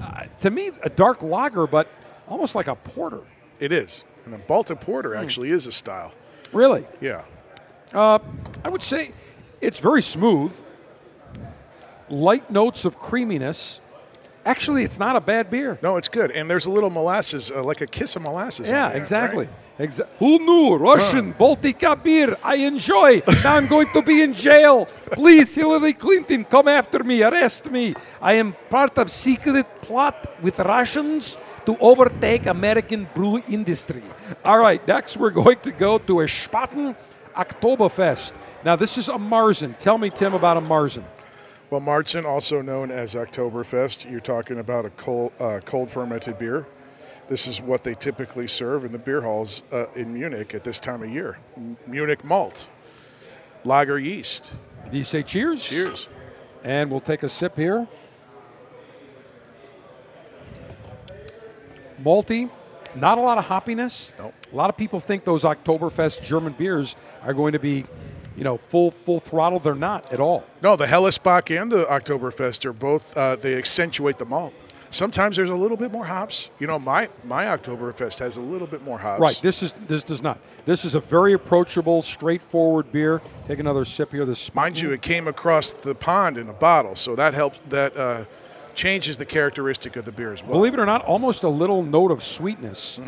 [0.00, 1.86] uh, to me, a dark lager, but
[2.28, 3.20] almost like a porter.
[3.60, 4.04] it is.
[4.24, 6.12] And a Baltic Porter actually is a style.
[6.52, 6.84] Really?
[7.00, 7.22] Yeah.
[7.92, 8.18] Uh,
[8.64, 9.10] I would say
[9.60, 10.52] it's very smooth.
[12.08, 13.80] Light notes of creaminess,
[14.44, 15.78] Actually, it's not a bad beer.
[15.82, 18.68] No, it's good, and there's a little molasses, uh, like a kiss of molasses.
[18.68, 19.46] Yeah, there, exactly.
[19.46, 19.88] right?
[19.88, 22.36] Exa- Who knew Russian Baltica beer?
[22.42, 23.22] I enjoy.
[23.44, 24.86] now I'm going to be in jail.
[25.12, 27.94] Please, Hillary Clinton, come after me, arrest me.
[28.20, 34.02] I am part of secret plot with Russians to overtake American brew industry.
[34.44, 36.96] All right, next we're going to go to a Spaten
[37.34, 38.34] Oktoberfest.
[38.64, 39.76] Now this is a Marzen.
[39.78, 41.04] Tell me, Tim, about a Marzen.
[41.72, 46.66] Well, Marzen, also known as Oktoberfest, you're talking about a cold, uh, cold fermented beer.
[47.30, 50.78] This is what they typically serve in the beer halls uh, in Munich at this
[50.78, 51.38] time of year.
[51.56, 52.68] M- Munich malt,
[53.64, 54.52] lager yeast.
[54.90, 55.66] Do you say cheers?
[55.66, 56.08] Cheers.
[56.62, 57.88] And we'll take a sip here.
[62.02, 62.50] Malty,
[62.94, 64.12] not a lot of hoppiness.
[64.18, 64.34] Nope.
[64.52, 67.86] A lot of people think those Oktoberfest German beers are going to be,
[68.36, 69.58] you know, full full throttle.
[69.58, 70.44] They're not at all.
[70.62, 74.54] No, the Hellesbach and the Oktoberfest are both, uh, they accentuate the malt.
[74.90, 76.50] Sometimes there's a little bit more hops.
[76.58, 79.20] You know, my, my Oktoberfest has a little bit more hops.
[79.20, 79.40] Right.
[79.42, 80.38] This is this does not.
[80.66, 83.22] This is a very approachable, straightforward beer.
[83.46, 84.26] Take another sip here.
[84.26, 87.96] This Mind you, it came across the pond in a bottle, so that helps, that
[87.96, 88.24] uh,
[88.74, 90.52] changes the characteristic of the beer as well.
[90.52, 93.00] Believe it or not, almost a little note of sweetness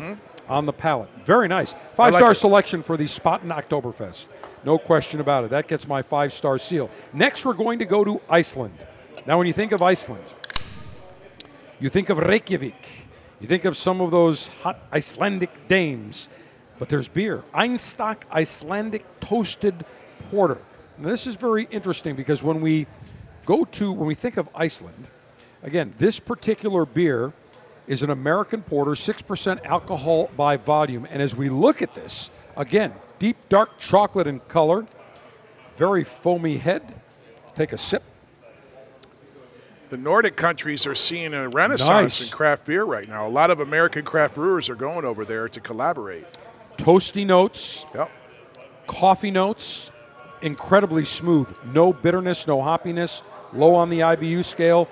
[0.47, 1.09] on the palate.
[1.23, 1.73] Very nice.
[1.73, 2.35] Five like star it.
[2.35, 4.27] selection for the Spaten Oktoberfest.
[4.63, 5.49] No question about it.
[5.49, 6.89] That gets my five star seal.
[7.13, 8.77] Next, we're going to go to Iceland.
[9.25, 10.23] Now, when you think of Iceland,
[11.79, 13.07] you think of Reykjavik.
[13.39, 16.29] You think of some of those hot Icelandic dames.
[16.79, 17.43] But there's beer.
[17.53, 19.85] Einstök Icelandic Toasted
[20.29, 20.57] Porter.
[20.97, 22.87] Now, this is very interesting because when we
[23.45, 25.07] go to, when we think of Iceland,
[25.63, 27.33] again, this particular beer
[27.87, 31.07] is an American porter, 6% alcohol by volume.
[31.09, 34.85] And as we look at this, again, deep dark chocolate in color,
[35.75, 36.81] very foamy head.
[37.55, 38.03] Take a sip.
[39.89, 42.31] The Nordic countries are seeing a renaissance Nice.
[42.31, 43.27] in craft beer right now.
[43.27, 46.25] A lot of American craft brewers are going over there to collaborate.
[46.77, 48.09] Toasty notes, Yep.
[48.87, 49.91] coffee notes,
[50.41, 51.47] incredibly smooth.
[51.71, 53.21] No bitterness, no hoppiness,
[53.53, 54.87] low on the IBU scale.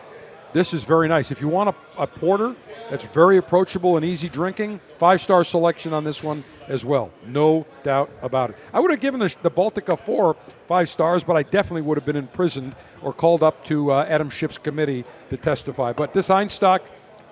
[0.54, 1.32] This is very nice.
[1.32, 2.56] If you want a, a porter
[2.90, 7.12] that's very approachable and easy drinking, five star selection on this one as well.
[7.26, 8.56] No doubt about it.
[8.72, 10.36] I would have given the, the Baltica 4
[10.68, 14.30] five stars, but I definitely would have been imprisoned or called up to uh, Adam
[14.30, 15.92] Schiff's committee to testify.
[15.92, 16.82] But this Einstök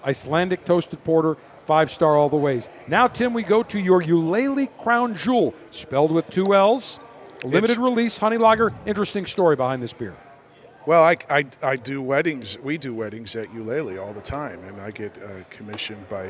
[0.03, 1.35] Icelandic toasted porter,
[1.65, 2.69] five star all the ways.
[2.87, 6.99] Now, Tim, we go to your Ulele Crown Jewel, spelled with two L's.
[7.43, 8.73] Limited It's- release honey lager.
[8.85, 10.15] Interesting story behind this beer.
[10.87, 12.57] Well, I, I, I do weddings.
[12.57, 16.29] We do weddings at Ulele all the time, and I get uh, commissioned by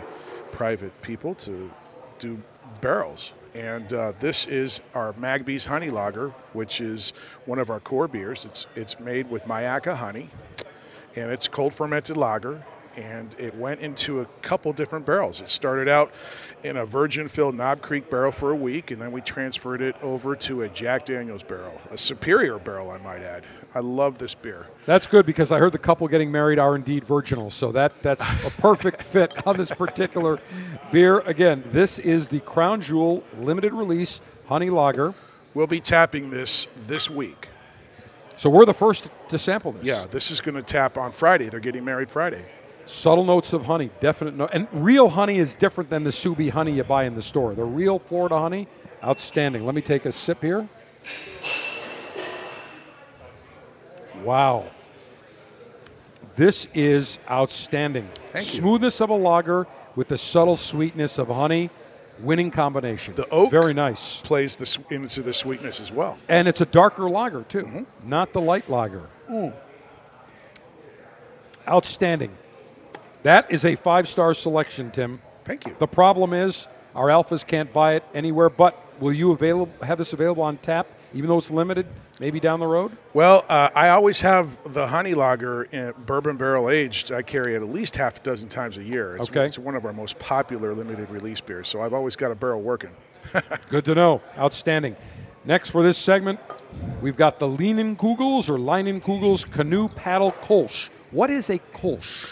[0.51, 1.71] private people to
[2.19, 2.37] do
[2.81, 3.31] barrels.
[3.55, 7.13] And uh, this is our Magbee's Honey Lager, which is
[7.45, 8.43] one of our core beers.
[8.43, 10.29] It's it's made with Mayaca honey,
[11.15, 12.63] and it's cold fermented lager.
[12.97, 15.39] And it went into a couple different barrels.
[15.39, 16.11] It started out
[16.61, 19.95] in a virgin filled Knob Creek barrel for a week, and then we transferred it
[20.03, 23.45] over to a Jack Daniels barrel, a superior barrel, I might add.
[23.73, 24.67] I love this beer.
[24.83, 27.49] That's good because I heard the couple getting married are indeed virginal.
[27.49, 30.39] So that, that's a perfect fit on this particular
[30.91, 31.19] beer.
[31.19, 35.13] Again, this is the Crown Jewel limited release honey lager.
[35.53, 37.47] We'll be tapping this this week.
[38.35, 39.87] So we're the first to sample this.
[39.87, 41.47] Yeah, this is going to tap on Friday.
[41.47, 42.43] They're getting married Friday.
[42.85, 44.49] Subtle notes of honey, definite note.
[44.51, 47.53] And real honey is different than the Sue Bee honey you buy in the store.
[47.53, 48.67] The real Florida honey,
[49.03, 49.65] outstanding.
[49.65, 50.67] Let me take a sip here.
[54.23, 54.67] Wow.
[56.35, 58.07] This is outstanding.
[58.31, 58.51] Thank you.
[58.61, 61.69] Smoothness of a lager with the subtle sweetness of honey,
[62.19, 63.13] winning combination.
[63.15, 64.21] The oak Very nice.
[64.21, 66.17] plays the, into the sweetness as well.
[66.29, 68.09] And it's a darker lager, too, Mm-hmm.
[68.09, 69.09] not the light lager.
[71.67, 72.35] Outstanding.
[73.23, 75.21] That is a five star selection, Tim.
[75.43, 75.75] Thank you.
[75.77, 80.13] The problem is our alphas can't buy it anywhere, but will you available, have this
[80.13, 81.85] available on tap, even though it's limited,
[82.21, 82.95] maybe down the road?
[83.13, 87.11] Well, uh, I always have the honey lager in bourbon barrel aged.
[87.11, 89.17] I carry it at least half a dozen times a year.
[89.17, 89.45] It's, Okay.
[89.47, 92.61] it's one of our most popular limited release beers, so I've always got a barrel
[92.61, 92.91] working.
[93.69, 94.21] Good to know.
[94.37, 94.95] Outstanding.
[95.45, 96.39] Next for this segment,
[97.01, 100.89] we've got the Leanin Kugels or Leinenkugels Canoe Paddle Kolsch.
[101.09, 102.29] What is a Kolsch?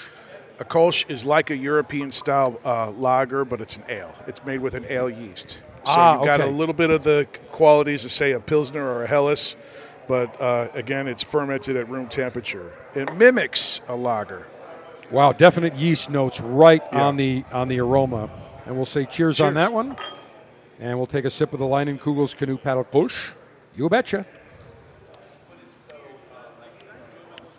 [0.60, 4.14] A Kolsch is like a European style uh, lager, but it's an ale.
[4.28, 5.52] It's made with an ale yeast.
[5.86, 6.50] So Ah, you've got okay.
[6.50, 9.56] a little bit of the qualities of, say, a Pilsner or a Helles,
[10.10, 12.74] but uh, again, it's fermented at room temperature.
[12.96, 14.48] It mimics a lager.
[15.12, 17.06] Wow, definite yeast notes right Yeah.
[17.06, 18.30] on the on the aroma.
[18.66, 19.96] And we'll say cheers, on that one.
[20.80, 23.32] And we'll take a sip of the Leinenkugels Canoe Paddle Kolsch.
[23.76, 24.26] You betcha.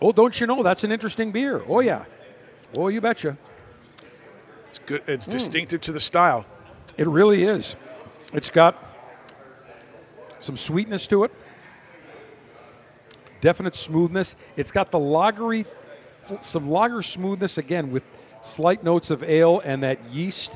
[0.02, 1.62] Oh, don't you know that's an interesting beer?
[1.68, 2.05] Oh yeah.
[2.77, 3.36] Oh, you betcha.
[4.68, 5.02] It's good.
[5.06, 6.47] It's distinctive to the style.
[6.97, 7.77] It really is.
[8.32, 8.77] It's got
[10.39, 11.32] some sweetness to it,
[13.41, 14.37] definite smoothness.
[14.57, 15.67] It's got the lagery,
[16.41, 18.07] some lager smoothness again with
[18.43, 20.53] slight notes of ale and that yeast.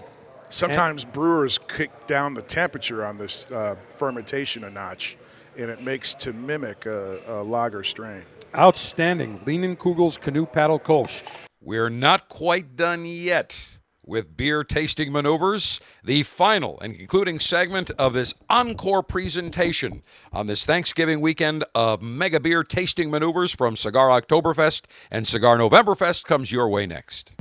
[0.49, 5.17] Sometimes brewers kick down the temperature on this uh, fermentation a notch,
[5.59, 8.23] and it makes to mimic a, a lager strain.
[8.57, 9.41] Outstanding.
[9.75, 11.23] Kugel's Canoe Paddle Kolsch.
[11.61, 18.13] We're not quite done yet with beer tasting maneuvers, the final and concluding segment of
[18.13, 20.03] this encore presentation
[20.33, 26.25] on this Thanksgiving weekend of mega beer tasting maneuvers from Cigar Oktoberfest and Cigar Novemberfest
[26.25, 27.33] comes your way next.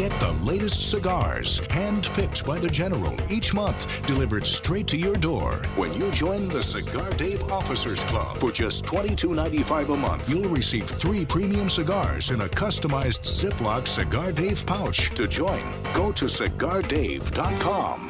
[0.00, 5.56] Get the latest cigars, hand-picked by the General each month, delivered straight to your door.
[5.76, 10.84] When you join the Cigar Dave Officers Club for just $22.95 a month, you'll receive
[10.84, 15.10] three premium cigars in a customized Ziploc Cigar Dave pouch.
[15.16, 15.62] To join,
[15.92, 18.09] go to cigardave.com.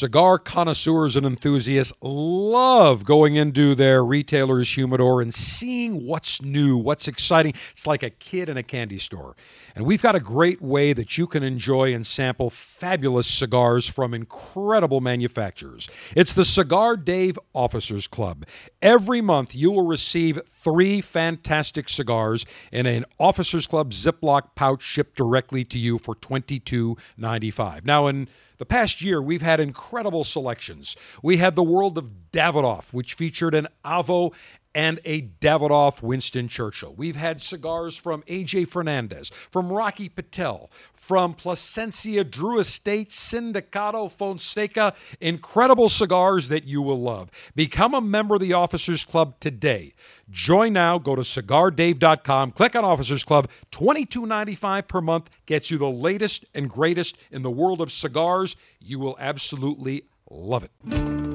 [0.00, 7.06] Cigar connoisseurs and enthusiasts love going into their retailer's humidor and seeing what's new, what's
[7.06, 7.52] exciting.
[7.72, 9.36] It's like a kid in a candy store.
[9.74, 14.14] And we've got a great way that you can enjoy and sample fabulous cigars from
[14.14, 15.86] incredible manufacturers.
[16.16, 18.46] It's the Cigar Dave Officers Club.
[18.80, 25.18] Every month, you will receive three fantastic cigars in an Officers Club Ziploc pouch shipped
[25.18, 27.84] directly to you for $22.95.
[27.84, 28.28] Now, in
[28.60, 30.94] the past year, we've had incredible selections.
[31.22, 34.34] We had the World of Davidoff, which featured an Avo
[34.74, 36.94] and a Davidoff Winston Churchill.
[36.96, 44.94] We've had cigars from AJ Fernandez, from Rocky Patel, from Plasencia Drew Estate, Sindicato Fonseca.
[45.20, 47.30] Incredible cigars that you will love.
[47.54, 49.92] Become a member of the Officers Club today.
[50.30, 50.98] Join now.
[50.98, 52.52] Go to cigardave.com.
[52.52, 53.48] Click on Officers Club.
[53.72, 58.56] $22.95 per month gets you the latest and greatest in the world of cigars.
[58.78, 61.29] You will absolutely love it.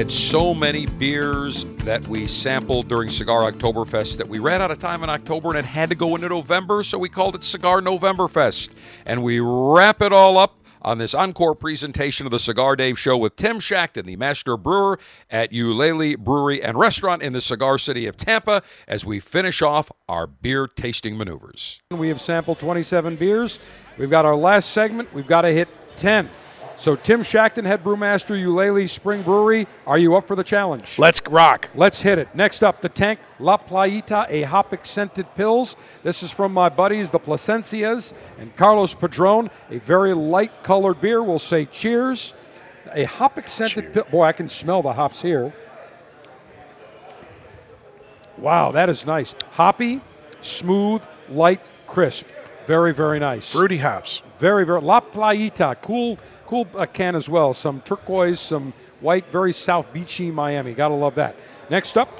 [0.00, 4.78] Had so many beers that we sampled during Cigar Oktoberfest that we ran out of
[4.78, 7.82] time in October and it had to go into November, so we called it Cigar
[7.82, 8.70] Novemberfest.
[9.04, 13.18] And we wrap it all up on this encore presentation of the Cigar Dave Show
[13.18, 14.98] with Tim Shackton, the master brewer
[15.28, 19.92] at Ulele Brewery and Restaurant in the cigar city of Tampa, as we finish off
[20.08, 21.82] our beer tasting maneuvers.
[21.90, 23.60] We have sampled 27 beers.
[23.98, 25.12] We've got our last segment.
[25.12, 25.68] We've got to hit
[25.98, 26.30] 10.
[26.80, 30.98] So, Tim Shackton, head brewmaster, Ulele Spring Brewery, are you up for the challenge?
[30.98, 31.68] Let's rock.
[31.74, 32.34] Let's hit it.
[32.34, 35.76] Next up, the Tank La Playita, a hopic scented pills.
[36.02, 41.22] This is from my buddies, the Plasencias, and Carlos Padron, a very light colored beer.
[41.22, 42.32] We'll say cheers.
[42.94, 44.04] A hopic scented pill.
[44.10, 45.52] Boy, I can smell the hops here.
[48.38, 49.34] Wow, that is nice.
[49.50, 50.00] Hoppy,
[50.40, 52.30] smooth, light, crisp.
[52.66, 53.52] Very, very nice.
[53.52, 54.22] Fruity hops.
[54.38, 54.80] Very, very.
[54.80, 56.18] La Playita, cool,
[56.50, 57.54] cool uh, can as well.
[57.54, 60.74] Some turquoise, some white, very South Beachy Miami.
[60.74, 61.36] Gotta love that.
[61.70, 62.10] Next up,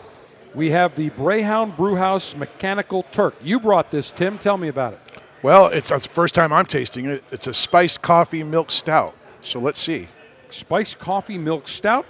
[0.55, 3.35] we have the Brehon Brewhouse Mechanical Turk.
[3.43, 4.39] You brought this, Tim.
[4.39, 5.01] Tell me about it.
[5.43, 7.25] Well, it's the first time I'm tasting it.
[7.33, 9.17] It's a spiced coffee milk stout.
[9.41, 10.07] So let's see.
[10.51, 12.07] Spiced coffee milk stout.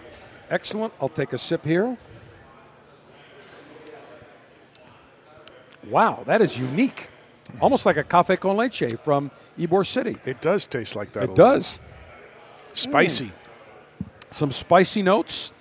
[0.50, 0.92] Excellent.
[1.00, 1.96] I'll take a sip here.
[5.88, 7.08] Wow, that is unique.
[7.62, 10.16] Almost like a cafe con leche from Ybor City.
[10.26, 11.30] It does taste like that.
[11.30, 11.80] It does.
[12.72, 13.26] Spicy.
[13.26, 13.32] Mm.
[14.30, 15.52] Some spicy notes,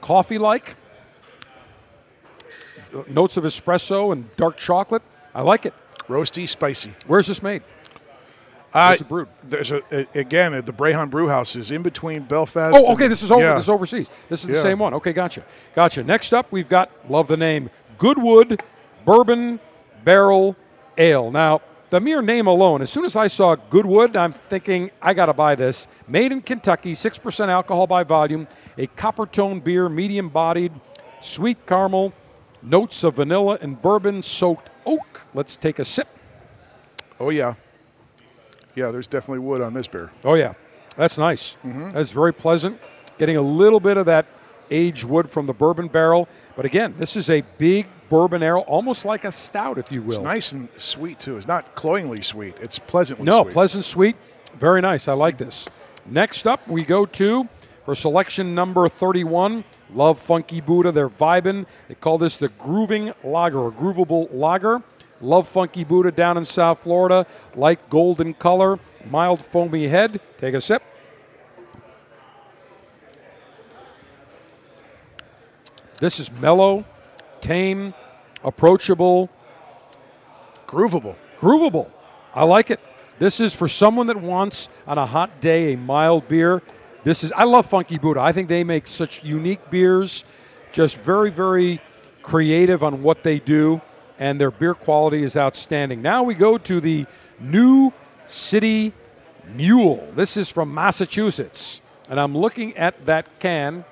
[0.00, 0.76] coffee like.
[3.08, 5.02] notes of espresso and dark chocolate.
[5.34, 5.74] I like it.
[6.08, 6.92] Roasty, spicy.
[7.06, 7.62] Where's this made?
[8.72, 9.28] Uh, Where's it brewed?
[9.44, 9.82] There's a,
[10.14, 12.74] again at the Brehon Brew House is in between Belfast.
[12.76, 13.08] Oh, and- okay.
[13.08, 13.42] This is over.
[13.42, 13.54] Yeah.
[13.54, 14.08] This is overseas.
[14.28, 14.60] This is the Yeah.
[14.62, 14.94] same one.
[14.94, 15.42] Okay, gotcha.
[15.74, 16.02] Gotcha.
[16.04, 18.62] Next up, we've got love the name Goodwood
[19.04, 19.58] Bourbon
[20.04, 20.56] Barrel
[20.98, 21.30] Ale.
[21.30, 25.26] Now, the mere name alone, as soon as I saw Goodwood, I'm thinking I got
[25.26, 25.88] to buy this.
[26.08, 28.46] Made in Kentucky, six percent alcohol by volume,
[28.78, 30.72] a copper tone beer, medium bodied,
[31.20, 32.12] sweet caramel,
[32.62, 35.22] notes of vanilla and bourbon soaked oak.
[35.34, 36.08] Let's take a sip.
[37.18, 37.54] Oh yeah,
[38.74, 38.90] yeah.
[38.90, 40.10] There's definitely wood on this beer.
[40.24, 40.54] Oh yeah,
[40.96, 41.56] that's nice.
[41.64, 41.90] Mm-hmm.
[41.90, 42.80] That's very pleasant.
[43.18, 44.26] Getting a little bit of that
[44.70, 49.06] aged wood from the bourbon barrel, but again, this is a big bourbon barrel, almost
[49.06, 50.08] like a stout, if you will.
[50.12, 51.38] It's nice and sweet too.
[51.38, 52.54] It's not cloyingly sweet.
[52.60, 53.52] It's pleasantly No, sweet.
[53.54, 54.16] pleasant, sweet,
[54.58, 55.08] very nice.
[55.08, 55.66] I like this.
[56.04, 57.48] Next up, we go to
[57.86, 59.64] for selection number 31.
[59.94, 60.92] Love Funky Buddha.
[60.92, 61.66] They're vibing.
[61.88, 64.82] They call this the Grooving Lager or Groovable Lager.
[65.22, 67.26] Love Funky Buddha down in South Florida.
[67.54, 68.78] Light golden color,
[69.10, 70.20] mild foamy head.
[70.38, 70.82] Take a sip.
[76.00, 76.84] This is mellow,
[77.40, 77.92] tame,
[78.44, 79.30] approachable,
[80.66, 81.16] groovable.
[81.38, 81.90] Groovable.
[82.34, 82.80] I like it.
[83.18, 86.62] This is for someone that wants on a hot day a mild beer.
[87.02, 88.20] This is I love Funky Buddha.
[88.20, 90.24] I think they make such unique beers,
[90.72, 91.80] just very very
[92.22, 93.80] creative on what they do
[94.20, 96.02] and their beer quality is outstanding.
[96.02, 97.06] Now we go to the
[97.40, 97.92] New
[98.26, 98.92] City
[99.56, 100.06] Mule.
[100.14, 101.80] This is from Massachusetts.
[102.08, 103.84] And I'm looking at that can.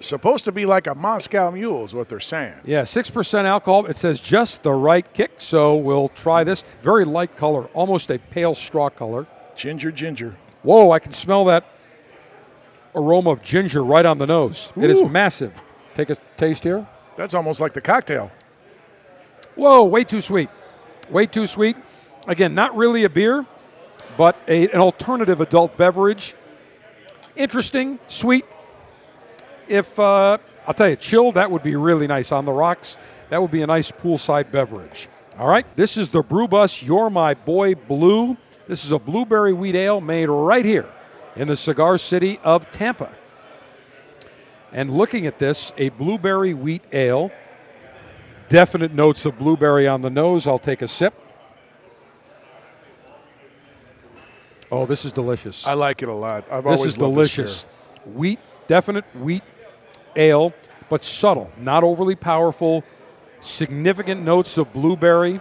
[0.00, 2.54] Supposed to be like a Moscow Mule, is what they're saying.
[2.64, 3.86] Yeah, 6% alcohol.
[3.86, 6.62] It says just the right kick, so we'll try this.
[6.82, 9.26] Very light color, almost a pale straw color.
[9.54, 10.36] Ginger, ginger.
[10.62, 11.64] Whoa, I can smell that
[12.94, 14.72] aroma of ginger right on the nose.
[14.76, 15.52] It is massive.
[15.94, 16.86] Take a taste here.
[17.16, 18.30] That's almost like the cocktail.
[19.54, 20.50] Whoa, way too sweet.
[21.10, 21.76] Way too sweet.
[22.26, 23.46] Again, not really a beer,
[24.16, 26.34] but a, an alternative adult beverage.
[27.36, 28.44] Interesting, sweet.
[29.68, 32.32] If, uh, I'll tell you, chilled, that would be really nice.
[32.32, 32.98] On the rocks,
[33.28, 35.08] that would be a nice poolside beverage.
[35.38, 38.36] All right, this is the Brew Bus You're My Boy Blue.
[38.68, 40.88] This is a blueberry wheat ale made right here
[41.36, 43.10] in the cigar city of Tampa.
[44.72, 47.30] And looking at this, a blueberry wheat ale
[48.48, 50.46] definite notes of blueberry on the nose.
[50.46, 51.14] I'll take a sip.
[54.70, 55.66] Oh, this is delicious.
[55.66, 56.44] I like it a lot.
[56.50, 57.64] I've this always is delicious.
[57.64, 59.42] This wheat, definite wheat
[60.16, 60.52] ale,
[60.88, 62.84] but subtle, not overly powerful.
[63.40, 65.40] Significant notes of blueberry.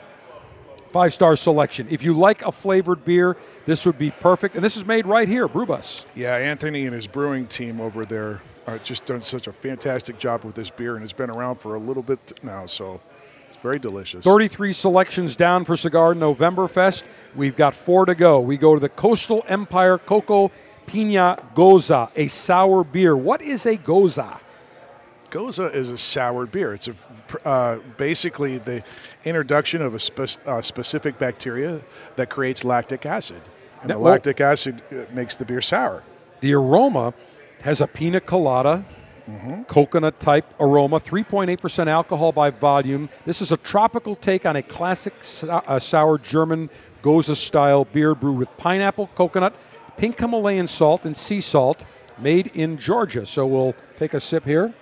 [0.89, 1.87] Five star selection.
[1.89, 3.35] If you like a flavored beer,
[3.65, 4.55] this would be perfect.
[4.55, 6.05] And this is made right here, Brew Bus.
[6.15, 10.43] Yeah, Anthony and his brewing team over there are just done such a fantastic job
[10.43, 13.01] with this beer, and it's been around for a little bit now, so
[13.49, 14.23] it's very delicious.
[14.23, 17.03] 33 selections down for Cigar Novemberfest.
[17.35, 18.39] We've got four to go.
[18.39, 20.51] We go to the Coastal Empire Coco
[20.87, 23.17] Pina Gose, a sour beer.
[23.17, 24.39] What is a Gose?
[25.35, 26.73] Gose is a sour beer.
[26.73, 26.95] It's a
[27.45, 28.83] uh, basically the
[29.25, 31.81] introduction of a spe- uh, specific bacteria
[32.15, 33.41] that creates lactic acid,
[33.81, 36.03] and Now- the well- lactic acid uh, makes the beer sour.
[36.39, 37.13] The aroma
[37.63, 38.85] has a pina colada,
[39.67, 43.09] coconut type aroma, 3.8% alcohol by volume.
[43.25, 45.13] This is a tropical take on a classic
[45.49, 46.69] uh, sour German
[47.01, 49.53] Gose style beer brewed with pineapple, coconut,
[49.97, 51.83] pink Himalayan salt, and sea salt,
[52.19, 53.25] made in Georgia.
[53.25, 54.73] So we'll take a sip here.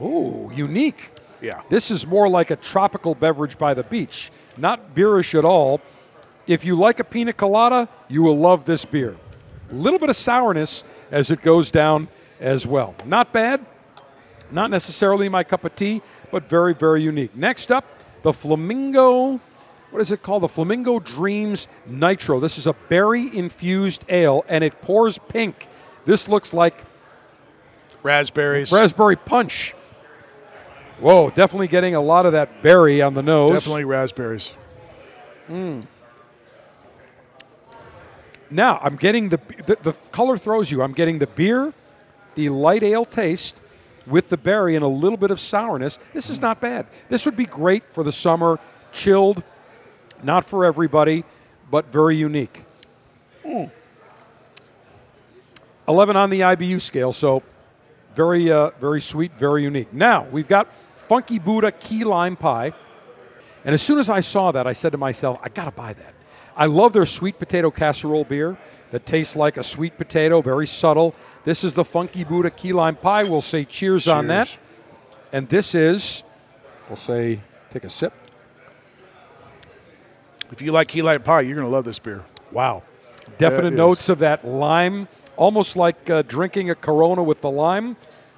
[0.00, 1.10] Ooh, unique.
[1.40, 1.62] Yeah.
[1.68, 5.80] This is more like a tropical beverage by the beach, not beerish at all.
[6.46, 9.16] If you like a pina colada, you will love this beer.
[9.70, 12.08] A little bit of sourness as it goes down
[12.40, 12.94] as well.
[13.04, 13.64] Not bad,
[14.50, 17.36] not necessarily my cup of tea, but very, very unique.
[17.36, 17.84] Next up,
[18.22, 19.40] the Flamingo,
[19.90, 20.42] what is it called?
[20.42, 22.40] The Flamingo Dreams Nitro.
[22.40, 25.68] This is a berry infused ale and it pours pink.
[26.04, 26.74] This looks like
[28.02, 28.72] Raspberries.
[28.72, 29.74] raspberry punch.
[31.00, 33.50] Whoa, definitely getting a lot of that berry on the nose.
[33.50, 34.54] Definitely raspberries.
[38.50, 40.82] Now I'm getting the, the the color throws you.
[40.82, 41.72] I'm getting the beer,
[42.34, 43.60] the light ale taste,
[44.06, 45.98] with the berry and a little bit of sourness.
[46.12, 46.86] This is not bad.
[47.08, 48.58] This would be great for the summer,
[48.92, 49.42] chilled.
[50.22, 51.24] Not for everybody,
[51.70, 52.64] but very unique.
[53.44, 53.70] Mm.
[55.88, 57.42] Eleven on the IBU scale, so
[58.14, 59.92] very uh, very sweet, very unique.
[59.94, 60.68] Now we've got
[61.10, 62.72] Funky Buddha key lime pie.
[63.64, 65.92] And as soon as I saw that, I said to myself, I got to buy
[65.92, 66.14] that.
[66.56, 68.56] I love their sweet potato casserole beer
[68.92, 71.16] that tastes like a sweet potato, very subtle.
[71.44, 73.24] This is the Funky Buddha key lime pie.
[73.24, 74.56] We'll say cheers, on that.
[75.32, 76.22] And this is,
[76.88, 78.12] we'll say, take a sip.
[80.52, 82.24] If you like key lime pie, you're going to love this beer.
[82.52, 82.84] Wow.
[83.36, 87.96] Definite notes of that lime, almost like uh, drinking a Corona with the lime,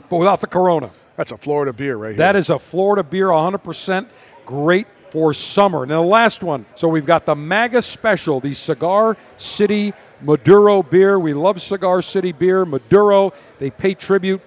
[0.08, 0.90] but without the Corona.
[1.16, 2.16] That's a Florida beer right here.
[2.16, 4.06] That is a Florida beer, 100%
[4.44, 5.84] great for summer.
[5.84, 6.64] Now, the last one.
[6.74, 11.18] So we've got the MAGA special, the Cigar City Maduro beer.
[11.18, 12.64] We love Cigar City beer.
[12.64, 14.40] Maduro, they pay tribute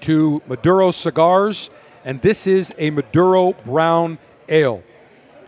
[0.00, 1.70] to Maduro cigars,
[2.04, 4.18] and this is a Maduro brown
[4.48, 4.82] ale.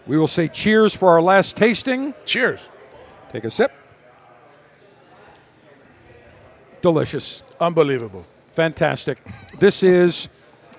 [0.06, 2.14] We will say cheers for our last tasting.
[2.24, 2.70] Cheers.
[3.30, 3.72] Take a sip.
[6.80, 7.42] Delicious.
[7.60, 8.26] Unbelievable.
[8.48, 9.18] Fantastic.
[9.58, 10.28] This is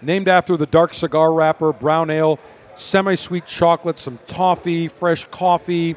[0.03, 2.39] named after the dark cigar wrapper, brown ale,
[2.75, 5.95] semi sweet chocolate, some toffee, fresh coffee,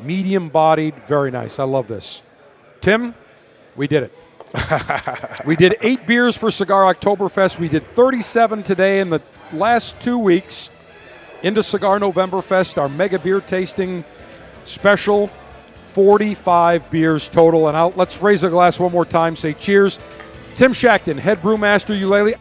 [0.00, 0.94] medium bodied.
[1.06, 1.58] Very nice.
[1.58, 2.22] I love this.
[2.80, 3.14] Tim,
[3.76, 4.12] we did it.
[5.46, 7.58] we did eight beers for Cigar Oktoberfest.
[7.58, 9.20] We did 37 today in the
[9.52, 10.70] last two weeks
[11.42, 14.04] into Cigar Novemberfest, our mega beer tasting
[14.64, 15.30] special.
[15.92, 17.68] 45 beers total.
[17.68, 19.34] And I'll, let's raise a glass one more time.
[19.36, 19.98] Say cheers.
[20.54, 22.34] Tim Shackton, head brewmaster, Ulele.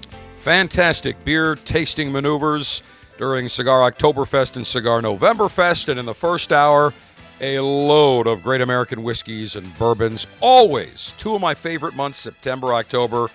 [0.47, 2.81] Fantastic beer tasting maneuvers
[3.17, 5.89] during Cigar Oktoberfest and Cigar Novemberfest.
[5.89, 6.93] And in the first hour,
[7.41, 10.25] a load of great American whiskeys and bourbons.
[10.39, 13.27] Always two of my favorite months, September, October.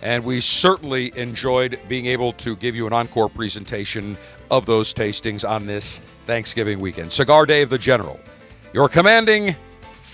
[0.00, 4.16] And we certainly enjoyed being able to give you an encore presentation
[4.50, 7.12] of those tastings on this Thanksgiving weekend.
[7.12, 8.18] Cigar Dave the General.
[8.72, 9.54] Your commanding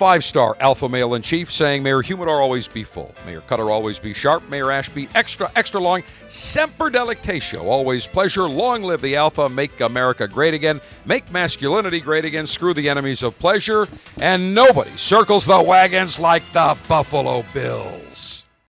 [0.01, 3.15] five star alpha male in chief saying, Mayor humidor always be full.
[3.27, 4.49] Mayor cutter always be sharp.
[4.49, 6.03] Mayor your ash be extra, extra long.
[6.29, 7.65] Semper delectatio.
[7.65, 8.49] Always pleasure.
[8.49, 9.49] Long live the alpha.
[9.49, 10.81] Make America great again.
[11.05, 12.47] Make masculinity great again.
[12.47, 13.89] Screw the enemies of pleasure.
[14.19, 18.40] And nobody circles the wagons like the Buffalo Bills.